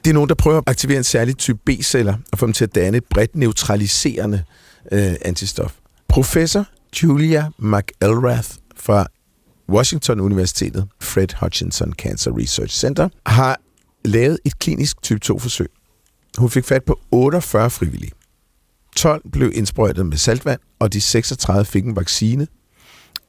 Det 0.03 0.09
er 0.09 0.13
nogen, 0.13 0.29
der 0.29 0.35
prøver 0.35 0.57
at 0.57 0.63
aktivere 0.67 0.97
en 0.97 1.03
særlig 1.03 1.37
type 1.37 1.59
B-celler 1.65 2.15
og 2.31 2.39
få 2.39 2.45
dem 2.45 2.53
til 2.53 2.63
at 2.63 2.75
danne 2.75 2.97
et 2.97 3.03
bredt 3.09 3.35
neutraliserende 3.35 4.43
øh, 4.91 5.15
antistof. 5.21 5.73
Professor 6.07 6.65
Julia 7.03 7.49
McElrath 7.59 8.49
fra 8.77 9.07
Washington 9.69 10.19
Universitetet, 10.19 10.87
Fred 11.01 11.27
Hutchinson 11.41 11.93
Cancer 11.93 12.37
Research 12.37 12.75
Center, 12.75 13.09
har 13.25 13.59
lavet 14.07 14.39
et 14.45 14.59
klinisk 14.59 15.01
type 15.01 15.19
2-forsøg. 15.25 15.67
Hun 16.37 16.49
fik 16.49 16.65
fat 16.65 16.83
på 16.83 16.99
48 17.11 17.69
frivillige. 17.69 18.11
12 18.95 19.29
blev 19.31 19.51
indsprøjtet 19.53 20.05
med 20.05 20.17
saltvand, 20.17 20.59
og 20.79 20.93
de 20.93 21.01
36 21.01 21.65
fik 21.65 21.85
en 21.85 21.95
vaccine, 21.95 22.47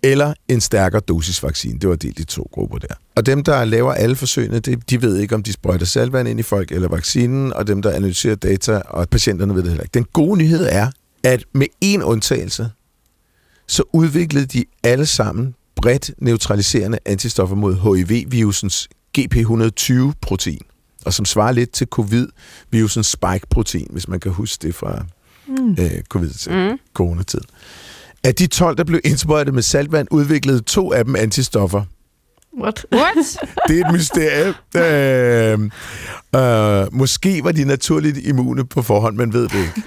eller 0.02 0.34
en 0.48 0.60
stærkere 0.60 1.00
dosis 1.00 1.42
vaccine. 1.42 1.78
Det 1.78 1.88
var 1.88 1.96
delt 1.96 2.18
i 2.18 2.24
to 2.24 2.48
grupper 2.52 2.78
der. 2.78 2.94
Og 3.16 3.26
dem, 3.26 3.44
der 3.44 3.64
laver 3.64 3.92
alle 3.92 4.16
forsøgene, 4.16 4.58
det, 4.58 4.90
de 4.90 5.02
ved 5.02 5.16
ikke, 5.16 5.34
om 5.34 5.42
de 5.42 5.52
sprøjter 5.52 5.86
saltvand 5.86 6.28
ind 6.28 6.40
i 6.40 6.42
folk 6.42 6.72
eller 6.72 6.88
vaccinen, 6.88 7.52
og 7.52 7.66
dem, 7.66 7.82
der 7.82 7.90
analyserer 7.92 8.34
data, 8.34 8.72
og 8.78 9.08
patienterne 9.08 9.54
ved 9.54 9.62
det 9.62 9.70
heller 9.70 9.82
ikke. 9.82 9.94
Den 9.94 10.06
gode 10.12 10.38
nyhed 10.38 10.66
er, 10.70 10.90
at 11.24 11.44
med 11.52 11.66
én 11.84 12.02
undtagelse, 12.02 12.70
så 13.66 13.82
udviklede 13.92 14.46
de 14.46 14.64
alle 14.84 15.06
sammen 15.06 15.54
bredt 15.76 16.10
neutraliserende 16.18 16.98
antistoffer 17.06 17.56
mod 17.56 17.74
HIV-virusens 17.74 18.88
GP120-protein, 19.18 20.60
og 21.04 21.12
som 21.14 21.24
svarer 21.24 21.52
lidt 21.52 21.70
til 21.70 21.86
covid-virusens 21.86 23.06
spike-protein, 23.06 23.86
hvis 23.90 24.08
man 24.08 24.20
kan 24.20 24.32
huske 24.32 24.66
det 24.66 24.74
fra 24.74 25.04
mm. 25.48 25.70
øh, 25.70 26.02
covid 26.08 26.30
Mm. 26.70 26.78
coronatiden. 26.94 27.46
Af 28.24 28.34
de 28.34 28.46
12, 28.46 28.76
der 28.76 28.84
blev 28.84 29.00
indsprøjtet 29.04 29.54
med 29.54 29.62
saltvand, 29.62 30.08
udviklede 30.10 30.60
to 30.60 30.92
af 30.92 31.04
dem 31.04 31.16
antistoffer. 31.16 31.82
What? 32.62 32.86
What? 32.92 33.16
Det 33.68 33.80
er 33.80 33.86
et 33.86 33.92
mysterie. 33.92 34.54
øh, 34.76 35.60
øh, 36.36 36.94
måske 36.94 37.44
var 37.44 37.52
de 37.52 37.64
naturligt 37.64 38.16
immune 38.18 38.66
på 38.66 38.82
forhånd, 38.82 39.16
man 39.16 39.32
ved 39.32 39.42
det 39.42 39.54
ikke. 39.54 39.82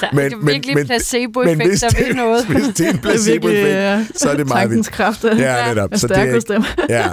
Der 0.00 0.08
Men- 0.12 0.32
er 0.32 0.36
men- 0.36 0.46
virkelig 0.46 0.74
men- 0.76 0.86
placebo-effekt, 0.86 1.68
hvis 1.68 1.80
der 1.80 1.88
det- 1.88 2.06
ved 2.06 2.14
noget. 2.14 2.46
Hvis 2.46 2.62
det 2.76 2.80
er 2.86 2.90
en 2.92 2.98
placebo-effekt, 3.08 4.10
uh, 4.10 4.16
så 4.16 4.30
er 4.30 4.36
det 4.36 4.48
meget 4.48 4.70
vildt. 4.70 4.90
kraft 4.90 5.24
er, 5.24 5.36
Ja, 5.36 5.68
netop. 5.68 5.90
Så 5.94 6.08
det 6.08 6.16
er, 6.18 6.40
dem. 6.40 6.62
ja. 6.88 7.08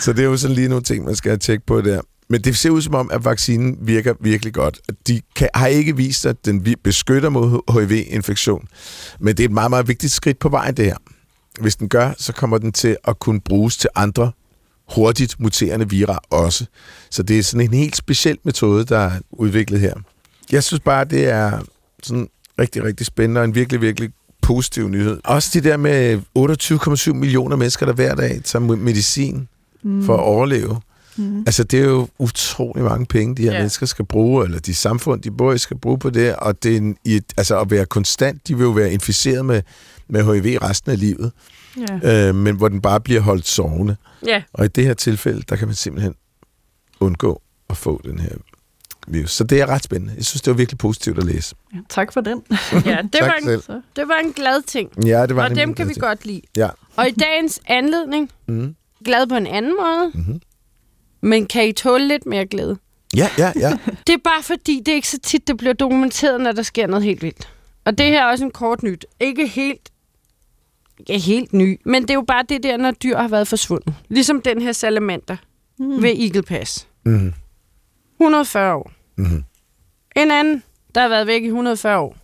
Så 0.00 0.12
det 0.12 0.20
er 0.20 0.24
jo 0.24 0.36
sådan 0.36 0.56
lige 0.56 0.68
nogle 0.68 0.82
ting, 0.84 1.04
man 1.04 1.16
skal 1.16 1.30
have 1.30 1.38
tjek 1.38 1.60
på 1.66 1.80
der. 1.80 2.00
Men 2.28 2.40
det 2.44 2.56
ser 2.56 2.70
ud 2.70 2.82
som 2.82 2.94
om, 2.94 3.10
at 3.12 3.24
vaccinen 3.24 3.76
virker 3.80 4.14
virkelig 4.20 4.54
godt. 4.54 4.80
De 5.06 5.20
kan, 5.36 5.48
har 5.54 5.66
ikke 5.66 5.96
vist, 5.96 6.26
at 6.26 6.44
den 6.44 6.66
beskytter 6.84 7.28
mod 7.28 7.72
HIV-infektion. 7.80 8.68
Men 9.20 9.36
det 9.36 9.42
er 9.44 9.48
et 9.48 9.52
meget, 9.54 9.70
meget 9.70 9.88
vigtigt 9.88 10.12
skridt 10.12 10.38
på 10.38 10.48
vejen, 10.48 10.76
det 10.76 10.84
her. 10.84 10.96
Hvis 11.60 11.76
den 11.76 11.88
gør, 11.88 12.10
så 12.18 12.32
kommer 12.32 12.58
den 12.58 12.72
til 12.72 12.96
at 13.04 13.18
kunne 13.18 13.40
bruges 13.40 13.76
til 13.76 13.90
andre 13.96 14.32
hurtigt 14.94 15.40
muterende 15.40 15.90
vira 15.90 16.18
også. 16.30 16.64
Så 17.10 17.22
det 17.22 17.38
er 17.38 17.42
sådan 17.42 17.66
en 17.66 17.74
helt 17.74 17.96
speciel 17.96 18.38
metode, 18.44 18.84
der 18.84 18.98
er 18.98 19.10
udviklet 19.32 19.80
her. 19.80 19.94
Jeg 20.52 20.64
synes 20.64 20.80
bare, 20.80 21.04
det 21.04 21.28
er 21.28 21.58
sådan 22.06 22.28
rigtig, 22.58 22.84
rigtig 22.84 23.06
spændende 23.06 23.40
og 23.40 23.44
en 23.44 23.54
virkelig, 23.54 23.80
virkelig 23.80 24.10
positiv 24.42 24.88
nyhed. 24.88 25.20
Også 25.24 25.50
det 25.54 25.64
der 25.64 25.76
med 25.76 26.20
28,7 26.38 27.12
millioner 27.12 27.56
mennesker, 27.56 27.86
der 27.86 27.92
hver 27.92 28.14
dag 28.14 28.40
tager 28.44 28.76
medicin 28.76 29.48
mm. 29.82 30.04
for 30.04 30.14
at 30.14 30.20
overleve. 30.20 30.80
Mm. 31.16 31.38
Altså, 31.46 31.64
det 31.64 31.80
er 31.80 31.84
jo 31.84 32.08
utrolig 32.18 32.84
mange 32.84 33.06
penge, 33.06 33.36
de 33.36 33.42
her 33.42 33.52
ja. 33.52 33.58
mennesker 33.58 33.86
skal 33.86 34.04
bruge, 34.04 34.44
eller 34.44 34.58
de 34.58 34.74
samfund, 34.74 35.22
de 35.22 35.30
bor 35.30 35.52
i, 35.52 35.58
skal 35.58 35.78
bruge 35.78 35.98
på 35.98 36.10
det, 36.10 36.36
og 36.36 36.62
det 36.62 36.72
er 36.72 36.76
en, 36.76 36.96
i 37.04 37.16
et, 37.16 37.24
altså 37.36 37.60
at 37.60 37.70
være 37.70 37.86
konstant, 37.86 38.48
de 38.48 38.56
vil 38.56 38.64
jo 38.64 38.70
være 38.70 38.92
inficeret 38.92 39.44
med, 39.44 39.62
med 40.08 40.24
HIV 40.24 40.58
resten 40.58 40.90
af 40.90 40.98
livet, 40.98 41.32
Ja. 42.04 42.28
øh, 42.28 42.34
men 42.34 42.56
hvor 42.56 42.68
den 42.68 42.80
bare 42.80 43.00
bliver 43.00 43.20
holdt 43.20 43.46
sovende. 43.46 43.96
Ja, 44.26 44.42
Og 44.52 44.64
i 44.64 44.68
det 44.68 44.84
her 44.84 44.94
tilfælde, 44.94 45.42
der 45.48 45.56
kan 45.56 45.68
man 45.68 45.74
simpelthen 45.74 46.14
undgå 47.00 47.42
at 47.70 47.76
få 47.76 48.00
den 48.04 48.18
her 48.18 48.30
virus. 49.08 49.30
Så 49.32 49.44
det 49.44 49.60
er 49.60 49.66
ret 49.66 49.84
spændende. 49.84 50.14
Jeg 50.16 50.24
synes, 50.24 50.42
det 50.42 50.50
var 50.50 50.56
virkelig 50.56 50.78
positivt 50.78 51.18
at 51.18 51.24
læse. 51.24 51.54
ja. 51.74 51.78
Tak 51.88 52.12
for 52.12 52.20
den. 52.20 52.42
ja 52.86 52.98
det, 53.02 53.12
Tak 53.12 53.22
var 53.22 53.34
en, 53.34 53.44
selv. 53.62 53.82
Det 53.96 54.08
var 54.08 54.16
en 54.24 54.32
glad 54.32 54.62
ting. 54.62 55.06
Ja, 55.06 55.26
det 55.26 55.36
var 55.36 55.48
Og 55.48 55.54
dem 55.56 55.74
kan 55.74 55.88
vi 55.88 55.92
ting. 55.94 56.02
godt 56.02 56.26
lide. 56.26 56.40
Ja. 56.56 56.68
Og 56.96 57.08
i 57.08 57.10
dagens 57.10 57.60
anledning, 57.66 58.30
Mm. 58.46 58.74
glad 59.04 59.26
på 59.26 59.34
en 59.34 59.46
anden 59.46 59.74
måde, 59.80 60.10
Mhm. 60.14 60.40
men 61.22 61.46
kan 61.46 61.68
I 61.68 61.72
tåle 61.72 62.08
lidt 62.08 62.26
mere 62.26 62.46
glæde? 62.46 62.78
Ja, 63.16 63.28
ja, 63.38 63.52
ja. 63.56 63.78
Det 64.06 64.12
er 64.12 64.18
bare 64.24 64.42
fordi, 64.42 64.78
det 64.86 64.88
er 64.92 64.96
ikke 64.96 65.08
så 65.08 65.18
tit, 65.18 65.48
det 65.48 65.56
bliver 65.56 65.72
dokumenteret, 65.74 66.40
når 66.40 66.52
der 66.52 66.62
sker 66.62 66.86
noget 66.86 67.04
helt 67.04 67.22
vildt. 67.22 67.48
Og 67.84 67.98
det 67.98 68.06
her 68.06 68.22
er 68.22 68.30
også 68.30 68.44
en 68.44 68.50
kort 68.50 68.82
nyt. 68.82 69.06
Ikke 69.20 69.46
helt, 69.46 69.90
ikke 71.06 71.18
helt 71.26 71.52
ny, 71.52 71.80
men 71.84 72.02
det 72.02 72.10
er 72.10 72.14
jo 72.14 72.24
bare 72.26 72.44
det 72.48 72.62
der, 72.62 72.76
når 72.76 72.90
dyr 72.90 73.16
har 73.16 73.28
været 73.28 73.48
forsvundet. 73.48 73.94
Ligesom 74.08 74.42
den 74.42 74.62
her 74.62 74.72
salamander 74.72 75.36
mm. 75.78 76.02
ved 76.02 76.10
Eagle 76.18 76.42
Pass. 76.42 76.88
Mm. 77.04 77.32
140 78.20 78.74
år. 78.74 78.92
Mm. 79.16 79.44
En 80.16 80.30
anden, 80.30 80.62
der 80.94 81.00
har 81.00 81.08
været 81.08 81.26
væk 81.26 81.42
i 81.42 81.46
140 81.46 81.98
år, 81.98 82.16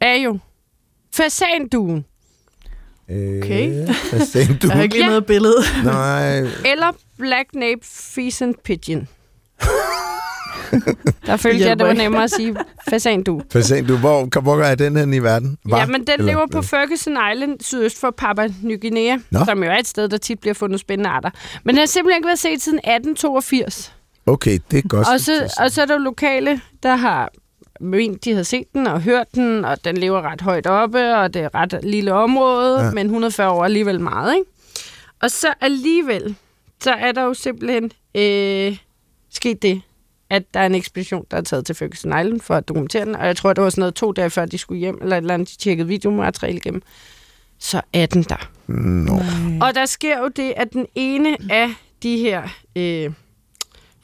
er 0.00 0.14
jo 0.14 0.38
fasanduen, 1.14 2.04
Okay. 3.10 3.86
Du? 3.86 3.92
Jeg 4.62 4.70
har 4.72 4.82
ikke 4.82 4.94
lige 4.94 5.04
Ja. 5.04 5.08
noget 5.10 5.26
billede. 5.26 5.54
Nej, 5.84 6.38
eller 6.40 6.92
Black 7.18 7.54
Nape 7.54 7.80
Pheasant 8.14 8.62
Pigeon. 8.62 9.08
der 11.26 11.36
følte 11.46 11.64
jeg, 11.68 11.78
det 11.78 11.86
var 11.86 11.92
nemmere 11.92 12.24
at 12.24 12.30
sige 12.30 12.56
fasandue. 12.90 13.42
hvad 13.52 13.62
sagde 13.62 13.86
du? 13.88 13.96
Hvor, 13.96 14.40
hvor 14.40 14.62
er 14.62 14.74
den 14.74 14.96
hen 14.96 15.14
i 15.14 15.18
verden? 15.18 15.58
Var? 15.64 15.78
Ja, 15.78 15.86
men 15.86 16.00
den 16.00 16.10
Eller- 16.20 16.26
lever 16.32 16.46
på 16.52 16.62
Ferguson 16.62 17.16
Island, 17.32 17.60
sydøst 17.60 18.00
for 18.00 18.10
Papua 18.10 18.48
Ny 18.62 18.80
Guinea, 18.80 19.16
Nå. 19.30 19.44
som 19.44 19.62
jo 19.64 19.70
er 19.70 19.76
et 19.76 19.86
sted, 19.88 20.08
der 20.08 20.16
tit 20.16 20.40
bliver 20.40 20.54
fundet 20.54 20.80
spændende 20.80 21.10
arter. 21.10 21.30
Men 21.64 21.74
den 21.74 21.78
har 21.78 21.86
simpelthen 21.86 22.18
ikke 22.18 22.26
været 22.26 22.38
set 22.38 22.62
siden 22.62 22.78
1882. 22.78 23.94
Okay, 24.28 24.58
det 24.70 24.84
er 24.84 24.88
godt. 24.88 25.08
Og 25.08 25.20
så, 25.20 25.54
og 25.58 25.70
så 25.70 25.82
er 25.82 25.86
der 25.86 25.98
lokale, 25.98 26.60
der 26.82 26.96
har 26.96 27.30
ment, 27.80 28.24
de 28.24 28.32
har 28.34 28.42
set 28.42 28.64
den 28.74 28.86
og 28.86 29.02
hørt 29.02 29.26
den, 29.34 29.64
og 29.64 29.84
den 29.84 29.96
lever 29.96 30.22
ret 30.22 30.40
højt 30.40 30.66
oppe, 30.66 31.14
og 31.16 31.34
det 31.34 31.42
er 31.42 31.46
et 31.46 31.54
ret 31.54 31.80
lille 31.82 32.12
område, 32.12 32.78
Ja. 32.80 32.84
ja. 32.86 32.90
men 32.92 33.06
140 33.06 33.50
år 33.50 33.60
er 33.60 33.64
alligevel 33.64 34.00
meget, 34.00 34.34
ikke? 34.34 34.50
Og 35.22 35.30
så 35.30 35.54
alligevel, 35.60 36.34
så 36.80 36.90
er 36.92 37.12
der 37.12 37.22
jo 37.22 37.34
simpelthen 37.34 37.92
øh, 38.14 38.76
sket 39.32 39.62
det, 39.62 39.82
at 40.30 40.42
der 40.54 40.60
er 40.60 40.66
en 40.66 40.74
ekspedition, 40.74 41.24
der 41.30 41.36
er 41.36 41.40
taget 41.40 41.66
til 41.66 41.74
Ferguson 41.74 42.20
Island 42.20 42.40
for 42.40 42.54
at 42.54 42.68
dokumentere 42.68 43.04
den, 43.04 43.16
og 43.16 43.26
jeg 43.26 43.36
tror, 43.36 43.52
det 43.52 43.64
var 43.64 43.70
sådan 43.70 43.80
noget 43.82 43.94
to 43.94 44.12
dage 44.12 44.30
før, 44.30 44.46
de 44.46 44.58
skulle 44.58 44.78
hjem, 44.78 44.98
eller 45.02 45.16
et 45.16 45.20
eller 45.20 45.34
andet, 45.34 45.48
de 45.48 45.56
tjekkede 45.56 45.88
videomateriale 45.88 46.56
igennem. 46.58 46.82
Så 47.58 47.80
er 47.92 48.06
den 48.06 48.22
der. 48.22 48.50
Nå. 48.66 49.20
Og 49.66 49.74
der 49.74 49.86
sker 49.86 50.18
jo 50.18 50.28
det, 50.28 50.52
at 50.56 50.72
den 50.72 50.86
ene 50.94 51.36
af 51.50 51.70
de 52.02 52.16
her 52.16 52.42
øh, 52.76 53.10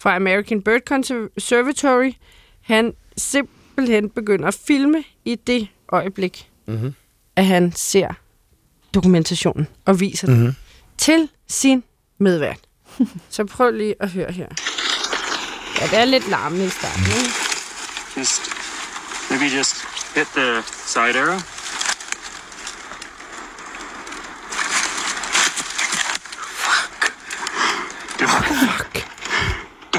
fra 0.04 0.16
American 0.16 0.62
Bird 0.62 0.80
Conservatory, 0.86 2.12
han 2.62 2.92
simpelthen 3.16 4.10
begynder 4.10 4.48
at 4.48 4.54
filme 4.66 5.04
i 5.24 5.34
det 5.34 5.68
øjeblik, 5.92 6.50
Mhm. 6.66 6.94
at 7.36 7.46
han 7.46 7.72
ser 7.76 8.08
dokumentationen 8.94 9.66
og 9.84 10.00
viser 10.00 10.26
den 10.26 10.42
Mhm. 10.42 10.54
til 10.98 11.28
sin 11.48 11.84
medvært. 12.18 12.58
Så 13.30 13.44
prøv 13.44 13.70
lige 13.72 13.94
at 14.00 14.10
høre 14.10 14.32
her. 14.32 14.46
Ja, 15.80 15.86
det 15.86 15.98
er 15.98 16.04
lidt 16.04 16.28
larmende 16.30 16.66
i 16.66 16.68
starten. 16.68 17.02
Ikke? 17.04 17.30
Just 18.16 18.40
maybe 19.30 19.44
just 19.56 19.74
hit 20.14 20.26
the 20.36 20.62
side 20.86 21.20
arrow. 21.20 21.38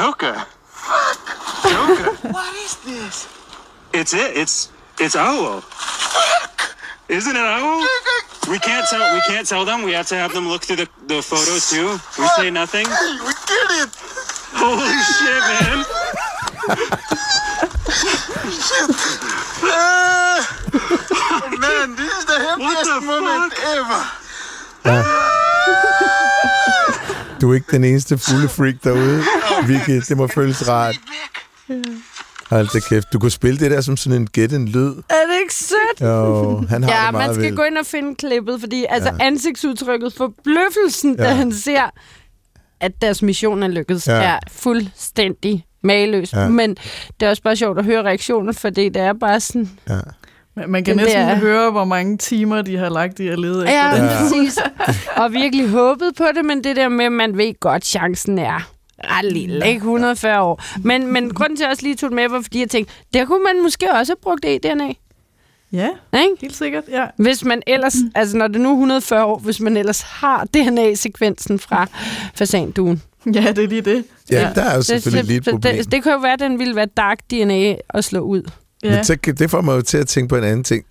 Doka. 0.05 0.45
Fuck. 0.67 1.63
Doka. 1.63 2.27
What 2.35 2.53
is 2.57 2.75
this? 2.85 3.27
It's 3.91 4.13
it. 4.13 4.37
It's 4.37 4.69
it's 4.99 5.15
owl. 5.15 5.63
Isn't 7.09 7.35
it 7.35 7.47
owl? 7.57 7.81
We 8.47 8.59
can't 8.59 8.85
tell. 8.87 9.15
We 9.15 9.21
can't 9.25 9.47
tell 9.47 9.65
them. 9.65 9.81
We 9.81 9.93
have 9.93 10.05
to 10.09 10.15
have 10.15 10.31
them 10.31 10.47
look 10.47 10.61
through 10.61 10.85
the, 10.85 10.89
the 11.07 11.23
photos 11.23 11.71
too. 11.71 11.97
We 12.21 12.27
say 12.37 12.51
nothing. 12.51 12.85
Hey, 12.85 13.17
we 13.25 13.33
did 13.49 13.69
it! 13.81 13.89
Holy 14.53 14.93
shit, 15.17 15.41
man! 15.49 15.77
Ah! 19.65 20.37
oh, 21.41 21.57
man, 21.57 21.95
this 21.95 22.13
is 22.13 22.25
the 22.25 22.37
happiest 22.45 22.85
the 22.85 23.01
moment 23.01 23.53
fuck? 23.53 23.65
ever. 24.85 25.44
Du 27.45 27.51
er 27.51 27.55
ikke 27.55 27.71
den 27.71 27.83
eneste 27.83 28.17
fulde 28.17 28.47
freak 28.49 28.75
derude, 28.83 29.23
Vicky. 29.67 30.01
Det 30.09 30.17
må 30.17 30.27
føles 30.27 30.67
rart. 30.69 30.95
Hold 32.49 32.67
da 32.73 32.79
kæft. 32.79 33.13
Du 33.13 33.19
kunne 33.19 33.31
spille 33.31 33.59
det 33.59 33.71
der 33.71 33.81
som 33.81 33.97
sådan 33.97 34.21
en 34.21 34.27
gæt 34.27 34.53
en 34.53 34.67
lyd. 34.67 34.87
Er 34.89 34.91
det 34.99 35.39
ikke 35.41 35.53
sødt? 35.55 36.01
Jo, 36.01 36.63
han 36.69 36.83
har 36.83 36.91
Ja, 36.91 37.05
det 37.05 37.11
meget 37.11 37.27
man 37.27 37.35
skal 37.35 37.43
vildt. 37.43 37.55
gå 37.57 37.63
ind 37.63 37.77
og 37.77 37.85
finde 37.85 38.15
klippet, 38.15 38.59
fordi 38.59 38.85
altså 38.89 39.13
ansigtsudtrykket, 39.19 40.13
forbløffelsen, 40.13 41.15
ja. 41.17 41.23
da 41.23 41.29
Ja. 41.29 41.35
han 41.35 41.53
ser, 41.53 41.89
at 42.79 42.91
deres 43.01 43.21
mission 43.21 43.63
er 43.63 43.67
lykkedes, 43.67 44.07
Ja. 44.07 44.15
ja. 44.15 44.21
er 44.23 44.39
fuldstændig 44.51 45.65
mageløs. 45.83 46.33
Ja. 46.33 46.41
Ja. 46.41 46.49
Men 46.49 46.69
det 47.19 47.25
er 47.25 47.29
også 47.29 47.43
bare 47.43 47.55
sjovt 47.55 47.79
at 47.79 47.85
høre 47.85 48.03
reaktionen, 48.03 48.53
fordi 48.53 48.89
det 48.89 49.01
er 49.01 49.13
bare 49.13 49.39
sådan... 49.39 49.69
Ja. 49.89 49.99
Man- 50.55 50.69
Man 50.69 50.83
kan 50.83 50.97
Den 50.97 51.03
næsten 51.03 51.21
der- 51.27 51.35
høre, 51.35 51.71
hvor 51.71 51.85
mange 51.85 52.17
timer 52.17 52.61
de 52.61 52.77
har 52.77 52.89
lagt 52.89 53.19
i 53.19 53.27
at 53.27 53.39
lede 53.39 53.59
efter 53.63 53.71
Ja, 53.87 53.95
den. 53.95 54.03
ja. 54.05 54.17
præcis. 54.19 54.57
Og 55.21 55.33
virkelig 55.33 55.69
håbet 55.69 56.11
på 56.17 56.25
det, 56.35 56.45
men 56.45 56.63
det 56.63 56.75
der 56.75 56.89
med, 56.89 57.05
at 57.05 57.11
man 57.11 57.37
ved 57.37 57.59
godt, 57.59 57.85
chancen 57.85 58.39
er 58.39 58.69
ret 59.03 59.25
lille, 59.33 59.67
ikke? 59.67 59.77
140 59.77 60.41
år. 60.41 60.63
Men, 60.83 61.07
men 61.13 61.33
grunden 61.33 61.55
til, 61.57 61.63
at 61.63 61.67
jeg 61.67 61.71
også 61.71 61.83
lige 61.83 61.95
tog 61.95 62.09
det 62.09 62.15
med, 62.15 62.29
var, 62.29 62.41
fordi 62.41 62.59
jeg 62.59 62.69
tænkte, 62.69 62.93
der 63.13 63.25
kunne 63.25 63.43
man 63.43 63.63
måske 63.63 63.91
også 63.93 64.11
have 64.13 64.21
brugt 64.21 64.45
eDNA. 64.45 64.93
Ja, 65.71 65.87
Ikke? 66.13 66.35
helt 66.41 66.55
sikkert, 66.55 66.83
ja. 66.91 67.05
Hvis 67.17 67.45
man 67.45 67.61
ellers, 67.67 67.95
mm. 68.03 68.11
altså 68.15 68.37
når 68.37 68.47
det 68.47 68.61
nu 68.61 68.69
er 68.69 68.73
140 68.73 69.25
år, 69.25 69.37
hvis 69.39 69.59
man 69.59 69.77
ellers 69.77 70.01
har 70.01 70.45
DNA-sekvensen 70.53 71.59
fra 71.59 71.87
fasanduen. 72.35 73.01
Ja, 73.25 73.51
det 73.55 73.63
er 73.63 73.67
lige 73.67 73.81
det. 73.81 74.03
Ja, 74.31 74.49
der 74.55 74.61
er 74.63 74.75
jo 74.75 74.81
selvfølgelig 74.81 75.23
lige 75.25 75.37
et 75.37 75.43
problem. 75.43 75.75
Det, 75.77 75.91
det 75.91 76.03
kan 76.03 76.11
jo 76.11 76.17
være, 76.17 76.33
at 76.33 76.39
den 76.39 76.59
ville 76.59 76.75
være 76.75 76.85
dark 76.85 77.19
DNA 77.31 77.75
at 77.89 78.03
slå 78.03 78.19
ud. 78.19 78.41
Ja. 78.83 78.95
Men 78.95 79.05
så, 79.05 79.15
det 79.15 79.49
får 79.51 79.61
mig 79.61 79.75
jo 79.75 79.81
til 79.81 79.97
at 79.97 80.07
tænke 80.07 80.29
på 80.29 80.35
en 80.37 80.43
anden 80.43 80.63
ting. 80.63 80.85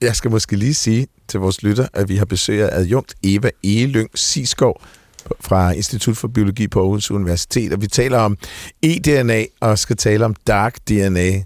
Jeg 0.00 0.16
skal 0.16 0.30
måske 0.30 0.56
lige 0.56 0.74
sige 0.74 1.06
til 1.28 1.40
vores 1.40 1.62
lytter, 1.62 1.86
at 1.92 2.08
vi 2.08 2.16
har 2.16 2.24
besøg 2.24 2.62
af 2.62 2.78
adjunkt 2.78 3.14
Eva 3.22 3.50
Egelyng 3.64 4.10
Siskov 4.14 4.82
fra 5.40 5.70
Institut 5.72 6.16
for 6.16 6.28
Biologi 6.28 6.68
på 6.68 6.80
Aarhus 6.80 7.10
Universitet, 7.10 7.72
og 7.72 7.80
vi 7.82 7.86
taler 7.86 8.18
om 8.18 8.38
eDNA 8.82 9.44
og 9.60 9.78
skal 9.78 9.96
tale 9.96 10.24
om 10.24 10.34
dark 10.46 10.76
DNA. 10.88 11.42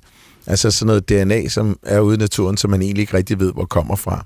Altså 0.47 0.71
sådan 0.71 0.87
noget 0.87 1.09
DNA, 1.09 1.49
som 1.49 1.79
er 1.83 2.01
ude 2.01 2.15
i 2.15 2.19
naturen, 2.19 2.57
som 2.57 2.71
man 2.71 2.83
egentlig 2.83 3.01
ikke 3.03 3.15
rigtig 3.17 3.41
ved, 3.41 3.53
hvor 3.53 3.65
kommer 3.65 3.97
fra. 3.97 4.25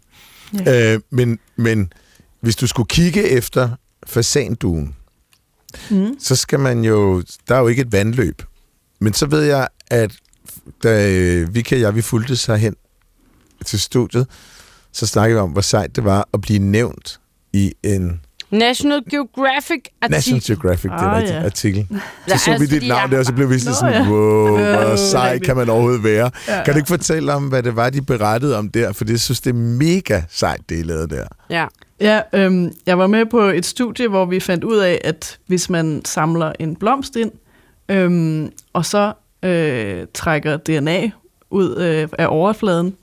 Ja. 0.67 0.95
Øh, 0.95 1.01
men, 1.11 1.39
men 1.57 1.93
hvis 2.41 2.57
du 2.57 2.67
skulle 2.67 2.87
kigge 2.87 3.23
efter 3.29 3.71
fasanduen, 4.07 4.95
Mm. 5.91 6.17
så 6.21 6.37
skal 6.37 6.61
man 6.61 6.85
jo... 6.85 7.23
Der 7.49 7.55
er 7.55 7.59
jo 7.61 7.69
ikke 7.69 7.83
et 7.83 7.93
vandløb. 7.93 8.43
Men 9.01 9.13
så 9.15 9.27
ved 9.27 9.43
jeg, 9.43 9.69
at 9.91 10.11
da 10.83 11.11
øh, 11.11 11.55
Vika 11.55 11.75
og 11.75 11.81
jeg, 11.81 11.95
vi 11.95 12.03
fulgte 12.03 12.37
sig 12.37 12.59
hen 12.59 12.75
til 13.67 13.81
studiet, 13.81 14.27
så 14.93 15.07
snakkede 15.07 15.37
vi 15.37 15.41
om, 15.41 15.51
hvor 15.51 15.61
sejt 15.61 15.97
det 15.97 16.05
var 16.05 16.29
at 16.35 16.41
blive 16.41 16.59
nævnt 16.59 17.21
i 17.53 17.73
en 17.83 18.21
National 18.51 19.03
Geographic 19.11 19.85
artikel. 20.01 20.11
National 20.11 20.43
Geographic, 20.43 20.91
det 20.91 21.01
er 21.01 21.17
rigtig 21.17 21.35
ja. 21.35 21.45
artikel. 21.45 21.87
Ja, 22.29 22.37
Så 22.37 22.45
så 22.45 22.51
vi 22.51 22.55
altså, 22.55 22.75
dit 22.81 22.89
navn 22.89 23.11
der, 23.11 23.19
og 23.19 23.25
så 23.25 23.33
blev 23.33 23.51
vi 23.51 23.59
sådan, 23.59 23.71
Nå, 23.71 23.75
sådan 23.75 24.05
ja. 24.05 24.11
wow, 24.11 24.59
hvor 24.59 24.97
sej 24.97 25.39
kan 25.39 25.57
man 25.57 25.69
overhovedet 25.69 26.05
være. 26.05 26.31
Ja, 26.49 26.65
Kan 26.65 26.75
du 26.75 26.79
ikke 26.79 26.89
fortælle 26.89 27.33
om, 27.33 27.49
hvad 27.49 27.63
det 27.63 27.77
var, 27.77 27.91
de 27.91 28.03
berettede 28.03 28.59
om 28.59 28.69
der? 28.71 28.93
For 28.93 29.05
det 29.05 29.21
synes 29.21 29.41
det 29.41 29.51
er 29.51 29.55
mega 29.55 30.23
sejt, 30.31 30.61
det 30.69 30.79
I 30.79 30.83
lavede 30.83 31.09
der. 31.09 31.27
Ja. 31.51 31.67
Ja, 32.01 32.21
øhm, 32.33 32.73
jeg 32.87 32.99
var 32.99 33.07
med 33.07 33.27
på 33.27 33.41
et 33.41 33.67
studie, 33.67 34.09
hvor 34.09 34.25
vi 34.25 34.41
fandt 34.41 34.65
ud 34.65 34.77
af, 34.77 35.01
at 35.05 35.39
hvis 35.47 35.71
man 35.71 36.03
samler 36.05 36.53
en 36.59 36.77
blomst 36.77 37.17
ind, 37.17 37.31
øhm, 37.89 38.51
og 38.73 38.85
så 38.87 39.13
øh, 39.43 40.07
trækker 40.15 40.57
DNA 40.57 41.11
ud 41.51 41.77
øh, 41.77 42.09
af 42.19 42.27
overfladen, 42.31 42.97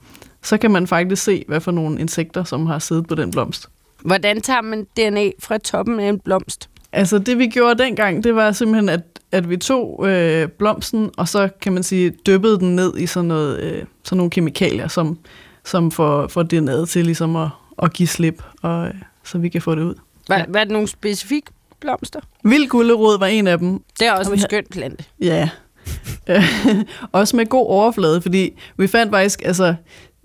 så 0.44 0.58
kan 0.58 0.72
man 0.72 0.88
faktisk 0.88 1.24
se, 1.24 1.44
hvad 1.48 1.62
for 1.62 1.72
nogle 1.72 2.00
insekter, 2.00 2.44
som 2.44 2.66
har 2.66 2.80
siddet 2.80 3.08
på 3.08 3.16
den 3.16 3.32
blomst. 3.32 3.68
Hvordan 4.02 4.42
tager 4.42 4.62
man 4.62 4.84
DNA 4.84 5.30
fra 5.40 5.58
toppen 5.58 6.00
af 6.00 6.10
en 6.10 6.20
blomst? 6.20 6.70
Altså 6.92 7.20
det 7.20 7.38
vi 7.38 7.48
gjorde 7.48 7.84
dengang, 7.84 8.24
det 8.24 8.36
var 8.36 8.52
simpelthen, 8.52 8.90
at, 8.90 9.02
at 9.32 9.50
vi 9.50 9.58
tog 9.58 10.08
øh, 10.10 10.48
blomsten, 10.50 11.10
og 11.18 11.28
så 11.28 11.50
kan 11.62 11.74
man 11.74 11.84
sige, 11.84 12.10
dyppede 12.28 12.60
den 12.60 12.76
ned 12.76 12.98
i 12.98 13.08
sådan, 13.08 13.28
noget, 13.28 13.60
øh, 13.60 13.84
sådan 14.04 14.18
nogle 14.18 14.30
kemikalier, 14.32 14.88
som, 14.88 15.18
som 15.66 15.92
får, 15.92 16.28
får 16.28 16.44
DNA'et 16.44 16.86
til 16.86 17.06
ligesom 17.06 17.36
at, 17.36 17.48
at 17.84 17.94
give 17.94 18.08
slip, 18.08 18.44
og, 18.62 18.88
øh, 18.88 18.94
så 19.24 19.38
vi 19.38 19.50
kan 19.50 19.62
få 19.62 19.76
det 19.76 19.84
ud. 19.84 19.96
Var, 20.30 20.38
Ja. 20.38 20.46
var 20.48 20.60
det 20.64 20.72
nogle 20.72 20.88
specifikke 20.88 21.48
blomster? 21.80 22.20
Vild 22.44 22.68
gullerod 22.68 23.20
var 23.20 23.26
en 23.28 23.48
af 23.48 23.58
dem. 23.60 23.82
Det 24.00 24.08
er 24.08 24.12
også 24.14 24.32
Og 24.32 24.38
en 24.38 24.42
skøn 24.42 24.64
plante. 24.72 25.04
Ja. 25.22 25.50
Øh, 26.30 26.44
Også 27.12 27.36
med 27.36 27.46
god 27.46 27.68
overflade, 27.68 28.22
fordi 28.22 28.60
vi 28.78 28.88
fandt 28.88 29.14
faktisk, 29.14 29.42
altså, 29.46 29.76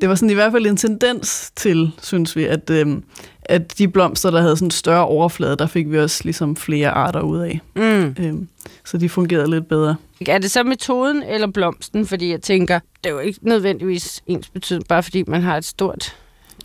det 0.00 0.08
var 0.08 0.14
sådan 0.14 0.30
i 0.30 0.34
hvert 0.34 0.52
fald 0.52 0.66
en 0.66 0.76
tendens 0.76 1.52
til, 1.56 1.90
synes 2.02 2.36
vi, 2.36 2.44
at, 2.44 2.70
øhm, 2.70 3.04
at 3.42 3.78
de 3.78 3.88
blomster, 3.88 4.30
der 4.30 4.40
havde 4.40 4.56
sådan 4.56 4.66
en 4.66 4.70
større 4.70 5.06
overflade, 5.06 5.56
der 5.56 5.66
fik 5.66 5.90
vi 5.90 5.98
også 5.98 6.20
ligesom 6.24 6.56
flere 6.56 6.90
arter 6.90 7.20
ud 7.20 7.38
af. 7.38 7.60
Mm. 7.76 8.16
Øhm, 8.18 8.48
så 8.84 8.98
de 8.98 9.08
fungerede 9.08 9.50
lidt 9.50 9.68
bedre. 9.68 9.96
Er 10.28 10.38
det 10.38 10.50
så 10.50 10.62
metoden 10.62 11.22
eller 11.22 11.46
blomsten? 11.46 12.06
Fordi 12.06 12.30
jeg 12.30 12.42
tænker, 12.42 12.78
det 13.04 13.10
er 13.10 13.14
jo 13.14 13.18
ikke 13.18 13.38
nødvendigvis 13.42 14.22
ens 14.26 14.48
betydning, 14.48 14.88
bare 14.88 15.02
fordi 15.02 15.24
man 15.26 15.42
har 15.42 15.56
et 15.56 15.64
stort... 15.64 16.16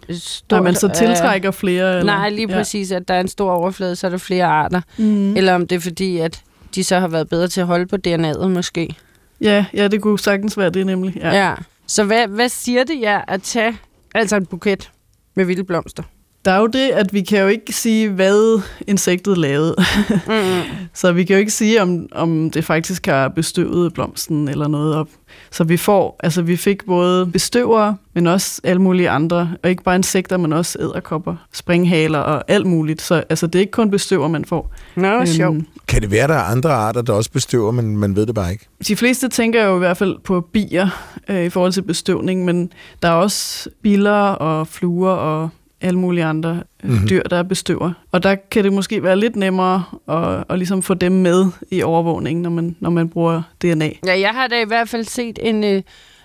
Et 0.10 0.22
stort 0.22 0.58
Når 0.58 0.64
man 0.64 0.76
så 0.76 0.88
øh, 0.88 0.94
tiltrækker 0.94 1.52
flere... 1.52 2.00
Eller? 2.00 2.04
Nej, 2.04 2.30
lige 2.30 2.48
præcis, 2.48 2.92
at 2.92 3.08
der 3.08 3.14
er 3.14 3.20
en 3.20 3.28
stor 3.28 3.52
overflade, 3.52 3.96
så 3.96 4.08
er 4.08 4.12
der 4.12 4.18
flere 4.18 4.46
arter. 4.46 4.82
Ja. 5.00 5.04
Mm. 5.04 5.36
Eller 5.38 5.56
om 5.56 5.68
det 5.68 5.76
er 5.76 5.80
fordi, 5.80 6.18
at 6.18 6.42
de 6.78 6.84
så 6.84 7.00
har 7.00 7.08
været 7.08 7.30
bedre 7.30 7.48
til 7.48 7.62
at 7.62 7.68
holde 7.68 7.86
på 7.86 7.98
DNA'et 8.08 8.48
måske. 8.48 8.96
Ja, 9.42 9.66
ja, 9.74 9.88
det 9.88 10.02
kunne 10.02 10.20
sagtens 10.20 10.58
være 10.58 10.70
det 10.70 10.86
nemlig. 10.86 11.16
Ja. 11.16 11.32
Ja. 11.32 11.56
Så 11.88 12.04
hvad, 12.04 12.28
hvad 12.28 12.50
siger 12.50 12.84
det 12.84 13.02
jer 13.02 13.22
at 13.28 13.42
tage 13.44 13.78
altså 14.16 14.36
en 14.36 14.46
buket 14.46 14.92
med 15.36 15.46
vilde 15.46 15.64
blomster? 15.64 16.04
Der 16.48 16.54
er 16.54 16.60
jo 16.60 16.68
det, 16.68 16.90
at 16.90 17.14
vi 17.14 17.22
kan 17.22 17.40
jo 17.40 17.48
ikke 17.48 17.74
sige, 17.74 18.10
hvad 18.10 18.62
insektet 18.88 19.38
lavede. 19.38 19.76
Mm-hmm. 20.10 20.62
Så 20.94 21.12
vi 21.12 21.24
kan 21.24 21.34
jo 21.34 21.40
ikke 21.40 21.52
sige, 21.52 21.82
om, 21.82 22.08
om 22.12 22.50
det 22.52 22.66
faktisk 22.66 23.06
har 23.06 23.28
bestøvet 23.28 23.94
blomsten 23.94 24.48
eller 24.48 24.68
noget 24.68 24.96
op. 24.96 25.08
Så 25.52 25.64
vi 25.64 25.78
får, 25.78 26.20
altså 26.24 26.42
vi 26.42 26.58
fik 26.58 26.86
både 26.86 27.26
bestøvere, 27.26 27.96
men 28.14 28.28
også 28.28 28.62
alle 28.64 28.82
mulige 28.82 29.10
andre, 29.10 29.52
og 29.64 29.70
ikke 29.70 29.84
bare 29.84 29.96
insekter, 29.96 30.38
men 30.38 30.54
også 30.54 30.78
æderkopper, 30.82 31.36
springhaler 31.54 32.20
og 32.20 32.44
alt 32.48 32.66
muligt. 32.66 33.02
Så 33.02 33.24
altså, 33.30 33.48
det 33.48 33.56
er 33.56 33.60
ikke 33.60 33.72
kun 33.72 33.92
bestøver, 33.92 34.28
man 34.28 34.46
får. 34.46 34.74
Nå, 34.96 35.16
øhm, 35.16 35.26
sjovt. 35.26 35.58
Kan 35.88 36.02
det 36.02 36.12
være, 36.12 36.28
der 36.28 36.34
er 36.34 36.44
andre 36.44 36.70
arter, 36.70 37.02
der 37.02 37.14
også 37.14 37.32
bestøver, 37.32 37.72
men 37.72 37.98
man 37.98 38.16
ved 38.16 38.26
det 38.26 38.36
bare 38.36 38.52
ikke? 38.52 38.68
De 38.88 38.96
fleste 38.96 39.30
tænker 39.30 39.66
jo 39.66 39.76
i 39.76 39.80
hvert 39.80 39.98
fald 39.98 40.16
på 40.24 40.42
bier 40.42 40.90
øh, 41.30 41.44
i 41.44 41.50
forhold 41.50 41.72
til 41.72 41.82
bestøvning, 41.82 42.46
men 42.46 42.72
der 43.02 43.08
er 43.08 43.14
også 43.14 43.70
biller 43.84 44.22
og 44.30 44.68
fluer 44.68 45.12
og 45.12 45.50
alle 45.82 46.00
mulige 46.00 46.26
andre 46.26 46.64
mm-hmm. 46.84 47.08
dyr, 47.10 47.24
der 47.24 47.38
er 47.38 47.44
bestøver. 47.44 47.92
Og 48.12 48.24
der 48.24 48.36
kan 48.36 48.64
det 48.64 48.74
måske 48.74 49.04
være 49.04 49.16
lidt 49.16 49.36
nemmere 49.36 49.84
at, 50.10 50.44
at 50.50 50.58
ligesom 50.58 50.82
få 50.84 50.94
dem 50.94 51.12
med 51.12 51.46
i 51.72 51.82
overvågningen, 51.82 52.44
når 52.44 52.50
man, 52.50 52.76
når 52.80 52.90
man 52.90 53.10
bruger 53.10 53.42
DNA. 53.62 53.90
Ja, 54.06 54.20
jeg 54.20 54.30
har 54.30 54.48
da 54.48 54.62
i 54.62 54.66
hvert 54.68 54.90
fald 54.90 55.04
set 55.06 55.40
en 55.42 55.64
øh, 55.64 55.84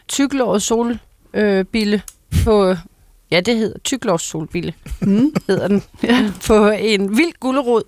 tyklåret 0.09 0.63
solbille 0.63 0.99
øh, 1.35 1.65
bille 1.65 2.03
på... 2.45 2.75
Ja, 3.31 3.41
det 3.41 3.57
hedder 3.57 3.79
tyklårs 3.79 4.23
solbille, 4.23 4.73
Mm. 5.01 5.33
hedder 5.49 5.69
den. 5.69 5.83
Ja. 6.03 6.33
På 6.47 6.69
en 6.69 7.17
vild 7.17 7.33
gulerod, 7.41 7.83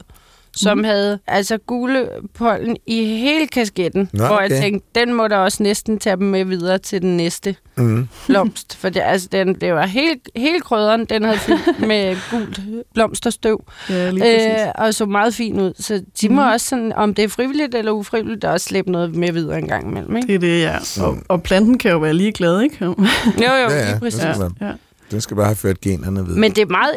som 0.56 0.78
Mhm. 0.78 0.84
havde 0.84 1.18
altså 1.26 1.58
gule 1.58 2.08
pollen 2.34 2.76
i 2.86 3.04
hele 3.04 3.46
kasketten. 3.46 4.10
Nå, 4.12 4.26
Hvor 4.26 4.40
jeg 4.40 4.50
okay. 4.52 4.60
tænkte, 4.62 5.00
den 5.00 5.14
må 5.14 5.28
da 5.28 5.36
også 5.36 5.62
næsten 5.62 5.98
tage 5.98 6.16
dem 6.16 6.26
med 6.26 6.44
videre 6.44 6.78
til 6.78 7.02
den 7.02 7.16
næste 7.16 7.56
Mm. 7.76 8.08
blomst. 8.26 8.76
For 8.76 8.88
det, 8.88 9.00
altså, 9.04 9.28
den, 9.32 9.54
det 9.54 9.74
var 9.74 9.86
helt, 9.86 10.28
helt 10.36 10.64
krødderen, 10.64 11.04
den 11.04 11.22
havde 11.24 11.38
fyldt 11.38 11.80
med 11.88 12.16
gult 12.30 12.60
blomsterstøv. 12.94 13.64
Ja, 13.90 14.10
lige. 14.10 14.62
Øh, 14.64 14.72
og 14.74 14.94
så 14.94 15.06
meget 15.06 15.34
fint 15.34 15.60
ud. 15.60 15.72
Så 15.78 16.02
de 16.20 16.28
må 16.28 16.42
Mhm. 16.42 16.50
også 16.52 16.68
sådan, 16.68 16.92
om 16.92 17.14
det 17.14 17.24
er 17.24 17.28
frivilligt 17.28 17.74
eller 17.74 17.92
ufrivilligt, 17.92 18.42
der 18.42 18.50
også 18.50 18.64
slæbe 18.68 18.92
noget 18.92 19.14
med 19.14 19.32
videre 19.32 19.58
en 19.58 19.68
gang 19.68 19.90
imellem. 19.90 20.16
Ikke? 20.16 20.26
Det 20.28 20.34
er 20.34 20.38
det, 20.38 20.60
ja. 20.62 21.04
Og, 21.04 21.16
og 21.28 21.42
planten 21.42 21.78
kan 21.78 21.90
jo 21.90 21.98
være 21.98 22.14
lige 22.14 22.32
glad, 22.32 22.60
ikke? 22.62 22.76
Jo, 22.84 22.94
jo, 23.38 23.44
Ja, 23.70 23.90
lige 23.90 24.00
præcis. 24.00 24.22
ja. 24.60 24.72
Den 25.10 25.20
skal 25.20 25.36
bare 25.36 25.46
have 25.46 25.56
ført 25.56 25.80
generne 25.80 26.26
ved. 26.28 26.36
Men 26.36 26.52
det 26.52 26.62
er 26.62 26.66
meget 26.66 26.94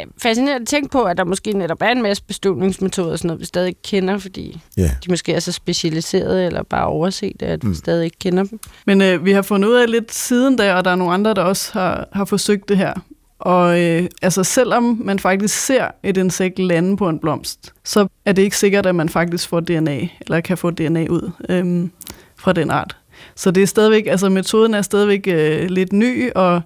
øh, 0.00 0.06
fascinerende 0.22 0.60
at 0.62 0.68
tænke 0.68 0.88
på, 0.88 1.02
at 1.02 1.16
der 1.16 1.24
måske 1.24 1.52
netop 1.52 1.82
er 1.82 1.88
en 1.88 2.02
masse 2.02 2.22
bestøvningsmetoder, 2.24 3.12
og 3.12 3.18
sådan 3.18 3.26
noget, 3.26 3.40
vi 3.40 3.44
stadig 3.44 3.68
ikke 3.68 3.82
kender, 3.82 4.18
fordi 4.18 4.60
Ja. 4.76 4.82
de 5.04 5.10
måske 5.10 5.32
er 5.32 5.40
så 5.40 5.52
specialiserede, 5.52 6.46
eller 6.46 6.62
bare 6.62 6.86
overset, 6.86 7.42
at 7.42 7.62
vi 7.64 7.68
Mm. 7.68 7.74
stadig 7.74 8.04
ikke 8.04 8.18
kender 8.18 8.44
dem. 8.44 8.60
Men 8.86 9.02
øh, 9.02 9.24
vi 9.24 9.32
har 9.32 9.42
fundet 9.42 9.68
ud 9.68 9.74
af 9.74 9.90
lidt 9.90 10.12
siden 10.14 10.56
da, 10.56 10.74
og 10.74 10.84
der 10.84 10.90
er 10.90 10.94
nogle 10.96 11.14
andre, 11.14 11.34
der 11.34 11.42
også 11.42 11.72
har, 11.72 12.08
har 12.12 12.24
forsøgt 12.24 12.68
det 12.68 12.76
her. 12.76 12.92
Og 13.38 13.80
øh, 13.82 14.04
altså 14.22 14.44
selvom 14.44 15.00
man 15.04 15.18
faktisk 15.18 15.66
ser 15.66 15.88
et 16.02 16.16
insekt 16.16 16.58
lande 16.58 16.96
på 16.96 17.08
en 17.08 17.18
blomst, 17.18 17.72
så 17.84 18.08
er 18.24 18.32
det 18.32 18.42
ikke 18.42 18.56
sikkert, 18.56 18.86
at 18.86 18.94
man 18.94 19.08
faktisk 19.08 19.48
får 19.48 19.60
DNA, 19.60 20.08
eller 20.20 20.40
kan 20.40 20.58
få 20.58 20.70
DNA 20.70 21.06
ud 21.10 21.30
øhm, 21.48 21.90
fra 22.38 22.52
den 22.52 22.70
art. 22.70 22.96
Så 23.36 23.50
det 23.50 23.62
er 23.62 23.66
stadigvæk, 23.66 24.06
altså 24.06 24.28
metoden 24.28 24.74
er 24.74 24.82
stadigvæk 24.82 25.24
øh, 25.28 25.68
lidt 25.70 25.92
ny, 25.92 26.30
og 26.34 26.60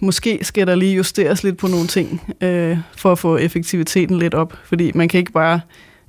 måske 0.00 0.38
skal 0.42 0.66
der 0.66 0.74
lige 0.74 0.96
justeres 0.96 1.44
lidt 1.44 1.58
på 1.58 1.66
nogle 1.66 1.86
ting, 1.86 2.34
øh, 2.40 2.78
for 2.96 3.12
at 3.12 3.18
få 3.18 3.36
effektiviteten 3.36 4.18
lidt 4.18 4.34
op. 4.34 4.58
Fordi 4.64 4.92
man 4.94 5.08
kan 5.08 5.18
ikke 5.18 5.32
bare 5.32 5.60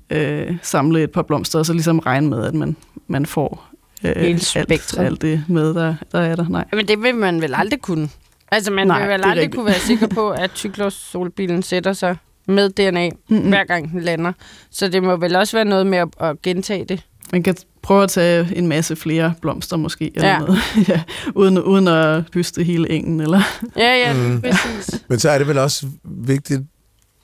øh, 0.10 0.56
samle 0.62 1.04
et 1.04 1.12
par 1.12 1.22
blomster, 1.22 1.60
og 1.60 1.66
så 1.66 1.74
ligesom 1.74 2.00
regne 2.00 2.30
med, 2.30 2.46
at 2.46 2.54
man, 2.54 2.76
man 3.08 3.26
får 3.26 3.70
øh, 4.04 4.16
Hele 4.16 4.40
alt, 4.56 4.98
alt 5.00 5.22
det 5.22 5.44
med, 5.48 5.74
der, 5.74 5.96
der 6.12 6.20
er 6.20 6.36
der. 6.36 6.46
Nej. 6.50 6.66
Men 6.74 6.88
det 6.88 7.04
vil 7.04 7.16
man 7.16 7.42
vel 7.42 7.54
aldrig 7.56 7.82
kunne. 7.82 8.10
Altså, 8.52 8.72
man 8.72 8.88
Nej, 8.88 9.00
vil 9.00 9.08
vel 9.08 9.14
aldrig 9.14 9.32
rigtigt. 9.36 9.56
kunne 9.56 9.66
være 9.66 9.80
sikker 9.80 10.08
på, 10.08 10.30
at 10.30 10.52
cyklossolbilen 10.56 11.64
sætter 11.64 11.94
sig 11.94 12.18
med 12.48 12.70
DNA, 12.70 13.10
Mm-mm. 13.30 13.50
hver 13.50 13.64
gang 13.64 13.92
den 13.92 14.02
lander. 14.02 14.32
Så 14.72 14.88
det 14.88 15.04
må 15.04 15.16
vel 15.16 15.36
også 15.36 15.58
være 15.58 15.66
noget 15.66 15.88
med 15.88 15.98
at, 15.98 16.08
at 16.20 16.42
gentage 16.42 16.86
det. 16.86 17.06
Man 17.34 17.44
kan 17.44 17.56
prøve 17.82 18.04
at 18.04 18.10
tage 18.10 18.56
en 18.56 18.68
masse 18.68 18.96
flere 18.96 19.34
blomster 19.42 19.78
måske, 19.78 20.12
eller 20.16 20.28
Ja. 20.30 20.40
noget, 20.40 20.60
ja, 20.90 21.04
uden, 21.36 21.60
uden 21.60 21.88
at 21.88 22.24
høste 22.34 22.64
hele 22.64 22.90
engen. 22.92 23.22
Eller. 23.22 23.42
Ja, 23.78 23.96
ja, 23.96 24.14
Mm. 24.14 24.42
præcis. 24.42 25.04
Men 25.08 25.20
så 25.20 25.30
er 25.30 25.38
det 25.38 25.48
vel 25.48 25.58
også 25.58 25.88
vigtigt, 26.04 26.62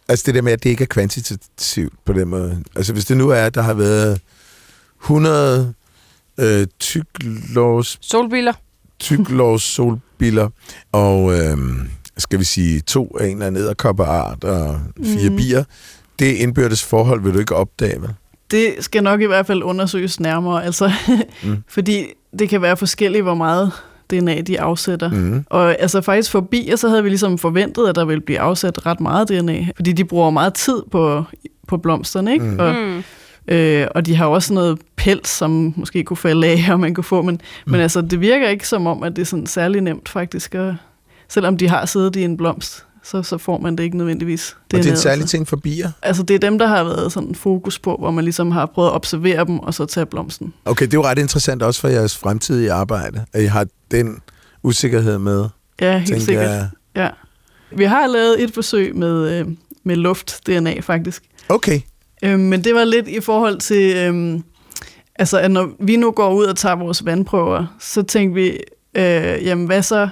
altså 0.07 0.23
det 0.25 0.35
der 0.35 0.41
med, 0.41 0.51
at 0.51 0.63
det 0.63 0.69
ikke 0.69 0.81
er 0.83 0.85
kvantitativt 0.87 1.93
på 2.05 2.13
den 2.13 2.27
måde. 2.27 2.63
Altså 2.75 2.93
hvis 2.93 3.05
det 3.05 3.17
nu 3.17 3.29
er, 3.29 3.41
at 3.41 3.55
der 3.55 3.61
har 3.61 3.73
været 3.73 4.21
100 5.03 5.73
øh, 6.39 6.67
tyklårs, 6.79 7.97
Solbiler. 8.01 8.53
tyklårs 8.99 9.61
solbiler, 9.63 10.49
og 10.91 11.39
øh, 11.39 11.57
skal 12.17 12.39
vi 12.39 12.43
sige 12.43 12.79
to 12.81 13.17
af 13.19 13.25
en 13.27 13.31
eller 13.33 13.47
anden 13.47 13.61
æderkopperart 13.63 14.43
og 14.43 14.79
fire 15.03 15.29
mm. 15.29 15.35
Bier, 15.35 15.63
det 16.19 16.25
indbyrdes 16.25 16.83
forhold 16.83 17.21
vil 17.23 17.33
du 17.33 17.39
ikke 17.39 17.55
opdage, 17.55 18.01
vel? 18.01 18.09
Det 18.51 18.73
skal 18.79 19.03
nok 19.03 19.21
i 19.21 19.25
hvert 19.25 19.45
fald 19.47 19.63
undersøges 19.63 20.19
nærmere, 20.19 20.65
altså, 20.65 20.91
Mm. 21.43 21.57
fordi 21.75 22.05
det 22.39 22.49
kan 22.49 22.61
være 22.61 22.77
forskelligt, 22.77 23.23
hvor 23.23 23.33
meget 23.33 23.71
DNA 24.11 24.41
de 24.41 24.61
afsætter. 24.61 25.09
Mm. 25.11 25.43
Og 25.49 25.81
altså 25.81 26.01
faktisk 26.01 26.31
for 26.31 26.41
bier, 26.41 26.75
så 26.75 26.89
havde 26.89 27.03
vi 27.03 27.09
ligesom 27.09 27.37
forventet, 27.37 27.87
at 27.87 27.95
der 27.95 28.05
ville 28.05 28.21
blive 28.21 28.39
afsat 28.39 28.85
ret 28.85 28.99
meget 28.99 29.29
DNA, 29.29 29.65
fordi 29.75 29.91
de 29.91 30.05
bruger 30.05 30.29
meget 30.29 30.53
tid 30.53 30.81
på, 30.91 31.23
på 31.67 31.77
blomsterne, 31.77 32.33
ikke? 32.33 32.45
Mm. 32.45 32.59
Og, 32.59 32.75
Mm. 32.75 33.03
øh, 33.55 33.87
og 33.95 34.05
de 34.05 34.15
har 34.15 34.25
også 34.25 34.53
noget 34.53 34.79
pels, 34.95 35.29
som 35.29 35.73
måske 35.77 36.03
kunne 36.03 36.17
falde 36.17 36.47
af, 36.47 36.65
og 36.71 36.79
man 36.79 36.93
kunne 36.93 37.03
få, 37.03 37.21
men, 37.21 37.41
mm. 37.65 37.71
men 37.71 37.81
altså, 37.81 38.01
det 38.01 38.21
virker 38.21 38.47
ikke 38.49 38.67
som 38.67 38.87
om, 38.87 39.03
at 39.03 39.15
det 39.15 39.21
er 39.21 39.25
sådan 39.25 39.45
særlig 39.47 39.81
nemt 39.81 40.09
faktisk, 40.09 40.55
og 40.55 40.75
selvom 41.27 41.57
de 41.57 41.69
har 41.69 41.85
siddet 41.85 42.15
i 42.15 42.23
en 42.23 42.37
blomst, 42.37 42.85
så, 43.03 43.23
så 43.23 43.37
får 43.37 43.57
man 43.59 43.75
det 43.75 43.83
ikke 43.83 43.97
nødvendigvis. 43.97 44.57
Og 44.63 44.71
det 44.77 44.85
er 44.85 44.91
en 44.91 44.97
særlig 44.97 45.25
ting 45.27 45.47
for 45.47 45.55
bier? 45.57 45.91
Altså, 46.01 46.23
det 46.23 46.33
er 46.35 46.39
dem, 46.39 46.59
der 46.59 46.67
har 46.67 46.83
været 46.83 47.11
sådan 47.11 47.35
fokus 47.35 47.79
på, 47.79 47.95
hvor 47.99 48.11
man 48.11 48.23
ligesom 48.23 48.51
har 48.51 48.65
prøvet 48.65 48.89
at 48.89 48.95
observere 48.95 49.45
dem, 49.45 49.59
og 49.59 49.73
så 49.73 49.85
tage 49.85 50.05
blomsten. 50.05 50.53
Okay, 50.65 50.85
det 50.85 50.93
er 50.93 50.97
jo 50.97 51.03
ret 51.03 51.17
interessant 51.19 51.61
også 51.63 51.81
for 51.81 51.87
jeres 51.87 52.17
fremtidige 52.17 52.71
arbejde, 52.71 53.25
at 53.33 53.43
I 53.43 53.45
har 53.45 53.65
den 53.91 54.17
usikkerhed 54.63 55.17
med, 55.17 55.45
Ja, 55.81 55.97
helt 55.97 56.23
sikkert. 56.23 56.45
jeg. 56.49 56.69
Ja. 56.95 57.09
Vi 57.71 57.83
har 57.83 58.07
lavet 58.07 58.43
et 58.43 58.53
forsøg 58.53 58.95
med, 58.95 59.39
øh, 59.39 59.45
med 59.83 59.95
luft-DNA, 59.95 60.79
faktisk. 60.79 61.23
Okay, 61.49 61.81
Øh, 62.23 62.39
men 62.39 62.63
det 62.63 62.75
var 62.75 62.83
lidt 62.83 63.07
i 63.07 63.19
forhold 63.21 63.59
til, 63.59 63.95
øh, 63.97 64.39
altså 65.15 65.37
at 65.39 65.51
når 65.51 65.69
vi 65.79 65.95
nu 65.95 66.11
går 66.11 66.33
ud 66.33 66.45
og 66.45 66.57
tager 66.57 66.75
vores 66.75 67.05
vandprøver, 67.05 67.65
så 67.79 68.01
tænkte 68.03 68.35
vi, 68.41 68.47
øh, 68.95 69.45
jamen 69.45 69.65
hvad 69.65 69.83
så, 69.83 70.09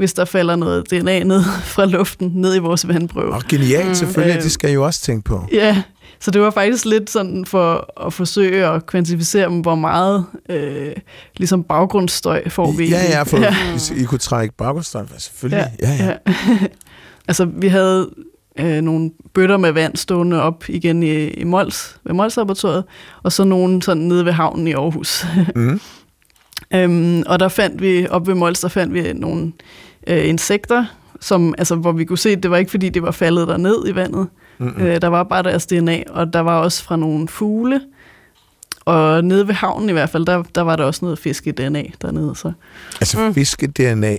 hvis 0.00 0.12
der 0.12 0.24
falder 0.24 0.56
noget 0.56 0.90
DNA 0.90 1.22
ned 1.22 1.42
fra 1.74 1.84
luften, 1.84 2.32
ned 2.34 2.56
i 2.56 2.58
vores 2.58 2.88
vandprøve? 2.88 3.34
og 3.34 3.42
genialt 3.48 3.88
Mm. 3.88 3.94
selvfølgelig, 3.94 4.36
Øh. 4.36 4.42
det 4.42 4.52
skal 4.52 4.72
jo 4.72 4.84
også 4.84 5.00
tænke 5.02 5.24
på. 5.24 5.44
Ja, 5.52 5.82
så 6.20 6.30
det 6.30 6.40
var 6.40 6.50
faktisk 6.50 6.84
lidt 6.84 7.10
sådan 7.10 7.44
for 7.46 7.92
at 8.06 8.12
forsøge 8.12 8.66
at 8.66 8.86
kvantificere, 8.86 9.48
hvor 9.48 9.74
meget 9.74 10.24
øh, 10.48 10.92
ligesom 11.36 11.64
baggrundsstøj 11.64 12.48
får 12.48 12.72
vi. 12.72 12.88
Ja, 12.88 13.02
ja, 13.10 13.22
for 13.22 13.38
ja. 13.46 13.54
I, 13.96 14.00
I 14.00 14.04
kunne 14.04 14.18
trække 14.18 14.54
baggrundsstøj, 14.56 15.04
selvfølgelig. 15.18 15.66
Ja, 15.82 15.88
ja. 16.00 16.06
ja. 16.06 16.16
altså, 17.28 17.44
vi 17.44 17.68
havde 17.68 18.10
øh, 18.58 18.80
nogle 18.80 19.10
bøtter 19.34 19.56
med 19.56 19.72
vand 19.72 19.96
stående 19.96 20.42
op 20.42 20.64
igen 20.68 21.02
i, 21.02 21.28
i 21.28 21.44
Mols, 21.44 21.96
ved 22.04 22.14
Mols 22.14 22.36
Laboratoriet, 22.36 22.84
og 23.22 23.32
så 23.32 23.44
nogle 23.44 23.82
sådan 23.82 24.02
nede 24.02 24.24
ved 24.24 24.32
havnen 24.32 24.66
i 24.68 24.72
Aarhus. 24.72 25.26
Mm. 25.56 25.80
øhm, 26.74 27.22
og 27.26 27.40
der 27.40 27.48
fandt 27.48 27.82
vi, 27.82 28.06
op 28.10 28.26
ved 28.26 28.34
Mols, 28.34 28.60
der 28.60 28.68
fandt 28.68 28.94
vi 28.94 29.12
nogle 29.12 29.52
øh, 30.06 30.28
insekter, 30.28 30.84
som, 31.20 31.54
altså, 31.58 31.74
hvor 31.74 31.92
vi 31.92 32.04
kunne 32.04 32.18
se, 32.18 32.30
at 32.30 32.42
det 32.42 32.50
var 32.50 32.56
ikke 32.56 32.70
fordi, 32.70 32.88
det 32.88 33.02
var 33.02 33.10
faldet 33.10 33.48
der 33.48 33.56
ned 33.56 33.88
i 33.88 33.94
vandet. 33.94 34.28
Øh, 34.60 35.02
der 35.02 35.08
var 35.08 35.22
bare 35.22 35.42
deres 35.42 35.66
DNA, 35.66 36.02
og 36.10 36.32
der 36.32 36.40
var 36.40 36.60
også 36.60 36.84
fra 36.84 36.96
nogle 36.96 37.28
fugle. 37.28 37.80
Og 38.84 39.24
nede 39.24 39.46
ved 39.48 39.54
havnen 39.54 39.88
i 39.88 39.92
hvert 39.92 40.10
fald, 40.10 40.26
der, 40.26 40.42
der 40.54 40.60
var 40.62 40.76
der 40.76 40.84
også 40.84 41.04
noget 41.04 41.18
fiske-DNA 41.18 41.82
dernede. 42.02 42.34
Så. 42.36 42.52
Altså 43.00 43.18
Mm. 43.20 43.34
fiske-DNA 43.34 44.16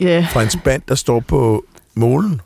Ja, 0.00 0.26
fra 0.30 0.42
en 0.42 0.50
spand, 0.50 0.82
der 0.88 0.94
står 0.94 1.20
på 1.20 1.64
målen. 1.94 2.40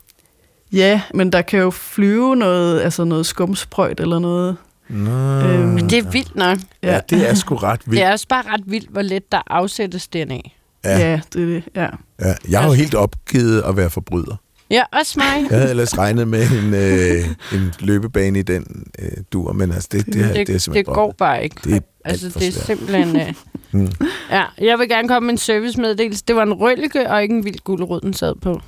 ja, 0.73 1.01
men 1.13 1.31
der 1.31 1.41
kan 1.41 1.59
jo 1.59 1.69
flyve 1.71 2.35
noget, 2.35 2.81
altså 2.81 3.03
noget 3.03 3.25
skumsprøjt 3.25 3.99
eller 3.99 4.19
noget. 4.19 4.57
Nå. 4.89 5.11
Øhm, 5.11 5.87
Det 5.87 5.97
er 5.97 6.09
vildt 6.11 6.35
nok. 6.35 6.57
Ja, 6.83 6.99
det 7.09 7.29
er 7.29 7.33
sgu 7.33 7.55
ret 7.55 7.81
vildt. 7.85 7.97
Det 7.99 8.07
er 8.07 8.11
også 8.11 8.27
bare 8.27 8.43
ret 8.53 8.63
vildt, 8.65 8.89
hvor 8.89 9.01
let 9.01 9.31
der 9.31 9.41
afsættes 9.47 10.07
DNA. 10.07 10.39
Ja. 10.87 10.99
Ja, 10.99 11.09
ja 11.09 11.21
det 11.33 11.41
er 11.41 11.45
det. 11.45 11.63
Ja. 11.75 11.87
Ja, 12.21 12.33
jeg 12.49 12.61
har 12.61 12.67
jo 12.67 12.73
helt 12.73 12.95
opgivet 12.95 13.61
at 13.61 13.77
være 13.77 13.89
forbryder. 13.89 14.35
Ja, 14.69 14.83
også 14.91 15.19
mig. 15.19 15.49
Jeg 15.49 15.57
havde 15.57 15.69
ellers 15.69 15.97
regnet 15.97 16.27
med 16.27 16.47
en, 16.51 16.73
øh, 16.73 17.59
en 17.59 17.73
løbebane 17.79 18.39
i 18.39 18.41
den 18.41 18.87
øh, 18.99 19.11
dur, 19.33 19.53
men 19.53 19.71
altså 19.71 19.89
det, 19.91 20.05
det, 20.05 20.13
det, 20.13 20.23
det, 20.23 20.33
det 20.33 20.41
er 20.41 20.45
det, 20.45 20.61
simpelthen 20.61 20.85
det 20.85 20.93
går 20.93 21.15
bare 21.17 21.43
ikke. 21.43 21.55
Det 21.63 21.73
er 21.73 21.79
altså, 22.05 22.25
alt 22.25 22.33
for 22.33 22.39
det 22.39 22.47
er 22.47 22.51
simpelthen... 22.51 23.15
Uh... 23.15 23.21
Mm. 23.71 23.91
Ja, 24.31 24.43
jeg 24.61 24.79
vil 24.79 24.89
gerne 24.89 25.07
komme 25.07 25.27
med 25.27 25.33
en 25.33 25.37
servicemeddelelse. 25.37 26.23
Det 26.27 26.35
var 26.35 26.43
en 26.43 26.53
røllike 26.53 27.09
og 27.09 27.21
ikke 27.23 27.35
en 27.35 27.45
vild 27.45 27.59
gulerod, 27.63 28.01
den 28.01 28.13
sad 28.13 28.35
på. 28.35 28.61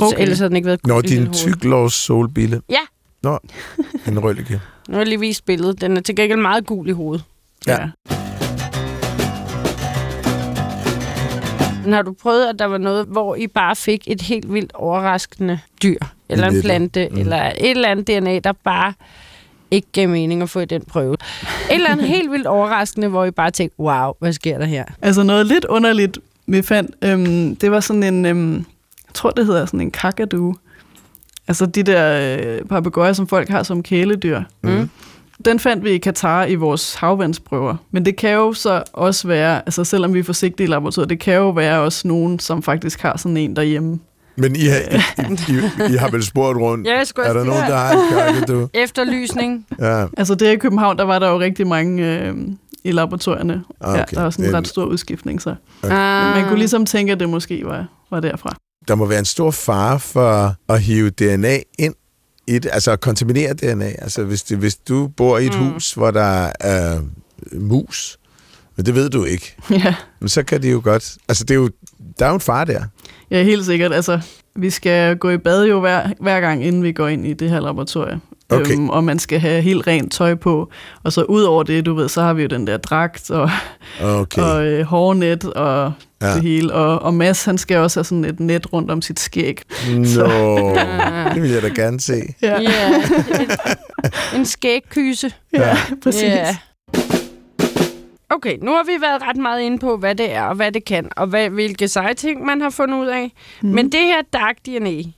Okay. 0.00 0.22
Ellers 0.22 0.38
havde 0.38 0.48
den 0.48 0.56
ikke 0.56 0.66
været 0.66 0.82
gul 0.82 0.92
Nå, 0.94 1.00
din 1.00 1.32
tyklårs 1.32 1.94
solbille. 1.94 2.60
Ja. 2.70 2.80
Nå, 3.22 3.38
en 4.06 4.18
røllike. 4.24 4.60
Nu 4.88 4.92
har 4.92 5.00
jeg 5.00 5.06
lige 5.06 5.20
vist 5.20 5.44
billedet. 5.44 5.80
Den 5.80 5.96
er 5.96 6.00
til 6.00 6.16
gengæld 6.16 6.40
meget 6.40 6.66
gul 6.66 6.88
i 6.88 6.92
hovedet. 6.92 7.24
Ja. 7.66 7.80
ja. 7.80 7.88
Men 11.84 11.92
har 11.92 12.02
du 12.02 12.12
prøvet, 12.12 12.46
at 12.46 12.58
der 12.58 12.64
var 12.64 12.78
noget, 12.78 13.06
hvor 13.06 13.34
I 13.34 13.46
bare 13.46 13.76
fik 13.76 14.04
et 14.06 14.22
helt 14.22 14.52
vildt 14.52 14.72
overraskende 14.74 15.58
dyr, 15.82 15.98
eller 16.28 16.48
en 16.48 16.62
plante, 16.62 17.08
mm. 17.10 17.18
eller 17.18 17.36
et 17.36 17.70
eller 17.70 17.88
andet 17.88 18.06
DNA, 18.06 18.38
der 18.38 18.52
bare 18.52 18.92
ikke 19.70 19.88
gav 19.92 20.08
mening 20.08 20.42
at 20.42 20.50
få 20.50 20.60
i 20.60 20.64
den 20.64 20.82
prøve. 20.82 21.12
Et 21.12 21.18
eller 21.70 21.90
andet 21.90 22.08
helt 22.08 22.30
vildt 22.30 22.46
overraskende, 22.46 23.08
hvor 23.08 23.24
I 23.24 23.30
bare 23.30 23.50
tænkte, 23.50 23.80
wow, 23.80 24.12
hvad 24.18 24.32
sker 24.32 24.58
der 24.58 24.66
her? 24.66 24.84
Altså 25.02 25.22
noget 25.22 25.46
lidt 25.46 25.64
underligt, 25.64 26.18
vi 26.46 26.62
fandt, 26.62 26.94
øhm, 27.02 27.56
det 27.56 27.70
var 27.70 27.80
sådan 27.80 28.02
en, 28.02 28.26
øhm, 28.26 28.54
jeg 28.54 29.14
tror 29.14 29.30
det 29.30 29.46
hedder 29.46 29.66
sådan 29.66 29.80
en 29.80 29.90
kakadu. 29.90 30.54
Altså 31.48 31.66
de 31.66 31.82
der 31.82 32.36
øh, 32.38 32.64
papegøjer, 32.64 33.12
som 33.12 33.28
folk 33.28 33.48
har 33.48 33.62
som 33.62 33.82
kæledyr. 33.82 34.42
Mm. 34.62 34.90
Den 35.44 35.58
fandt 35.60 35.84
vi 35.84 35.90
i 35.90 35.98
Katar 35.98 36.44
i 36.44 36.54
vores 36.54 36.94
havvandsprøver. 36.94 37.76
Men 37.90 38.04
det 38.04 38.16
kan 38.16 38.30
jo 38.30 38.52
så 38.52 38.82
også 38.92 39.28
være, 39.28 39.58
altså 39.66 39.84
selvom 39.84 40.14
vi 40.14 40.18
er 40.18 40.24
forsigtige 40.24 40.66
i 40.66 40.70
laboratoriet, 40.70 41.10
det 41.10 41.20
kan 41.20 41.34
jo 41.34 41.50
være 41.50 41.80
også 41.80 42.08
nogen, 42.08 42.38
som 42.38 42.62
faktisk 42.62 43.00
har 43.02 43.16
sådan 43.16 43.36
en 43.36 43.56
derhjemme. 43.56 43.98
Men 44.36 44.56
I 44.56 44.64
har, 44.66 44.78
I, 44.78 45.52
I, 45.52 45.92
I 45.92 45.96
har 45.96 46.08
vel 46.10 46.22
spurgt 46.24 46.58
rundt? 46.58 46.86
Ja, 46.86 47.00
er 47.00 47.32
der 47.32 47.44
nogen, 47.44 47.62
der 47.70 47.76
har 47.76 48.44
du? 48.48 48.68
Efterlysning. 48.84 49.66
Ja, 49.80 50.06
Altså 50.16 50.34
det 50.34 50.52
i 50.52 50.56
København, 50.56 50.98
der 50.98 51.04
var 51.04 51.18
der 51.18 51.28
jo 51.30 51.40
rigtig 51.40 51.66
mange 51.66 52.18
øh, 52.20 52.34
i 52.84 52.92
laboratorierne. 52.92 53.62
Ah, 53.80 53.96
Ja, 53.96 54.02
okay. 54.02 54.14
der 54.16 54.22
var 54.22 54.30
sådan 54.30 54.44
en 54.44 54.54
ret 54.56 54.68
stor 54.68 54.84
udskiftning, 54.84 55.42
så. 55.42 55.54
Okay. 55.82 55.94
Ah. 55.94 56.36
Man 56.36 56.48
kunne 56.48 56.58
ligesom 56.58 56.86
tænke, 56.86 57.12
at 57.12 57.20
det 57.20 57.28
måske 57.28 57.62
var, 57.64 57.86
var 58.10 58.20
derfra. 58.20 58.54
der 58.88 58.94
må 58.94 59.06
være 59.06 59.18
en 59.18 59.24
stor 59.24 59.50
fare 59.50 60.00
for 60.00 60.54
at 60.72 60.80
hive 60.82 61.10
DNA 61.10 61.56
ind 61.78 61.94
i 62.46 62.58
det, 62.58 62.70
altså 62.72 62.96
kontaminere 62.96 63.52
DNA. 63.54 63.84
Altså 63.88 64.24
hvis, 64.24 64.42
det, 64.42 64.58
hvis 64.58 64.74
du 64.76 65.06
bor 65.16 65.38
i 65.38 65.46
et 65.46 65.54
Mm. 65.60 65.72
hus, 65.72 65.92
hvor 65.92 66.10
der 66.10 66.50
er 66.60 67.00
mus, 67.52 68.18
men 68.76 68.86
det 68.86 68.94
ved 68.94 69.10
du 69.10 69.24
ikke, 69.24 69.56
Ja. 69.84 69.94
men 70.20 70.28
så 70.28 70.42
kan 70.42 70.62
det 70.62 70.72
jo 70.72 70.80
godt, 70.84 71.16
altså 71.28 71.44
det 71.44 71.50
er 71.50 71.58
jo, 71.58 71.70
der 72.18 72.24
er 72.24 72.28
jo 72.28 72.34
en 72.34 72.40
fare 72.40 72.64
der. 72.64 72.84
Ja, 73.30 73.42
helt 73.42 73.64
sikkert. 73.64 73.92
Altså, 73.92 74.20
vi 74.56 74.70
skal 74.70 75.16
gå 75.16 75.30
i 75.30 75.38
bad 75.38 75.64
jo 75.66 75.80
hver, 75.80 76.08
hver 76.20 76.40
gang, 76.40 76.64
inden 76.64 76.82
vi 76.82 76.92
går 76.92 77.08
ind 77.08 77.26
i 77.26 77.32
det 77.32 77.50
her 77.50 77.60
laboratorium. 77.60 78.20
Okay. 78.48 78.72
Øhm, 78.72 78.90
og 78.90 79.04
man 79.04 79.18
skal 79.18 79.40
have 79.40 79.62
helt 79.62 79.86
rent 79.86 80.12
tøj 80.12 80.34
på. 80.34 80.70
Og 81.02 81.12
så 81.12 81.22
ud 81.22 81.42
over 81.42 81.62
det, 81.62 81.86
du 81.86 81.94
ved, 81.94 82.08
så 82.08 82.22
har 82.22 82.32
vi 82.34 82.42
jo 82.42 82.48
den 82.48 82.66
der 82.66 82.76
dragt 82.76 83.30
og, 83.30 83.50
Okay. 84.02 84.42
og 84.42 84.66
øh, 84.66 84.84
hårnet 84.86 85.44
og 85.44 85.92
Ja. 86.24 86.28
ja. 86.28 86.34
det 86.34 86.42
hele. 86.42 86.72
Og, 86.72 86.98
og 87.02 87.14
Mads, 87.14 87.44
han 87.44 87.58
skal 87.58 87.76
også 87.76 87.98
have 88.00 88.04
sådan 88.04 88.24
et 88.24 88.40
net 88.40 88.72
rundt 88.72 88.90
om 88.90 89.02
sit 89.02 89.20
skæg. 89.20 89.60
Nå, 89.90 89.96
det 91.34 91.42
vil 91.42 91.50
jeg 91.50 91.62
da 91.62 91.68
gerne 91.68 92.00
se. 92.00 92.14
Ja, 92.42 92.60
Ja, 92.60 93.02
en, 94.36 94.46
skægkyse. 94.46 95.32
ja 95.52 95.76
præcis. 96.02 96.22
Ja. 96.22 96.56
Okay, 98.30 98.58
nu 98.62 98.70
har 98.70 98.84
vi 98.84 99.00
været 99.00 99.22
ret 99.22 99.36
meget 99.36 99.60
inde 99.62 99.78
på, 99.78 99.96
hvad 99.96 100.14
det 100.14 100.32
er 100.32 100.42
og 100.42 100.54
hvad 100.54 100.72
det 100.72 100.84
kan, 100.84 101.08
og 101.16 101.26
hvad, 101.26 101.50
hvilke 101.50 101.88
seje 101.88 102.14
ting 102.14 102.44
man 102.44 102.60
har 102.60 102.70
fundet 102.70 102.98
ud 102.98 103.06
af. 103.06 103.32
Mm. 103.62 103.68
Men 103.68 103.92
det 103.92 104.00
her 104.00 104.22
dark 104.32 104.56
DNA, 104.66 104.90
det 104.90 105.12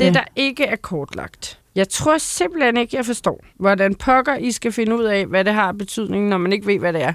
Ja. 0.00 0.04
ja. 0.04 0.12
der 0.12 0.24
ikke 0.36 0.64
er 0.64 0.76
kortlagt. 0.76 1.58
Jeg 1.74 1.88
tror 1.88 2.18
simpelthen 2.18 2.76
ikke, 2.76 2.96
jeg 2.96 3.06
forstår, 3.06 3.44
hvordan 3.58 3.94
pokker 3.94 4.36
I 4.36 4.52
skal 4.52 4.72
finde 4.72 4.96
ud 4.96 5.04
af, 5.04 5.26
hvad 5.26 5.44
det 5.44 5.52
har 5.54 5.72
betydning, 5.72 6.28
når 6.28 6.38
man 6.38 6.52
ikke 6.52 6.66
ved, 6.66 6.78
hvad 6.78 6.92
det 6.92 7.02
er. 7.02 7.12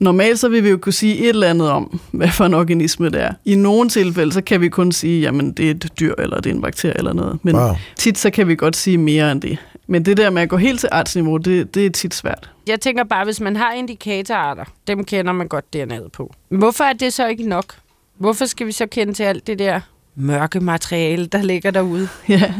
Normalt 0.00 0.38
så 0.38 0.48
vil 0.48 0.64
vi 0.64 0.68
jo 0.70 0.76
kunne 0.76 0.92
sige 0.92 1.18
et 1.18 1.28
eller 1.28 1.50
andet 1.50 1.70
om, 1.70 2.00
hvad 2.10 2.28
for 2.28 2.44
en 2.44 2.54
organisme 2.54 3.10
det 3.10 3.22
er. 3.22 3.32
I 3.44 3.54
nogle 3.54 3.88
tilfælde, 3.88 4.32
så 4.32 4.40
kan 4.42 4.60
vi 4.60 4.68
kun 4.68 4.92
sige, 4.92 5.20
jamen 5.20 5.52
det 5.52 5.66
er 5.66 5.70
et 5.70 5.90
dyr, 6.00 6.14
eller 6.18 6.36
det 6.40 6.50
er 6.50 6.54
en 6.54 6.60
bakterie 6.62 6.98
eller 6.98 7.12
noget. 7.12 7.38
Men 7.42 7.56
Wow. 7.56 7.68
tit 7.96 8.18
så 8.18 8.30
kan 8.30 8.48
vi 8.48 8.54
godt 8.54 8.76
sige 8.76 8.98
mere 8.98 9.32
end 9.32 9.40
det. 9.42 9.58
Men 9.86 10.04
det 10.04 10.16
der 10.16 10.30
med 10.30 10.42
at 10.42 10.48
gå 10.48 10.56
helt 10.56 10.80
til 10.80 10.88
artsniveau, 10.92 11.36
det, 11.36 11.74
det 11.74 11.86
er 11.86 11.90
tit 11.90 12.14
svært. 12.14 12.50
Jeg 12.66 12.80
tænker 12.80 13.04
bare, 13.04 13.24
hvis 13.24 13.40
man 13.40 13.56
har 13.56 13.72
indikatorarter, 13.72 14.64
dem 14.86 15.04
kender 15.04 15.32
man 15.32 15.48
godt 15.48 15.64
DNA'et 15.76 16.08
på. 16.12 16.34
Hvorfor 16.48 16.84
er 16.84 16.92
det 16.92 17.12
så 17.12 17.26
ikke 17.28 17.48
nok? 17.48 17.74
Hvorfor 18.18 18.46
skal 18.46 18.66
vi 18.66 18.72
så 18.72 18.86
kende 18.86 19.12
til 19.12 19.22
alt 19.22 19.46
det 19.46 19.58
der 19.58 19.80
mørke 20.16 20.60
materiale, 20.60 21.26
der 21.26 21.42
ligger 21.42 21.70
derude? 21.70 22.08
Ja, 22.28 22.54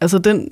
altså 0.00 0.18
den 0.18 0.48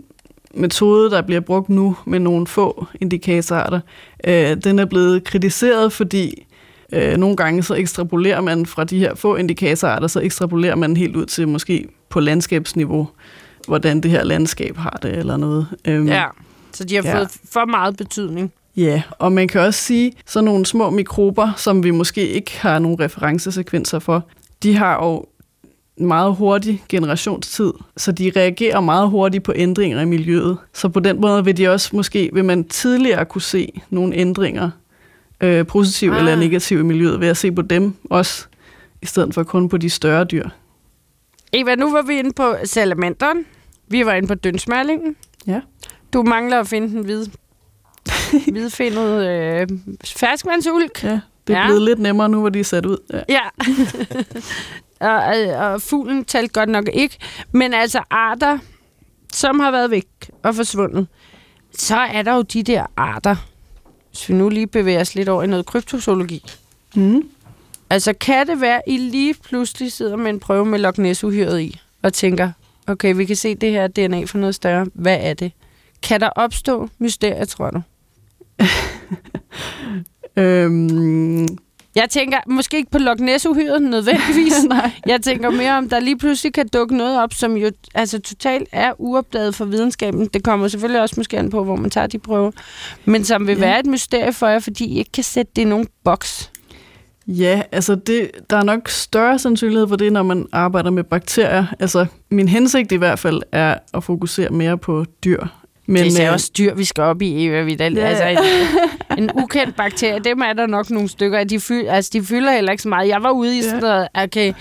metode, 0.58 1.10
der 1.10 1.22
bliver 1.22 1.40
brugt 1.40 1.68
nu 1.68 1.96
med 2.06 2.18
nogle 2.18 2.46
få 2.46 2.86
indikatorarter, 3.00 3.80
øh, 4.24 4.56
den 4.64 4.78
er 4.78 4.84
blevet 4.84 5.24
kritiseret, 5.24 5.92
fordi 5.92 6.46
øh, 6.92 7.16
nogle 7.16 7.36
gange 7.36 7.62
så 7.62 7.74
ekstrapolerer 7.74 8.40
man 8.40 8.66
fra 8.66 8.84
de 8.84 8.98
her 8.98 9.14
få 9.14 9.36
indikatorarter, 9.36 10.06
så 10.06 10.20
ekstrapolerer 10.20 10.74
man 10.76 10.96
helt 10.96 11.16
ud 11.16 11.26
til 11.26 11.48
måske 11.48 11.86
på 12.08 12.20
landskabsniveau, 12.20 13.08
hvordan 13.66 14.00
det 14.00 14.10
her 14.10 14.24
landskab 14.24 14.76
har 14.76 14.98
det 15.02 15.16
eller 15.16 15.36
noget. 15.36 15.66
Øhm, 15.84 16.08
Ja. 16.08 16.24
Så 16.72 16.84
de 16.84 16.94
har 16.96 17.02
Ja. 17.02 17.18
fået 17.18 17.28
for 17.52 17.64
meget 17.64 17.96
betydning. 17.96 18.52
Ja, 18.76 19.02
og 19.18 19.32
man 19.32 19.48
kan 19.48 19.60
også 19.60 19.80
sige, 19.80 20.12
så 20.26 20.40
nogle 20.40 20.66
små 20.66 20.90
mikrober, 20.90 21.52
som 21.56 21.82
vi 21.84 21.90
måske 21.90 22.28
ikke 22.28 22.58
har 22.60 22.78
nogle 22.78 23.04
referencesekvenser 23.04 23.98
for, 23.98 24.24
de 24.62 24.76
har 24.76 25.04
jo 25.04 25.24
meget 26.00 26.34
hurtig 26.36 26.84
generationstid, 26.88 27.72
så 27.96 28.12
de 28.12 28.32
reagerer 28.36 28.80
meget 28.80 29.10
hurtigt 29.10 29.44
på 29.44 29.52
ændringer 29.56 30.00
i 30.00 30.04
miljøet. 30.04 30.56
Så 30.74 30.88
på 30.88 31.00
den 31.00 31.20
måde 31.20 31.44
vil 31.44 31.56
de 31.56 31.68
også 31.68 31.96
måske, 31.96 32.30
vil 32.32 32.44
man 32.44 32.64
tidligere 32.64 33.24
kunne 33.24 33.42
se 33.42 33.80
nogle 33.90 34.14
ændringer, 34.14 34.70
øh, 35.40 35.66
positive 35.66 36.12
Ah. 36.12 36.18
eller 36.18 36.36
negative 36.36 36.80
i 36.80 36.82
miljøet, 36.82 37.20
ved 37.20 37.28
at 37.28 37.36
se 37.36 37.52
på 37.52 37.62
dem 37.62 37.94
også, 38.10 38.46
i 39.02 39.06
stedet 39.06 39.34
for 39.34 39.42
kun 39.42 39.68
på 39.68 39.76
de 39.76 39.90
større 39.90 40.24
dyr. 40.24 40.48
Eva, 41.52 41.74
nu 41.74 41.92
var 41.92 42.02
vi 42.02 42.18
inde 42.18 42.32
på 42.32 42.54
salamanderen. 42.64 43.44
Vi 43.88 44.06
var 44.06 44.12
inde 44.12 44.28
på 44.28 44.34
dønsmærlingen. 44.34 45.16
Ja. 45.46 45.60
Du 46.12 46.22
mangler 46.22 46.60
at 46.60 46.68
finde 46.68 46.88
den 46.88 47.04
hvide, 47.04 47.30
hvidfindet 48.52 49.26
øh, 49.28 49.66
ferskvandsulk. 50.04 51.04
Ja, 51.04 51.20
det 51.48 51.56
er 51.56 51.60
Ja. 51.60 51.66
blevet 51.66 51.82
lidt 51.82 51.98
nemmere 51.98 52.28
nu, 52.28 52.40
hvor 52.40 52.48
de 52.48 52.60
er 52.60 52.64
sat 52.64 52.86
ud. 52.86 52.98
Ja. 53.12 53.22
Ja. 53.28 53.40
og, 55.10 55.24
og, 55.24 55.72
og 55.72 55.82
fuglen 55.82 56.24
talte 56.24 56.52
godt 56.52 56.68
nok 56.68 56.88
ikke. 56.92 57.16
Men 57.52 57.74
altså 57.74 58.00
arter, 58.10 58.58
som 59.32 59.60
har 59.60 59.70
været 59.70 59.90
væk 59.90 60.06
og 60.42 60.54
forsvundet, 60.54 61.06
så 61.78 61.96
er 61.96 62.22
der 62.22 62.34
jo 62.34 62.42
de 62.42 62.62
der 62.62 62.86
arter, 62.96 63.36
hvis 64.10 64.28
vi 64.28 64.34
nu 64.34 64.48
lige 64.48 64.66
bevæger 64.66 65.00
os 65.00 65.14
lidt 65.14 65.28
over 65.28 65.42
i 65.42 65.46
noget 65.46 65.66
kryptozoologi. 65.66 66.44
Mm. 66.94 67.22
Altså, 67.90 68.12
kan 68.20 68.46
det 68.46 68.60
være, 68.60 68.80
I 68.86 68.96
lige 68.96 69.34
pludselig 69.34 69.92
sidder 69.92 70.16
med 70.16 70.30
en 70.30 70.40
prøve 70.40 70.66
med 70.66 70.78
Loch 70.78 71.00
ness 71.00 71.22
i, 71.22 71.80
og 72.02 72.12
tænker, 72.12 72.50
okay, 72.86 73.14
vi 73.16 73.24
kan 73.24 73.36
se 73.36 73.54
det 73.54 73.70
her 73.70 73.86
DNA 73.86 74.24
for 74.24 74.38
noget 74.38 74.54
større. 74.54 74.86
Hvad 74.94 75.18
er 75.20 75.34
det? 75.34 75.52
Kan 76.02 76.20
der 76.20 76.28
opstå 76.28 76.88
mysterier, 76.98 77.44
tror 77.44 77.70
du? 77.70 77.80
Øhm, 80.38 81.48
Jeg 81.94 82.06
tænker 82.10 82.38
måske 82.46 82.76
ikke 82.76 82.90
på 82.90 82.98
Loch 82.98 83.20
ness 83.22 83.46
nødvendigvis. 83.80 84.64
nej. 84.68 84.90
Jeg 85.06 85.22
tænker 85.22 85.50
mere 85.50 85.78
om, 85.78 85.88
der 85.88 86.00
lige 86.00 86.18
pludselig 86.18 86.52
kan 86.52 86.68
dukke 86.72 86.96
noget 86.96 87.22
op, 87.22 87.32
som 87.34 87.56
jo 87.56 87.70
altså, 87.94 88.20
totalt 88.20 88.68
er 88.72 88.92
uopdaget 88.98 89.54
for 89.54 89.64
videnskaben. 89.64 90.26
Det 90.34 90.44
kommer 90.44 90.68
selvfølgelig 90.68 91.00
også 91.02 91.14
måske 91.18 91.38
an 91.38 91.50
på, 91.50 91.64
hvor 91.64 91.76
man 91.76 91.90
tager 91.90 92.06
de 92.06 92.18
prøver. 92.18 92.50
Men 93.04 93.24
som 93.24 93.46
vil 93.46 93.54
Ja. 93.58 93.60
være 93.60 93.80
et 93.80 93.86
mysterie 93.86 94.32
for 94.32 94.46
jer, 94.46 94.58
fordi 94.58 94.84
I 94.84 94.98
ikke 94.98 95.12
kan 95.12 95.24
sætte 95.24 95.52
det 95.56 95.62
i 95.62 95.64
nogen 95.64 95.86
boks. 96.04 96.50
Ja, 97.26 97.62
altså 97.72 97.94
det, 97.94 98.30
der 98.50 98.56
er 98.56 98.62
nok 98.62 98.88
større 98.88 99.38
sandsynlighed 99.38 99.88
for 99.88 99.96
det, 99.96 100.12
når 100.12 100.22
man 100.22 100.46
arbejder 100.52 100.90
med 100.90 101.04
bakterier. 101.04 101.64
Altså 101.80 102.06
min 102.30 102.48
hensigt 102.48 102.92
i 102.92 102.96
hvert 102.96 103.18
fald 103.18 103.42
er 103.52 103.74
at 103.94 104.04
fokusere 104.04 104.50
mere 104.50 104.78
på 104.78 105.04
dyr. 105.24 105.44
Men, 105.86 106.04
det 106.04 106.20
er 106.22 106.26
øh, 106.26 106.32
også 106.32 106.50
dyr, 106.58 106.74
vi 106.74 106.84
skal 106.84 107.04
op 107.04 107.22
i, 107.22 107.46
Eva 107.46 107.62
Vidal. 107.62 107.94
Ja. 107.94 108.06
Altså, 108.06 108.42
en, 109.18 109.24
en 109.24 109.30
ukendt 109.34 109.76
bakterie, 109.76 110.20
dem 110.24 110.40
er 110.40 110.52
der 110.52 110.66
nok 110.66 110.90
nogle 110.90 111.08
stykker 111.08 111.38
af. 111.38 111.48
De, 111.48 111.60
fyld, 111.60 111.88
altså, 111.88 112.10
de 112.12 112.22
fylder 112.22 112.52
heller 112.52 112.72
ikke 112.72 112.82
så 112.82 112.88
meget. 112.88 113.08
Jeg 113.08 113.22
var 113.22 113.30
ude 113.30 113.58
i 113.58 113.62
sådan 113.62 113.80
noget, 113.80 114.08
okay, 114.14 114.52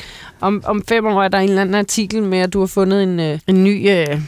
om, 0.41 0.63
om 0.65 0.83
fem 0.89 1.05
år 1.05 1.23
er 1.23 1.27
der 1.27 1.37
en 1.37 1.49
eller 1.49 1.61
anden 1.61 1.75
artikel 1.75 2.23
med, 2.23 2.39
at 2.39 2.53
du 2.53 2.59
har 2.59 2.67
fundet 2.67 3.03
en, 3.03 3.19
øh, 3.19 3.39
en 3.47 3.63
ny 3.63 3.89
øh, 3.89 4.21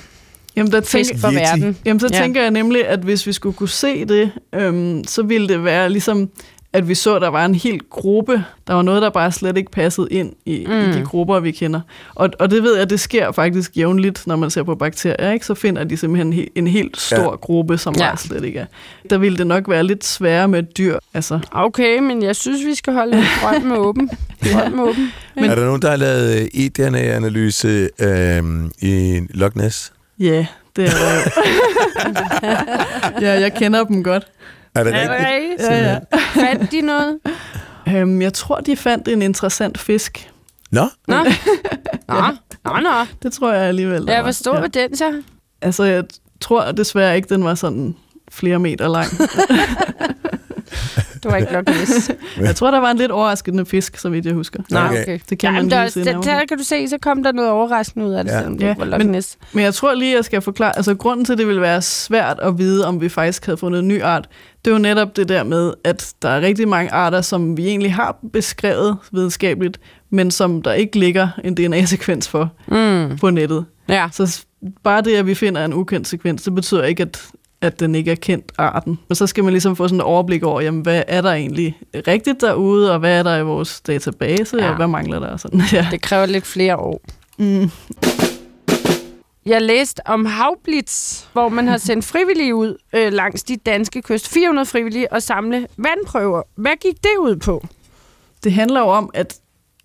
jamen, 0.56 0.72
der 0.72 0.82
fisk 0.82 1.12
tænker, 1.12 1.28
for 1.28 1.32
verden. 1.32 1.78
jamen, 1.86 2.00
så 2.00 2.10
ja. 2.14 2.22
tænker 2.22 2.42
jeg 2.42 2.52
nemlig, 2.52 2.88
at 2.88 3.00
hvis 3.00 3.28
vi 3.28 3.34
skulle 3.34 3.56
kunne 3.56 3.70
se 3.70 4.06
det, 4.06 4.32
øhm, 4.56 5.04
så 5.04 5.24
ville 5.24 5.48
det 5.48 5.64
være 5.64 5.90
ligesom, 5.90 6.30
at 6.74 6.88
vi 6.88 6.96
så, 6.96 7.16
at 7.16 7.22
der 7.22 7.28
var 7.28 7.46
en 7.46 7.56
hel 7.56 7.80
gruppe. 7.90 8.44
Der 8.68 8.74
var 8.74 8.82
noget, 8.82 9.02
der 9.02 9.10
bare 9.10 9.32
slet 9.32 9.58
ikke 9.58 9.72
passede 9.72 10.08
ind 10.12 10.34
i, 10.46 10.66
mm. 10.68 10.74
Mm. 10.74 10.80
i 10.80 10.94
de 10.94 11.04
grupper, 11.06 11.40
vi 11.40 11.52
kender. 11.52 11.82
Og, 12.16 12.30
og 12.40 12.52
det 12.52 12.64
ved 12.64 12.78
jeg, 12.78 12.90
det 12.90 13.00
sker 13.00 13.32
faktisk 13.32 13.78
jævnligt, 13.78 14.28
når 14.28 14.36
man 14.36 14.50
ser 14.50 14.64
på 14.64 14.76
bakterier. 14.76 15.32
Ikke? 15.32 15.46
Så 15.46 15.54
finder 15.56 15.84
de 15.84 15.98
simpelthen 15.98 16.34
he- 16.34 16.52
en 16.56 16.68
helt 16.68 16.98
stor 17.00 17.18
Ja. 17.18 17.24
ja. 17.24 17.30
gruppe, 17.36 17.78
som 17.78 17.96
Ja. 17.98 18.08
bare 18.08 18.18
slet 18.18 18.44
ikke 18.44 18.60
er. 18.60 18.66
Der 19.10 19.18
ville 19.18 19.38
det 19.38 19.48
nok 19.48 19.70
være 19.70 19.84
lidt 19.84 20.06
sværere 20.06 20.48
med 20.48 20.64
dyr. 20.64 20.98
Altså, 21.14 21.40
Okay, 21.52 22.00
men 22.00 22.24
jeg 22.24 22.36
synes, 22.36 22.66
vi 22.66 22.76
skal 22.76 22.94
holde 22.94 23.24
drømmen 23.42 23.72
åben. 23.78 24.10
Drømmen 24.54 24.80
åben. 24.80 25.12
Men, 25.36 25.46
er 25.46 25.56
der 25.56 25.66
nogen, 25.66 25.82
der 25.82 25.90
har 25.90 25.98
lavet 25.98 26.36
øh, 26.42 26.48
eDNA-analyse 26.54 27.90
øh, 28.00 28.44
i 28.82 29.20
Loch 29.30 29.58
Ness? 29.58 29.94
Ja, 30.20 30.46
det 30.76 30.86
er 30.86 30.90
der 30.90 31.14
jo. 31.16 31.22
ja, 33.28 33.40
jeg 33.40 33.54
kender 33.54 33.84
dem 33.84 34.04
godt. 34.04 34.28
Er 34.76 34.84
det 34.84 34.94
rigtigt? 34.94 35.70
Ja, 35.70 35.90
ja. 35.92 36.00
fandt 36.18 36.72
de 36.72 36.82
noget? 36.82 37.20
Øhm, 37.88 38.22
jeg 38.22 38.34
tror, 38.34 38.60
de 38.60 38.76
fandt 38.76 39.08
en 39.08 39.22
interessant 39.22 39.78
fisk. 39.78 40.32
Nå, 40.72 40.82
Nå, 41.08 41.16
nå, 42.08 42.22
nå, 42.66 42.80
nå. 42.80 42.90
Det 43.24 43.34
tror 43.34 43.52
jeg 43.54 43.62
alligevel. 43.68 44.06
Ja, 44.08 44.22
hvor 44.22 44.32
stor 44.32 44.60
var 44.60 44.68
den 44.68 44.96
så? 44.96 45.22
Altså, 45.62 45.84
jeg 45.84 46.04
tror 46.42 46.72
desværre 46.72 47.16
ikke, 47.16 47.30
den 47.30 47.44
var 47.44 47.56
sådan 47.56 47.96
flere 48.32 48.60
meter 48.60 48.88
lang. 48.88 49.08
Det 51.24 51.32
var 51.32 51.38
ikke 51.38 51.54
Loch 51.54 51.80
Ness. 51.80 52.12
jeg 52.48 52.56
tror, 52.56 52.72
der 52.72 52.80
var 52.80 52.92
en 52.92 52.98
lidt 52.98 53.12
overraskende 53.12 53.66
fisk, 53.66 53.98
så 53.98 54.10
vidt 54.10 54.26
jeg 54.26 54.34
husker. 54.34 54.64
Nå, 54.70 54.80
Okay. 54.80 55.02
okay. 55.02 55.20
Det 55.30 55.40
kan 55.40 55.54
man 55.54 55.62
men 55.64 55.72
der, 55.72 55.78
er 55.78 55.84
også- 55.84 56.00
der, 56.04 56.22
der 56.22 56.46
kan 56.50 56.58
du 56.58 56.64
se, 56.64 56.88
så 56.88 56.98
kom 57.02 57.24
der 57.24 57.32
noget 57.32 57.52
overraskende 57.52 58.06
ud 58.06 58.12
af 58.14 58.24
det, 58.24 58.32
Ja. 58.32 58.38
selvom 58.38 58.58
det 58.58 58.66
Ja, 58.66 58.76
var 58.78 58.86
Loch 58.86 58.98
men- 58.98 59.08
Ness. 59.08 59.38
Men 59.54 59.64
jeg 59.64 59.74
tror 59.74 59.94
lige, 59.94 60.16
jeg 60.16 60.26
skal 60.26 60.42
forklare, 60.42 60.78
altså 60.78 60.96
grunden 60.96 61.26
til, 61.26 61.32
at 61.34 61.38
det 61.40 61.48
ville 61.48 61.62
være 61.62 61.82
svært 61.82 62.40
at 62.40 62.58
vide, 62.58 62.86
om 62.88 63.02
vi 63.02 63.10
faktisk 63.10 63.46
havde 63.46 63.58
fundet 63.58 63.80
en 63.80 63.88
ny 63.88 64.02
art, 64.04 64.28
det 64.66 64.72
er 64.72 64.76
jo 64.76 64.82
netop 64.82 65.16
det 65.16 65.30
der 65.30 65.44
med, 65.44 65.74
at 65.84 66.14
der 66.22 66.30
er 66.30 66.42
rigtig 66.42 66.68
mange 66.68 66.92
arter, 66.92 67.22
som 67.22 67.58
vi 67.58 67.68
egentlig 67.68 67.94
har 67.94 68.18
beskrevet 68.34 68.98
videnskabeligt, 69.12 69.80
men 70.10 70.32
som 70.32 70.62
der 70.62 70.74
ikke 70.74 71.00
ligger 71.00 71.28
en 71.44 71.56
DNA-sekvens 71.56 72.28
for 72.30 72.50
Mm. 72.68 73.18
på 73.18 73.30
nettet. 73.30 73.66
Ja. 73.90 74.08
Så 74.12 74.44
bare 74.84 75.02
det, 75.02 75.16
at 75.16 75.26
vi 75.28 75.36
finder 75.36 75.66
en 75.66 75.74
ukendt 75.74 76.08
sekvens, 76.08 76.42
det 76.44 76.56
betyder 76.56 76.84
ikke, 76.84 77.04
at, 77.04 77.26
at 77.62 77.80
den 77.80 77.96
ikke 77.96 78.12
er 78.12 78.16
kendt 78.16 78.52
arten. 78.58 79.00
Men 79.08 79.16
så 79.16 79.28
skal 79.28 79.44
man 79.44 79.54
ligesom 79.54 79.76
få 79.76 79.88
sådan 79.88 80.00
et 80.00 80.04
overblik 80.06 80.44
over, 80.44 80.62
jamen, 80.62 80.82
hvad 80.82 81.04
er 81.08 81.22
der 81.22 81.32
egentlig 81.32 81.78
rigtigt 82.08 82.42
derude, 82.42 82.92
og 82.94 83.00
hvad 83.00 83.20
er 83.20 83.24
der 83.24 83.38
i 83.38 83.44
vores 83.44 83.82
database, 83.82 84.58
Ja. 84.58 84.70
og 84.70 84.76
hvad 84.76 84.88
mangler 84.88 85.20
der? 85.20 85.38
Sådan, 85.38 85.62
ja. 85.74 85.88
Det 85.92 86.02
kræver 86.02 86.26
lidt 86.26 86.46
flere 86.46 86.78
år. 86.78 87.02
Mm. 87.38 87.70
Jeg 89.46 89.62
læste 89.62 90.08
om 90.08 90.26
havblitz, 90.26 91.24
hvor 91.34 91.50
man 91.50 91.68
har 91.68 91.78
sendt 91.78 92.06
frivillige 92.06 92.56
ud 92.56 92.78
øh, 92.96 93.14
langs 93.14 93.44
de 93.44 93.56
danske 93.58 94.02
kyst. 94.02 94.28
400 94.28 94.66
frivillige 94.66 95.14
og 95.14 95.24
samle 95.24 95.68
vandprøver. 95.78 96.42
Hvad 96.56 96.72
gik 96.82 96.96
det 97.04 97.10
ud 97.20 97.36
på? 97.36 97.68
Det 98.44 98.54
handler 98.54 98.80
jo 98.80 98.88
om, 98.88 99.10
at 99.14 99.36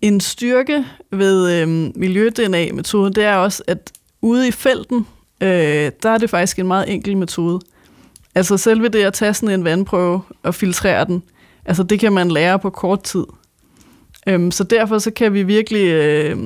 en 0.01 0.19
styrke 0.19 0.85
ved 1.11 1.61
øhm, 1.61 1.91
miljø-DNA-metoden, 1.95 3.13
det 3.15 3.23
er 3.23 3.35
også, 3.35 3.63
at 3.67 3.91
ude 4.21 4.47
i 4.47 4.51
felten, 4.51 5.07
øh, 5.41 5.91
der 6.03 6.09
er 6.09 6.17
det 6.17 6.29
faktisk 6.29 6.59
en 6.59 6.67
meget 6.67 6.93
enkel 6.93 7.17
metode. 7.17 7.59
Altså 8.35 8.57
selve 8.57 8.87
det 8.87 9.03
at 9.03 9.13
tage 9.13 9.33
sådan 9.33 9.59
en 9.59 9.63
vandprøve 9.63 10.21
og 10.43 10.55
filtrere 10.55 11.05
den, 11.05 11.23
altså 11.65 11.83
det 11.83 11.99
kan 11.99 12.13
man 12.13 12.31
lære 12.31 12.59
på 12.59 12.69
kort 12.69 13.03
tid. 13.03 13.25
Øhm, 14.27 14.51
så 14.51 14.63
derfor 14.63 14.99
så 14.99 15.11
kan 15.11 15.33
vi 15.33 15.43
virkelig 15.43 15.87
øh, 15.87 16.37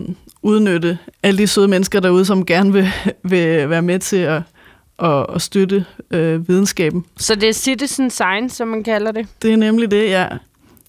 udnytte 0.41 0.97
alle 1.23 1.37
de 1.37 1.47
søde 1.47 1.67
mennesker 1.67 1.99
derude, 1.99 2.25
som 2.25 2.45
gerne 2.45 2.73
vil, 2.73 2.87
vil 3.31 3.69
være 3.69 3.81
med 3.81 3.99
til 3.99 4.17
at, 4.17 4.41
at, 4.99 5.25
at 5.35 5.41
støtte 5.41 5.85
øh, 6.11 6.49
videnskaben. 6.49 7.05
Så 7.17 7.35
det 7.35 7.49
er 7.49 7.53
citizen 7.53 8.09
science, 8.09 8.55
som 8.55 8.67
man 8.67 8.83
kalder 8.83 9.11
det. 9.11 9.27
Det 9.41 9.53
er 9.53 9.57
nemlig 9.57 9.91
det, 9.91 10.09
ja. 10.09 10.27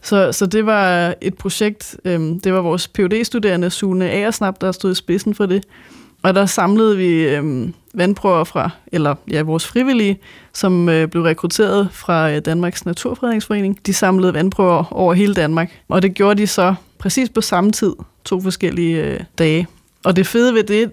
Så, 0.02 0.32
så 0.32 0.46
det 0.46 0.66
var 0.66 1.14
et 1.20 1.34
projekt, 1.34 1.96
øhm, 2.04 2.40
det 2.40 2.52
var 2.52 2.60
vores 2.60 2.88
phd 2.88 3.24
studerende 3.24 3.70
Sune 3.70 4.10
Agersnap, 4.10 4.60
der 4.60 4.72
stod 4.72 4.92
i 4.92 4.94
spidsen 4.94 5.34
for 5.34 5.46
det. 5.46 5.64
Og 6.22 6.34
der 6.34 6.46
samlede 6.46 6.96
vi 6.96 7.28
øhm, 7.28 7.74
vandprøver 7.94 8.44
fra, 8.44 8.70
eller 8.92 9.14
ja, 9.30 9.42
vores 9.42 9.66
frivillige, 9.66 10.18
som 10.52 10.88
øh, 10.88 11.08
blev 11.08 11.22
rekrutteret 11.22 11.88
fra 11.92 12.30
øh, 12.30 12.38
Danmarks 12.40 12.86
Naturfredningsforening. 12.86 13.78
De 13.86 13.94
samlede 13.94 14.34
vandprøver 14.34 14.92
over 14.92 15.14
hele 15.14 15.34
Danmark, 15.34 15.70
og 15.88 16.02
det 16.02 16.14
gjorde 16.14 16.40
de 16.42 16.46
så 16.46 16.74
præcis 16.98 17.28
på 17.28 17.40
samme 17.40 17.72
tid, 17.72 17.92
to 18.24 18.40
forskellige 18.40 19.04
øh, 19.04 19.20
dage. 19.38 19.66
Og 20.04 20.16
det 20.16 20.26
fede 20.26 20.54
ved 20.54 20.64
det, 20.64 20.92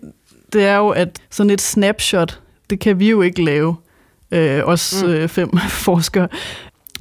det 0.53 0.63
er 0.65 0.77
jo, 0.77 0.89
at 0.89 1.19
sådan 1.29 1.49
et 1.49 1.61
snapshot, 1.61 2.39
det 2.69 2.79
kan 2.79 2.99
vi 2.99 3.09
jo 3.09 3.21
ikke 3.21 3.43
lave, 3.43 3.75
øh, 4.31 4.61
os 4.65 5.03
Mm. 5.03 5.09
øh, 5.09 5.27
fem 5.27 5.57
forskere. 5.87 6.27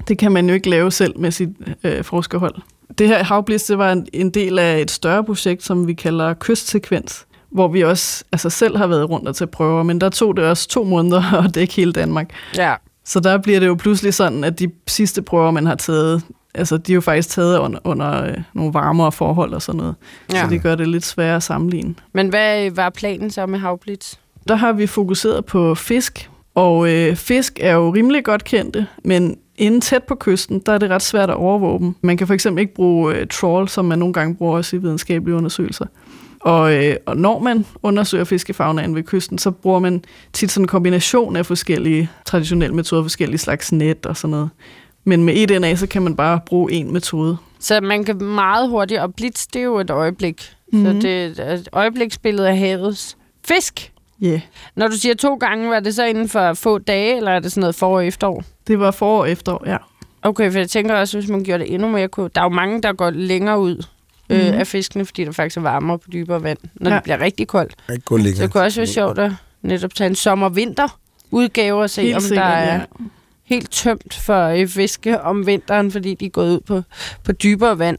Det 0.09 0.19
kan 0.19 0.33
man 0.33 0.49
jo 0.49 0.55
ikke 0.55 0.71
lave 0.71 0.91
selv 0.91 1.19
med 1.19 1.31
sit 1.31 1.49
øh, 1.85 2.05
forskerhold. 2.05 2.55
Det 2.99 3.09
her 3.09 3.25
havblis, 3.25 3.63
det 3.65 3.79
var 3.79 3.93
en, 3.93 4.07
en 4.13 4.31
del 4.31 4.59
af 4.59 4.81
et 4.81 4.91
større 4.91 5.25
projekt, 5.25 5.63
som 5.63 5.87
vi 5.87 5.95
kalder 5.95 6.35
kystsekvens, 6.35 7.27
hvor 7.51 7.69
vi 7.69 7.85
også 7.85 8.25
altså 8.33 8.51
selv 8.51 8.77
har 8.77 8.87
været 8.87 9.11
rundt 9.11 9.29
og 9.29 9.37
til 9.37 9.47
prøver, 9.47 9.83
men 9.83 10.01
der 10.01 10.09
tog 10.09 10.37
det 10.37 10.45
også 10.45 10.69
to 10.69 10.85
måneder 10.85 11.33
at 11.45 11.55
dække 11.55 11.75
hele 11.75 11.93
Danmark. 11.93 12.31
Ja. 12.57 12.75
Så 13.05 13.21
der 13.21 13.39
bliver 13.39 13.61
det 13.61 13.67
jo 13.67 13.75
pludselig 13.75 14.15
sådan, 14.15 14.45
at 14.45 14.59
de 14.59 14.71
sidste 14.87 15.23
prøver, 15.23 15.51
man 15.51 15.67
har 15.67 15.75
taget, 15.75 16.23
altså 16.55 16.77
de 16.77 16.93
er 16.93 16.95
jo 16.95 17.01
faktisk 17.01 17.29
taget 17.29 17.59
under, 17.59 17.79
under 17.85 18.25
øh, 18.25 18.35
nogle 18.55 18.75
varmere 18.75 19.13
forhold 19.13 19.53
og 19.53 19.63
sådan 19.63 19.79
noget. 19.79 19.95
Ja. 20.33 20.45
Så 20.45 20.51
det 20.51 20.63
gør 20.63 20.75
det 20.75 20.89
lidt 20.89 21.05
sværere 21.05 21.37
at 21.37 21.43
sammenligne. 21.43 21.95
Men 22.13 22.29
hvad 22.29 22.71
var 22.71 22.91
planen 22.91 23.31
så 23.31 23.47
med 23.47 23.59
havblitz? 23.59 24.15
Der 24.49 24.55
har 24.55 24.73
vi 24.73 24.87
fokuseret 24.87 25.45
på 25.45 25.75
fisk, 25.75 26.31
Og 26.55 26.93
øh, 26.93 27.17
fisk 27.17 27.59
er 27.61 27.73
jo 27.73 27.91
rimelig 27.91 28.25
godt 28.25 28.45
kendte, 28.45 28.87
men 29.05 29.37
inde 29.59 29.81
tæt 29.81 30.03
på 30.03 30.15
kysten, 30.15 30.63
der 30.67 30.73
er 30.73 30.79
det 30.79 30.91
ret 30.91 31.03
svært 31.03 31.31
at 31.31 31.37
overvåge 31.37 31.79
dem. 31.79 31.95
Man 32.03 32.17
kan 32.17 32.27
for 32.27 32.35
eksempel 32.35 32.61
ikke 32.61 32.75
bruge 32.75 33.15
øh, 33.15 33.27
trawl, 33.27 33.69
som 33.69 33.85
man 33.85 33.99
nogle 33.99 34.15
gange 34.15 34.35
bruger 34.35 34.57
også 34.57 34.77
i 34.77 34.79
videnskabelige 34.79 35.37
undersøgelser. 35.37 35.87
Og, 36.41 36.75
øh, 36.85 36.97
og 37.07 37.17
når 37.17 37.39
man 37.39 37.67
undersøger 37.83 38.25
fiskefagnaen 38.25 38.95
ved 38.95 39.03
kysten, 39.03 39.39
så 39.39 39.51
bruger 39.51 39.79
man 39.79 40.05
tit 40.33 40.51
sådan 40.51 40.65
en 40.65 40.69
kombination 40.69 41.37
af 41.37 41.47
forskellige 41.47 42.11
traditionelle 42.25 42.77
metoder, 42.77 43.03
forskellige 43.03 43.39
slags 43.39 43.73
net 43.73 44.07
og 44.07 44.17
sådan 44.17 44.31
noget. 44.31 44.51
Men 45.05 45.25
med 45.25 45.35
eDNA, 45.37 45.75
så 45.75 45.87
kan 45.87 46.03
man 46.03 46.17
bare 46.17 46.41
bruge 46.47 46.73
en 46.73 46.93
metode. 46.93 47.37
Så 47.61 47.81
man 47.81 48.05
kan 48.05 48.25
meget 48.25 48.69
hurtigt, 48.69 49.01
og 49.01 49.15
blitz, 49.15 49.47
det 49.47 49.61
er 49.61 49.65
jo 49.65 49.79
et 49.79 49.91
øjeblik. 49.91 50.53
Mm-hmm. 50.73 50.89
Mhm. 50.91 51.01
Så 51.01 51.07
det 51.09 51.39
er 51.39 51.53
et 51.53 51.69
øjebliksbillede 51.73 52.49
af 52.49 52.59
havets 52.59 53.17
fisk. 53.49 53.93
Ja, 54.21 54.27
yeah. 54.27 54.41
Når 54.77 54.89
du 54.89 54.93
siger 54.97 55.15
to 55.15 55.35
gange, 55.35 55.71
var 55.71 55.81
det 55.81 55.95
så 55.95 56.05
inden 56.07 56.29
for 56.29 56.55
få 56.55 56.79
dage, 56.79 57.17
eller 57.17 57.31
er 57.31 57.39
det 57.39 57.53
sådan 57.53 57.61
noget 57.61 57.75
forår 57.75 57.97
og 57.97 58.07
efterår? 58.07 58.45
det 58.67 58.81
var 58.81 58.91
forår 58.91 59.21
og 59.21 59.31
efterår, 59.31 59.63
ja. 59.67 59.77
Okay, 60.23 60.53
for 60.53 60.59
jeg 60.59 60.69
tænker 60.71 60.95
også, 60.95 61.19
hvis 61.19 61.31
man 61.31 61.45
gjorde 61.45 61.65
det 61.65 61.75
endnu 61.75 61.89
mere... 61.89 62.09
kunne- 62.09 62.31
Der 62.35 62.41
er 62.41 62.45
jo 62.45 62.49
mange, 62.51 62.83
der 62.83 62.93
går 62.93 63.11
længere 63.11 63.59
ud 63.61 63.85
øh, 64.31 64.47
Mhm. 64.47 64.59
af 64.59 64.67
fiskene, 64.67 65.05
fordi 65.05 65.25
der 65.25 65.33
faktisk 65.33 65.57
er 65.57 65.61
varmere 65.61 65.99
på 65.99 66.09
dybere 66.13 66.43
vand, 66.43 66.59
når 66.75 66.91
ja. 66.91 66.95
Det 66.97 67.03
bliver 67.03 67.21
rigtig 67.21 67.47
koldt. 67.47 67.75
Ikke 67.93 68.05
gå 68.05 68.19
Så 68.19 68.25
det 68.43 68.53
kunne 68.53 68.63
også 68.63 68.81
være 68.81 68.87
sjovt 68.87 69.19
at 69.19 69.33
netop 69.63 69.95
tage 69.95 70.09
en 70.09 70.15
sommer-vinter 70.15 70.99
udgave 71.31 71.83
og 71.83 71.91
se, 71.91 72.03
Helt 72.03 72.15
om 72.17 72.21
der 72.23 72.29
sikkert, 72.29 72.47
er 72.47 72.75
ja. 72.75 72.81
helt 73.45 73.71
tømt 73.71 74.15
for 74.15 74.47
øh, 74.47 74.69
fiske 74.69 75.21
om 75.21 75.47
vinteren, 75.47 75.91
fordi 75.93 76.15
de 76.15 76.27
er 76.27 76.31
gået 76.31 76.55
ud 76.55 76.61
på, 76.61 76.83
på 77.25 77.33
dybere 77.33 77.79
vand. 77.79 77.99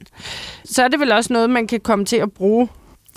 Så 0.66 0.84
er 0.84 0.88
det 0.88 1.00
vel 1.00 1.12
også 1.12 1.34
noget, 1.34 1.50
man 1.50 1.68
kan 1.68 1.80
komme 1.80 2.06
til 2.06 2.16
at 2.18 2.32
bruge 2.32 2.68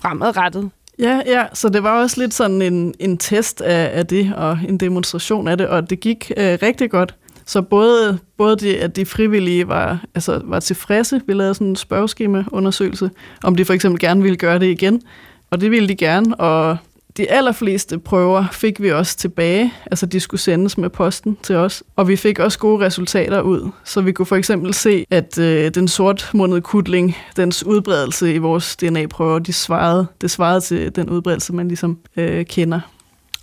fremadrettet. 0.03 0.71
Ja, 0.99 1.21
ja, 1.27 1.45
så 1.55 1.69
det 1.69 1.83
var 1.83 2.03
også 2.03 2.21
lidt 2.21 2.35
sådan 2.35 2.63
en, 2.63 2.95
en 2.99 3.19
test 3.19 3.61
af, 3.61 3.99
af 3.99 4.07
det, 4.07 4.35
og 4.35 4.59
en 4.69 4.79
demonstration 4.79 5.49
af 5.49 5.59
det, 5.59 5.69
og 5.69 5.91
det 5.91 6.01
gik 6.01 6.33
øh, 6.37 6.59
rigtig 6.63 6.91
godt. 6.91 7.15
Så 7.51 7.63
både, 7.63 8.19
både 8.37 8.57
det, 8.57 8.75
at 8.75 8.97
de 8.97 9.07
frivillige 9.07 9.69
var, 9.69 10.05
altså, 10.15 10.41
var 10.45 10.61
tilfredse, 10.61 11.21
vi 11.27 11.33
lavede 11.33 11.55
sådan 11.55 11.67
en 11.67 11.77
spørgeskema-undersøgelse, 11.77 13.11
om 13.45 13.55
de 13.55 13.65
for 13.65 13.73
eksempel 13.73 14.01
gerne 14.01 14.23
ville 14.23 14.37
gøre 14.37 14.59
det 14.59 14.67
igen, 14.67 15.03
og 15.51 15.61
det 15.61 15.71
ville 15.71 15.89
de 15.89 15.97
gerne, 15.97 16.35
og 16.35 16.77
de 17.17 17.31
allerfleste 17.31 17.99
prøver 17.99 18.45
fik 18.53 18.83
vi 18.83 18.93
også 18.93 19.17
tilbage, 19.17 19.73
altså 19.91 20.07
de 20.07 20.21
skulle 20.21 20.41
sendes 20.41 20.79
med 20.79 20.91
posten 20.91 21.37
til 21.43 21.57
os, 21.57 21.83
og 21.97 22.09
vi 22.09 22.17
fik 22.17 22.39
også 22.39 22.59
gode 22.59 22.87
resultater 22.87 23.41
ud. 23.41 23.71
Så 23.85 24.01
vi 24.01 24.13
kunne 24.13 24.27
for 24.27 24.37
eksempel 24.37 24.75
se, 24.75 25.07
at 25.11 25.39
øh, 25.39 25.71
den 25.75 25.89
sortmundede 25.89 26.61
kutling, 26.61 27.17
dens 27.37 27.67
udbredelse 27.67 28.35
i 28.35 28.39
vores 28.39 28.77
DNA-prøver, 28.77 29.39
de 29.39 29.53
svarede, 29.53 30.07
det 30.21 30.31
svarede 30.31 30.61
til 30.61 30.97
den 30.97 31.11
udbredelse, 31.11 31.53
man 31.53 31.69
ligesom 31.69 31.99
øh, 32.17 32.45
kender. 32.45 32.81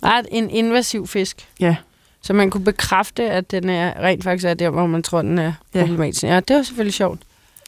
Der 0.00 0.08
er 0.08 0.22
en 0.30 0.50
invasiv 0.50 1.06
fisk, 1.06 1.48
Ja, 1.60 1.76
så 2.28 2.34
man 2.34 2.50
kunne 2.50 2.64
bekræfte, 2.64 3.22
at 3.30 3.50
den 3.50 3.68
er 3.68 4.00
rent 4.00 4.24
faktisk 4.24 4.46
er 4.46 4.54
der, 4.54 4.70
hvor 4.70 4.86
man 4.86 5.02
tror, 5.02 5.22
den 5.22 5.38
er 5.38 5.52
Ja. 5.74 5.80
problematisk. 5.80 6.22
Ja, 6.24 6.40
det 6.40 6.56
var 6.56 6.62
selvfølgelig 6.62 6.94
sjovt. 6.94 7.20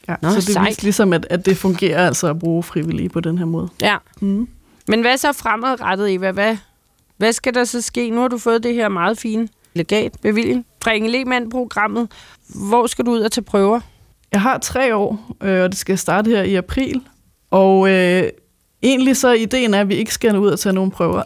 ja. 0.09 0.15
Nå, 0.23 0.31
så 0.31 0.37
det 0.37 0.45
sejt. 0.45 0.69
viste 0.69 0.83
ligesom, 0.83 1.13
at, 1.13 1.27
at 1.31 1.47
det 1.47 1.57
fungerer 1.57 2.07
altså 2.07 2.31
at 2.31 2.39
bruge 2.39 2.63
frivillige 2.63 3.09
på 3.09 3.21
den 3.21 3.39
her 3.39 3.45
måde. 3.45 3.69
Ja. 3.83 3.97
Mm. 4.21 4.49
Men 4.89 5.01
hvad 5.01 5.17
så 5.17 5.33
fremadrettet, 5.33 6.15
Eva? 6.15 6.31
Hvad, 6.31 6.57
hvad 7.17 7.33
skal 7.33 7.55
der 7.55 7.65
så 7.65 7.81
ske? 7.81 8.11
Nu 8.11 8.21
har 8.21 8.29
du 8.29 8.39
fået 8.39 8.63
det 8.63 8.75
her 8.75 8.89
meget 8.89 9.19
fine 9.19 9.49
legat, 9.75 10.13
bevilling 10.23 10.67
fra 10.85 10.91
Inge 10.93 11.11
Lehmann-programmet. 11.11 12.09
Hvor 12.69 12.87
skal 12.87 13.07
du 13.07 13.11
ud 13.11 13.21
og 13.21 13.33
tage 13.33 13.45
prøver? 13.45 13.81
Jeg 14.33 14.41
har 14.43 14.59
tre 14.59 14.97
år, 14.97 15.37
øh, 15.43 15.63
og 15.63 15.71
det 15.71 15.79
skal 15.79 15.99
starte 15.99 16.31
her 16.31 16.43
i 16.43 16.55
april. 16.55 17.03
Og 17.51 17.91
øh, 17.91 18.23
egentlig 18.83 19.17
så 19.17 19.29
er 19.29 19.33
ideen 19.35 19.75
er, 19.75 19.81
at 19.81 19.89
vi 19.89 19.95
ikke 19.95 20.15
skal 20.15 20.37
ud 20.39 20.49
og 20.49 20.59
tage 20.61 20.73
nogle 20.73 20.91
prøver. 20.91 21.23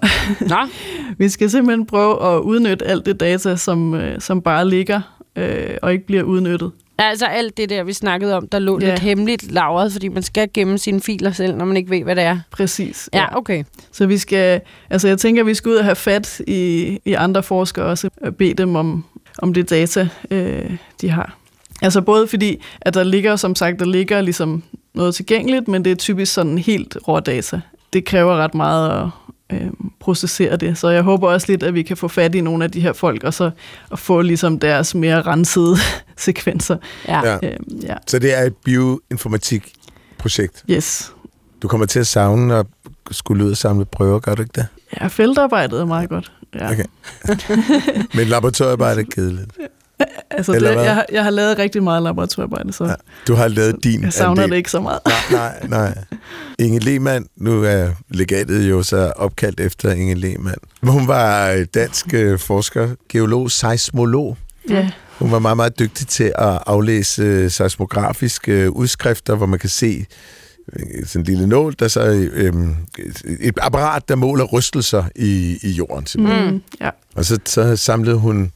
Nå, 0.49 0.57
vi 1.25 1.29
skal 1.29 1.51
simpelthen 1.51 1.87
prøve 1.87 2.35
at 2.35 2.41
udnytte 2.41 2.85
alt 2.87 3.07
det 3.07 3.21
data, 3.21 3.57
som, 3.57 3.95
øh, 3.95 4.21
som 4.21 4.43
bare 4.43 4.69
ligger 4.69 5.01
øh, 5.37 5.71
og 5.83 5.93
ikke 5.93 6.07
bliver 6.07 6.23
udnyttet. 6.23 6.71
altså 6.99 7.27
alt 7.27 7.57
det 7.57 7.71
der, 7.71 7.85
vi 7.85 7.93
snakkede 7.93 8.37
om, 8.37 8.49
der 8.49 8.59
lå 8.59 8.79
Ja. 8.81 8.87
lidt 8.91 8.99
hemmeligt 8.99 9.53
lagret, 9.53 9.93
fordi 9.93 10.09
man 10.09 10.23
skal 10.23 10.49
gemme 10.55 10.79
sine 10.79 11.01
filer 11.01 11.33
selv, 11.33 11.57
når 11.57 11.65
man 11.65 11.77
ikke 11.77 11.91
ved, 11.91 12.03
hvad 12.03 12.17
det 12.17 12.25
er. 12.25 12.39
Præcis. 12.51 13.09
Ja, 13.15 13.37
okay. 13.37 13.65
Så 13.93 14.07
vi 14.07 14.19
skal, 14.19 14.61
altså 14.91 15.09
jeg 15.09 15.19
tænker, 15.19 15.43
at 15.43 15.47
vi 15.47 15.55
skal 15.55 15.71
ud 15.71 15.77
og 15.77 15.85
have 15.85 15.97
fat 15.97 16.41
i, 16.47 16.99
i 17.05 17.13
andre 17.13 17.43
forskere 17.43 17.85
også, 17.87 18.09
og 18.23 18.37
bede 18.37 18.55
dem 18.55 18.77
om, 18.77 19.05
om 19.39 19.55
det 19.55 19.71
data, 19.71 20.09
øh, 20.31 20.71
de 21.01 21.11
har. 21.11 21.37
Altså 21.85 22.01
både 22.01 22.26
fordi, 22.26 22.62
at 22.80 22.95
der 22.95 23.05
ligger, 23.05 23.37
som 23.37 23.55
sagt, 23.55 23.78
der 23.78 23.85
ligger 23.87 24.20
ligesom 24.20 24.62
noget 24.95 25.14
tilgængeligt, 25.14 25.68
men 25.68 25.85
det 25.85 25.91
er 25.93 25.97
typisk 25.97 26.32
sådan 26.32 26.59
helt 26.59 26.97
rå 27.09 27.20
data. 27.20 27.61
Det 27.93 28.05
kræver 28.05 28.37
ret 28.37 28.55
meget 28.55 28.91
at 28.91 29.07
øh, 29.61 29.66
processere 30.01 30.57
det, 30.57 30.78
så 30.78 30.89
jeg 30.89 31.03
håber 31.03 31.28
også 31.28 31.47
lidt, 31.49 31.62
at 31.62 31.74
vi 31.74 31.82
kan 31.82 31.97
få 31.97 32.09
fat 32.09 32.35
i 32.35 32.41
nogle 32.41 32.64
af 32.64 32.70
de 32.70 32.80
her 32.80 32.93
folk, 32.93 33.24
og 33.24 33.35
så 33.35 33.51
at 33.93 33.99
få 33.99 34.20
ligesom 34.22 34.59
deres 34.59 34.95
mere 34.95 35.22
rensede 35.22 35.76
sekvenser. 36.16 36.76
Ja. 37.09 37.20
Ja. 37.26 37.39
Øh, 37.43 37.57
ja, 37.82 37.95
Så 38.07 38.18
det 38.18 38.39
er 38.39 38.43
et 38.43 38.55
bioinformatik-projekt. 38.64 40.64
yes. 40.70 41.12
Du 41.62 41.68
kommer 41.68 41.87
til 41.87 42.01
at 42.01 42.07
savne 42.07 42.55
at 42.57 42.66
skulle 43.11 43.45
ud 43.45 43.51
og 43.51 43.57
samle 43.57 43.85
prøver, 43.85 44.18
gør 44.18 44.35
du 44.35 44.43
ikke 44.43 44.53
det? 44.55 44.66
Ja, 45.01 45.07
feltarbejdet 45.07 45.80
er 45.80 45.85
meget 45.85 46.09
godt. 46.09 46.32
Ja. 46.55 46.70
Okay. 46.70 46.85
Men 48.16 48.26
laboratoriearbejde 48.26 49.01
er 49.01 49.05
kedeligt. 49.14 49.51
Altså, 50.30 50.53
Eller 50.53 50.68
det, 50.68 50.76
hvad? 50.76 50.84
jeg, 50.84 50.95
har- 50.95 51.07
jeg 51.12 51.22
har 51.24 51.30
lavet 51.30 51.59
rigtig 51.59 51.82
meget 51.82 52.03
laboratoriearbejde, 52.03 52.72
så 52.72 52.84
Ja. 52.84 52.95
Du 53.26 53.34
har 53.34 53.49
lavet 53.49 53.84
din 53.84 54.03
jeg 54.03 54.12
savner 54.12 54.30
andel. 54.42 54.51
det 54.51 54.57
ikke 54.57 54.70
så 54.70 54.80
meget. 54.80 54.99
Nej, 55.30 55.66
nej, 55.68 55.68
nej. 55.68 55.99
Inge 56.59 56.78
Lehmann, 56.78 57.26
nu 57.36 57.64
er 57.64 57.88
legatet 58.11 58.70
jo 58.70 58.82
så 58.82 59.12
opkaldt 59.16 59.61
efter 59.61 59.92
Inge 59.92 60.14
Lehmann. 60.14 60.59
Hun 60.82 61.09
var 61.09 61.51
øh, 61.51 61.66
dansk 61.74 62.14
øh, 62.14 62.38
forsker, 62.38 62.88
geolog, 63.09 63.51
seismolog. 63.51 64.36
Ja. 64.70 64.90
Hun 65.18 65.30
var 65.30 65.38
meget, 65.38 65.57
meget 65.57 65.78
dygtig 65.78 66.07
til 66.09 66.24
at 66.38 66.59
aflæse 66.66 67.22
øh, 67.22 67.51
seismografiske 67.51 68.70
udskrifter, 68.76 69.34
hvor 69.34 69.47
man 69.47 69.59
kan 69.59 69.70
se 69.70 70.07
sådan 71.07 71.20
en 71.20 71.24
lille 71.24 71.47
nål, 71.47 71.74
der 71.78 71.88
så 71.88 72.28
øh, 72.32 72.53
et 73.40 73.59
apparat, 73.62 74.09
der 74.09 74.16
måler 74.16 74.45
rystelser 74.45 75.05
i, 75.16 75.59
i 75.62 75.70
jorden. 75.70 76.07
simpelthen. 76.07 76.53
Mm. 76.53 76.62
ja. 76.80 76.90
Og 77.14 77.24
så, 77.24 77.38
så 77.45 77.76
samlede 77.76 78.16
hun 78.16 78.53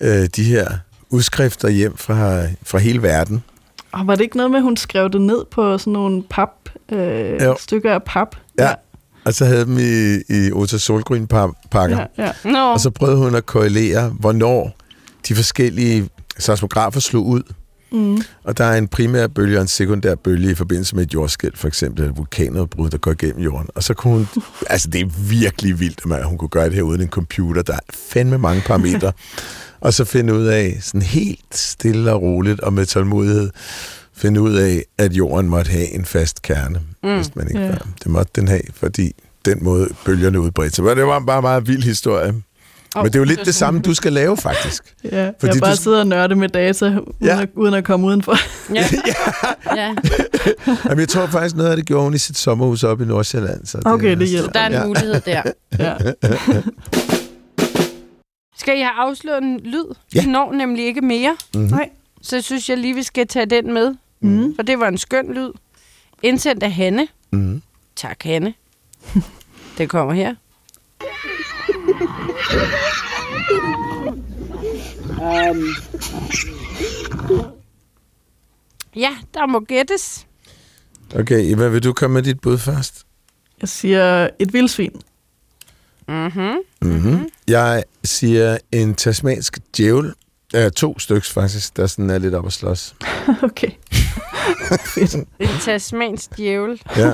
øh, 0.00 0.28
de 0.36 0.42
her 0.44 0.68
udskrifter 1.10 1.68
hjem 1.68 1.96
fra, 1.96 2.42
fra 2.62 2.78
hele 2.78 3.02
verden. 3.02 3.42
Og 3.92 4.06
var 4.06 4.14
det 4.14 4.22
ikke 4.24 4.36
noget 4.36 4.50
med, 4.50 4.58
at 4.58 4.62
hun 4.62 4.76
skrev 4.76 5.10
det 5.10 5.20
ned 5.20 5.44
på 5.50 5.78
sådan 5.78 5.92
nogle 5.92 6.22
pap, 6.30 6.50
øh, 6.92 7.42
Jo. 7.42 7.56
stykker 7.60 7.94
af 7.94 8.02
pap? 8.02 8.36
Ja. 8.58 8.74
Og 9.24 9.34
så 9.34 9.44
havde 9.44 9.64
dem 9.64 9.78
i, 9.78 10.16
i 10.28 10.52
Ota 10.52 10.78
Solgryn-pakker. 10.78 12.06
ja, 12.18 12.24
ja. 12.24 12.32
Nå, 12.50 12.72
Og 12.72 12.80
så 12.80 12.90
prøvede 12.90 13.16
hun 13.18 13.34
at 13.34 13.46
korrelere, 13.46 14.08
hvornår 14.08 14.76
de 15.28 15.34
forskellige 15.34 16.08
seismografer 16.38 17.00
slog 17.00 17.26
ud. 17.26 17.42
Mm. 17.92 18.22
Og 18.44 18.58
der 18.58 18.64
er 18.64 18.78
en 18.78 18.88
primær 18.88 19.26
bølge 19.26 19.58
og 19.58 19.62
en 19.62 19.68
sekundær 19.68 20.14
bølge 20.14 20.50
i 20.50 20.54
forbindelse 20.54 20.96
med 20.96 21.02
et 21.04 21.14
jordskæld, 21.14 21.52
for 21.56 21.68
eksempel 21.68 22.04
et 22.04 22.16
vulkanudbrud, 22.16 22.90
der 22.90 22.98
går 22.98 23.10
igennem 23.10 23.42
jorden. 23.42 23.68
Og 23.74 23.82
så 23.82 23.94
kunne 23.94 24.12
hun, 24.14 24.28
altså 24.70 24.88
det 24.90 25.00
er 25.00 25.06
virkelig 25.30 25.80
vildt, 25.80 26.12
at 26.12 26.24
hun 26.24 26.38
kunne 26.38 26.48
gøre 26.48 26.64
det 26.64 26.74
her 26.74 26.82
uden 26.82 27.00
en 27.00 27.08
computer. 27.08 27.62
Der 27.62 27.72
er 27.72 27.78
fandme 27.94 28.38
mange 28.38 28.62
parametre. 28.66 29.12
og 29.80 29.94
så 29.94 30.04
finde 30.04 30.34
ud 30.34 30.44
af, 30.46 30.78
sådan 30.80 31.02
helt 31.02 31.40
stille 31.54 32.12
og 32.12 32.22
roligt 32.22 32.60
og 32.60 32.72
med 32.72 32.86
tålmodighed, 32.86 33.50
finde 34.16 34.40
ud 34.40 34.54
af, 34.54 34.82
at 34.98 35.12
jorden 35.12 35.48
måtte 35.48 35.70
have 35.70 35.94
en 35.94 36.04
fast 36.04 36.42
kerne, 36.42 36.80
mm. 37.02 37.16
hvis 37.16 37.36
man 37.36 37.48
ikke 37.48 37.60
yeah. 37.60 37.76
Det 38.02 38.06
måtte 38.06 38.32
den 38.36 38.48
have, 38.48 38.60
fordi 38.74 39.12
den 39.44 39.64
måde 39.64 39.88
bølgerne 40.04 40.40
udbredte 40.40 40.76
sig. 40.76 40.84
Men 40.84 40.96
det 40.96 41.06
var 41.06 41.20
bare 41.20 41.38
en 41.38 41.42
meget 41.42 41.68
vild 41.68 41.82
historie. 41.82 42.34
Åh, 42.96 43.02
Men 43.02 43.04
det 43.12 43.14
er 43.14 43.18
jo 43.20 43.24
lidt 43.24 43.38
det 43.38 43.46
det 43.46 43.54
samme, 43.54 43.80
du 43.80 43.94
skal 43.94 44.12
lave, 44.12 44.36
faktisk. 44.36 44.82
ja. 45.12 45.30
Fordi 45.40 45.52
jeg 45.54 45.60
bare 45.60 45.72
du- 45.76 45.82
sidder 45.82 45.98
og 46.00 46.06
nørde 46.06 46.34
med 46.34 46.48
data, 46.48 46.86
uden, 46.86 47.02
Ja. 47.24 47.40
at, 47.42 47.48
uden 47.56 47.74
at 47.74 47.84
komme 47.84 48.06
udenfor. 48.06 48.36
ja. 48.74 48.84
ja. 49.76 49.94
Jamen, 50.88 50.98
jeg 51.00 51.08
tror 51.08 51.26
faktisk, 51.26 51.56
noget 51.56 51.70
af 51.70 51.76
det 51.76 51.86
gjorde 51.86 52.04
hun 52.04 52.14
i 52.14 52.18
sit 52.18 52.38
sommerhus 52.38 52.84
oppe 52.84 53.04
i 53.04 53.06
Nordsjælland. 53.06 53.66
Så 53.66 53.78
Okay, 53.84 54.10
det 54.16 54.22
er- 54.22 54.26
hjælper. 54.26 54.52
Der 54.52 54.60
er 54.60 54.66
en 54.66 54.72
Ja. 54.72 54.86
mulighed 54.86 55.20
der. 55.20 55.42
Ja. 55.78 55.94
Skal 58.58 58.76
I 58.78 58.80
have 58.80 58.92
afsløret 58.92 59.42
en 59.42 59.60
lyd? 59.60 59.94
Ja. 60.14 60.20
Vi 60.24 60.30
når 60.30 60.52
nemlig 60.52 60.84
ikke 60.86 61.00
mere. 61.00 61.36
Mhm. 61.54 61.64
Nej. 61.64 61.90
Så 62.22 62.40
synes 62.40 62.68
jeg 62.70 62.78
lige, 62.78 62.94
vi 62.94 63.02
skal 63.02 63.26
tage 63.26 63.46
den 63.46 63.72
med. 63.72 63.94
Mm. 64.20 64.54
For 64.56 64.62
det 64.62 64.78
var 64.80 64.88
en 64.88 64.98
skøn 64.98 65.32
lyd. 65.34 65.50
Indsendt 66.22 66.62
af 66.62 66.72
Hanne. 66.72 67.08
Mhm. 67.32 67.62
Tak, 67.96 68.22
Hanne. 68.24 68.54
det 69.78 69.88
kommer 69.88 70.14
her. 70.14 70.34
Um. 75.20 75.64
Ja, 78.96 79.10
der 79.34 79.46
må 79.46 79.60
gættes. 79.60 80.26
Okay, 81.14 81.52
Eva, 81.54 81.68
vil 81.68 81.84
du 81.84 81.92
komme 81.92 82.14
med 82.14 82.22
dit 82.22 82.40
bud 82.40 82.58
først? 82.58 83.06
Jeg 83.60 83.68
siger 83.68 84.28
et 84.38 84.52
vildsvin. 84.52 85.00
Mhm. 86.08 86.56
Mm-hmm. 86.82 87.28
Jeg 87.48 87.84
siger 88.04 88.58
en 88.72 88.94
tasmansk 88.94 89.58
djævel. 89.76 90.14
Ja, 90.52 90.68
to 90.68 90.98
stykker 90.98 91.28
faktisk, 91.32 91.76
der 91.76 91.86
sådan 91.86 92.10
er 92.10 92.18
lidt 92.18 92.34
op 92.34 92.46
at 92.46 92.52
slås. 92.52 92.94
okay. 93.42 93.70
En 95.40 95.48
tasmansk 95.60 96.36
djævel. 96.36 96.82
Ja. 96.96 97.12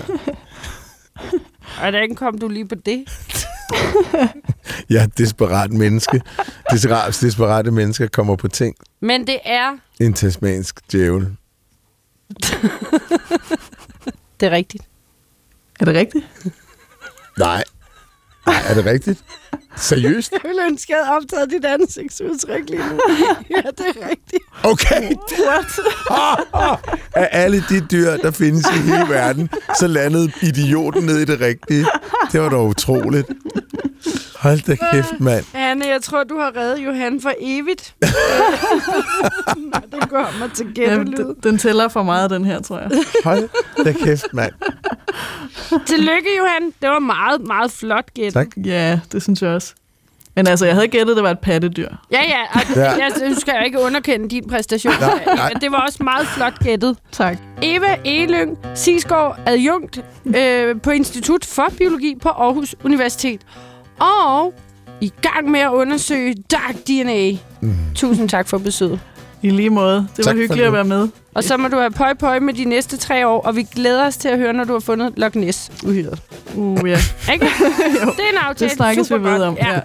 Hvordan 1.79 2.15
kom 2.15 2.39
du 2.39 2.49
lige 2.49 2.69
på 2.69 2.75
det? 2.75 3.05
Jeg 4.91 5.01
er 5.01 5.05
et 5.05 5.19
desperat 5.19 5.73
menneske. 5.73 6.21
Desperat, 6.71 7.19
desperate 7.21 7.71
mennesker 7.71 8.07
kommer 8.07 8.37
på 8.37 8.49
ting. 8.49 8.77
Men 9.01 9.27
det 9.27 9.39
er... 9.45 9.77
En 10.01 10.13
tasmansk 10.13 10.93
djævel. 10.93 11.27
Det 14.41 14.47
er 14.47 14.51
rigtigt. 14.51 14.85
Er 15.81 15.85
det 15.85 15.95
rigtigt? 15.95 16.25
Nej. 17.39 17.65
Nej, 18.47 18.63
er 18.69 18.75
det 18.75 18.85
rigtigt? 18.87 19.25
Seriøst? 19.77 20.33
Jeg 20.33 20.41
ville 20.45 20.63
ønske, 20.67 20.93
jeg 20.93 21.05
havde 21.05 21.17
optaget 21.17 21.51
dit 21.51 21.65
ansigtsudtryk 21.65 22.71
lige 22.71 22.83
nu. 22.91 23.01
ja, 23.51 23.63
det 23.71 23.87
er 24.03 24.09
rigtigt. 24.09 24.43
Okay. 24.63 25.13
What? 25.47 26.79
Af 27.23 27.29
alle 27.33 27.65
de 27.69 27.81
dyr, 27.81 28.17
der 28.17 28.31
findes 28.31 28.67
i 28.77 28.79
hele 28.79 29.07
verden, 29.09 29.51
så 29.79 29.87
landede 29.87 30.33
idioten 30.43 31.03
ned 31.05 31.19
i 31.19 31.25
det 31.25 31.41
rigtige. 31.41 31.87
Det 32.33 32.41
var 32.41 32.49
dog 32.49 32.67
utroligt. 32.67 33.27
Hold 34.45 34.61
da 34.67 34.77
kæft, 34.93 35.21
mand. 35.21 35.45
Anne, 35.55 35.87
jeg 35.87 36.03
tror, 36.03 36.25
du 36.25 36.39
har 36.39 36.53
reddet 36.57 36.85
Johan 36.85 37.21
for 37.21 37.33
evigt. 37.41 37.95
Nå, 39.57 39.99
det 40.01 40.09
går 40.09 40.39
mig 40.41 40.53
til 40.53 40.67
gættelyd. 40.75 41.17
den, 41.17 41.37
den 41.43 41.59
tæller 41.59 41.89
for 41.89 42.03
meget, 42.03 42.31
den 42.31 42.45
her, 42.45 42.61
tror 42.63 42.79
jeg. 42.79 42.91
Hold 43.25 43.49
da 43.85 43.93
kæft, 43.93 44.27
mand. 44.33 44.53
Tillykke, 45.87 46.29
Johan. 46.39 46.73
Det 46.83 46.89
var 46.91 46.99
meget, 46.99 47.41
meget 47.47 47.71
flot 47.73 48.15
gæt. 48.15 48.33
Tak. 48.33 48.47
Ja, 48.65 49.01
det 49.13 49.23
synes 49.23 49.43
jeg 49.43 49.51
også. 49.51 49.75
Men 50.37 50.47
altså, 50.47 50.67
jeg 50.67 50.75
havde 50.75 50.89
gættet, 50.89 51.17
det 51.17 51.25
var 51.25 51.31
et 51.31 51.39
pattedyr. 51.39 51.89
Ja, 52.13 52.23
ja. 52.23 52.43
Og 52.55 52.61
Ja. 52.77 52.83
Jeg 52.91 53.13
synes, 53.17 53.39
skal 53.39 53.55
jeg 53.57 53.65
ikke 53.67 53.81
underkende 53.81 54.29
din 54.29 54.49
præstation. 54.49 54.93
Nej, 55.01 55.25
nej. 55.27 55.51
Men 55.53 55.61
det 55.63 55.73
var 55.73 55.81
også 55.81 56.03
meget 56.03 56.27
flot 56.27 56.59
gættet. 56.65 56.97
Tak. 57.13 57.37
Eva 57.63 57.97
Eløng 58.05 58.59
Sisgaard, 58.75 59.39
adjunkt 59.47 60.05
øh, 60.37 60.81
på 60.81 60.91
Institut 60.91 61.45
for 61.45 61.67
Biologi 61.79 62.15
på 62.23 62.29
Aarhus 62.29 62.75
Universitet. 62.85 63.41
Og 64.01 64.55
i 65.01 65.13
gang 65.23 65.51
med 65.51 65.61
at 65.61 65.71
undersøge 65.71 66.35
Dark 66.51 66.75
DNA. 66.89 67.31
Mm. 67.61 67.75
Tusind 67.95 68.29
tak 68.29 68.49
for 68.49 68.59
besøget. 68.59 69.01
I 69.43 69.51
lige 69.51 69.71
måde. 69.71 69.97
Det 70.17 70.19
var 70.19 70.25
Tak 70.25 70.37
hyggeligt 70.37 70.67
at 70.67 70.73
være 70.73 70.85
med. 70.85 71.09
Og 71.35 71.45
så 71.45 71.57
må 71.57 71.69
du 71.69 71.77
have 71.77 71.91
pøj 71.91 72.15
pøj 72.15 72.39
med 72.39 72.55
de 72.55 72.65
næste 72.65 72.97
tre 72.97 73.27
år, 73.29 73.41
og 73.41 73.57
vi 73.57 73.63
glæder 73.75 74.07
os 74.07 74.17
til 74.17 74.29
at 74.29 74.39
høre, 74.39 74.53
når 74.53 74.65
du 74.65 74.73
har 74.73 74.81
fundet 74.81 75.13
Loch 75.17 75.37
Ness 75.37 75.71
uhyret. 75.87 76.19
Uh, 76.55 76.89
ja. 76.91 76.99
Ikke? 77.33 77.45
det 78.17 78.25
er 78.25 78.33
en 78.33 78.39
aftale. 78.43 78.69
Det 78.69 78.77
snakkes 78.77 79.01
vi 79.11 79.15
Super 79.15 79.31
ved 79.31 79.39
godt. 79.39 79.43
om. 79.49 79.57
Ja, 79.61 79.73
Ja. 79.75 79.81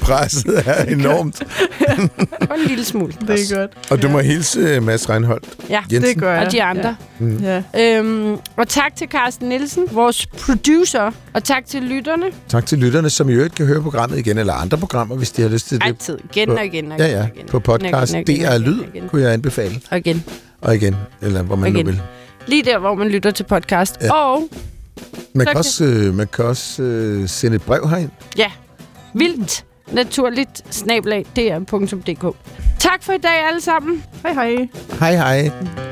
Presset 0.06 0.62
er 0.66 0.84
enormt. 0.84 1.42
og 2.50 2.58
en 2.60 2.66
lille 2.66 2.84
smule. 2.84 3.12
Det 3.20 3.52
er 3.52 3.56
godt. 3.56 3.70
Og 3.90 4.02
du 4.02 4.08
må 4.08 4.18
hilse 4.18 4.76
uh, 4.76 4.82
Mads 4.82 5.10
Reinholdt 5.10 5.46
Ja, 5.70 5.82
Jensen. 5.92 6.14
Det 6.14 6.20
gør 6.22 6.32
jeg. 6.34 6.46
og 6.46 6.52
de 6.52 6.62
andre. 6.62 6.96
Ja. 7.42 7.62
Øhm, 7.98 8.36
og 8.56 8.68
tak 8.68 8.96
til 8.96 9.08
Carsten 9.08 9.48
Nielsen, 9.48 9.84
vores 9.92 10.26
producer. 10.26 11.10
Og 11.34 11.44
tak 11.44 11.66
til 11.66 11.82
lytterne. 11.82 12.26
Tak 12.48 12.66
til 12.66 12.78
lytterne, 12.78 13.10
som 13.10 13.28
i 13.28 13.32
øvrigt 13.32 13.54
kan 13.54 13.66
høre 13.66 13.82
programmet 13.82 14.18
igen, 14.18 14.38
eller 14.38 14.52
andre 14.54 14.78
programmer, 14.78 15.16
hvis 15.16 15.30
de 15.30 15.42
har 15.42 15.48
lyst 15.48 15.68
til 15.68 15.78
det. 15.78 15.86
Altid. 15.86 16.18
Igen 16.34 16.50
og 16.50 16.64
igen 16.64 16.92
og 16.92 16.98
Ja, 16.98 17.04
igen. 17.06 17.16
ja. 17.16 17.26
igen. 17.34 17.46
På 17.46 17.58
podcast. 17.58 18.14
Er 18.14 18.18
igen 18.28 18.60
lyd, 18.62 18.80
kunne 19.08 19.22
jeg 19.22 19.32
anbefale. 19.32 19.80
Og 19.90 19.98
igen. 19.98 20.24
Og 20.62 20.74
igen, 20.74 20.96
eller 21.22 21.42
hvor 21.42 21.56
man 21.56 21.72
Igen. 21.74 21.86
nu 21.86 21.90
vil. 21.92 22.02
Lige 22.46 22.62
der, 22.62 22.78
hvor 22.78 22.94
man 22.94 23.08
lytter 23.08 23.30
til 23.30 23.44
podcast. 23.44 23.96
Ja. 24.02 24.12
Og 24.14 24.48
Man 25.34 25.46
Tak 25.46 25.52
kan 25.52 25.58
også, 25.58 25.84
øh, 25.84 26.14
man 26.14 26.28
kan 26.28 26.44
også 26.44 26.82
øh, 26.82 27.28
sende 27.28 27.56
et 27.56 27.62
brev 27.62 27.88
herind. 27.88 28.10
ja, 28.38 28.50
vildt 29.14 29.64
naturligt 29.92 30.74
snablag 30.74 31.26
dr.dk. 31.36 32.36
Tak 32.78 33.02
for 33.02 33.12
i 33.12 33.18
dag 33.18 33.46
alle 33.48 33.60
sammen. 33.60 34.04
Hej 34.22 34.32
hej. 34.32 34.68
Hej 35.00 35.16
hej. 35.16 35.91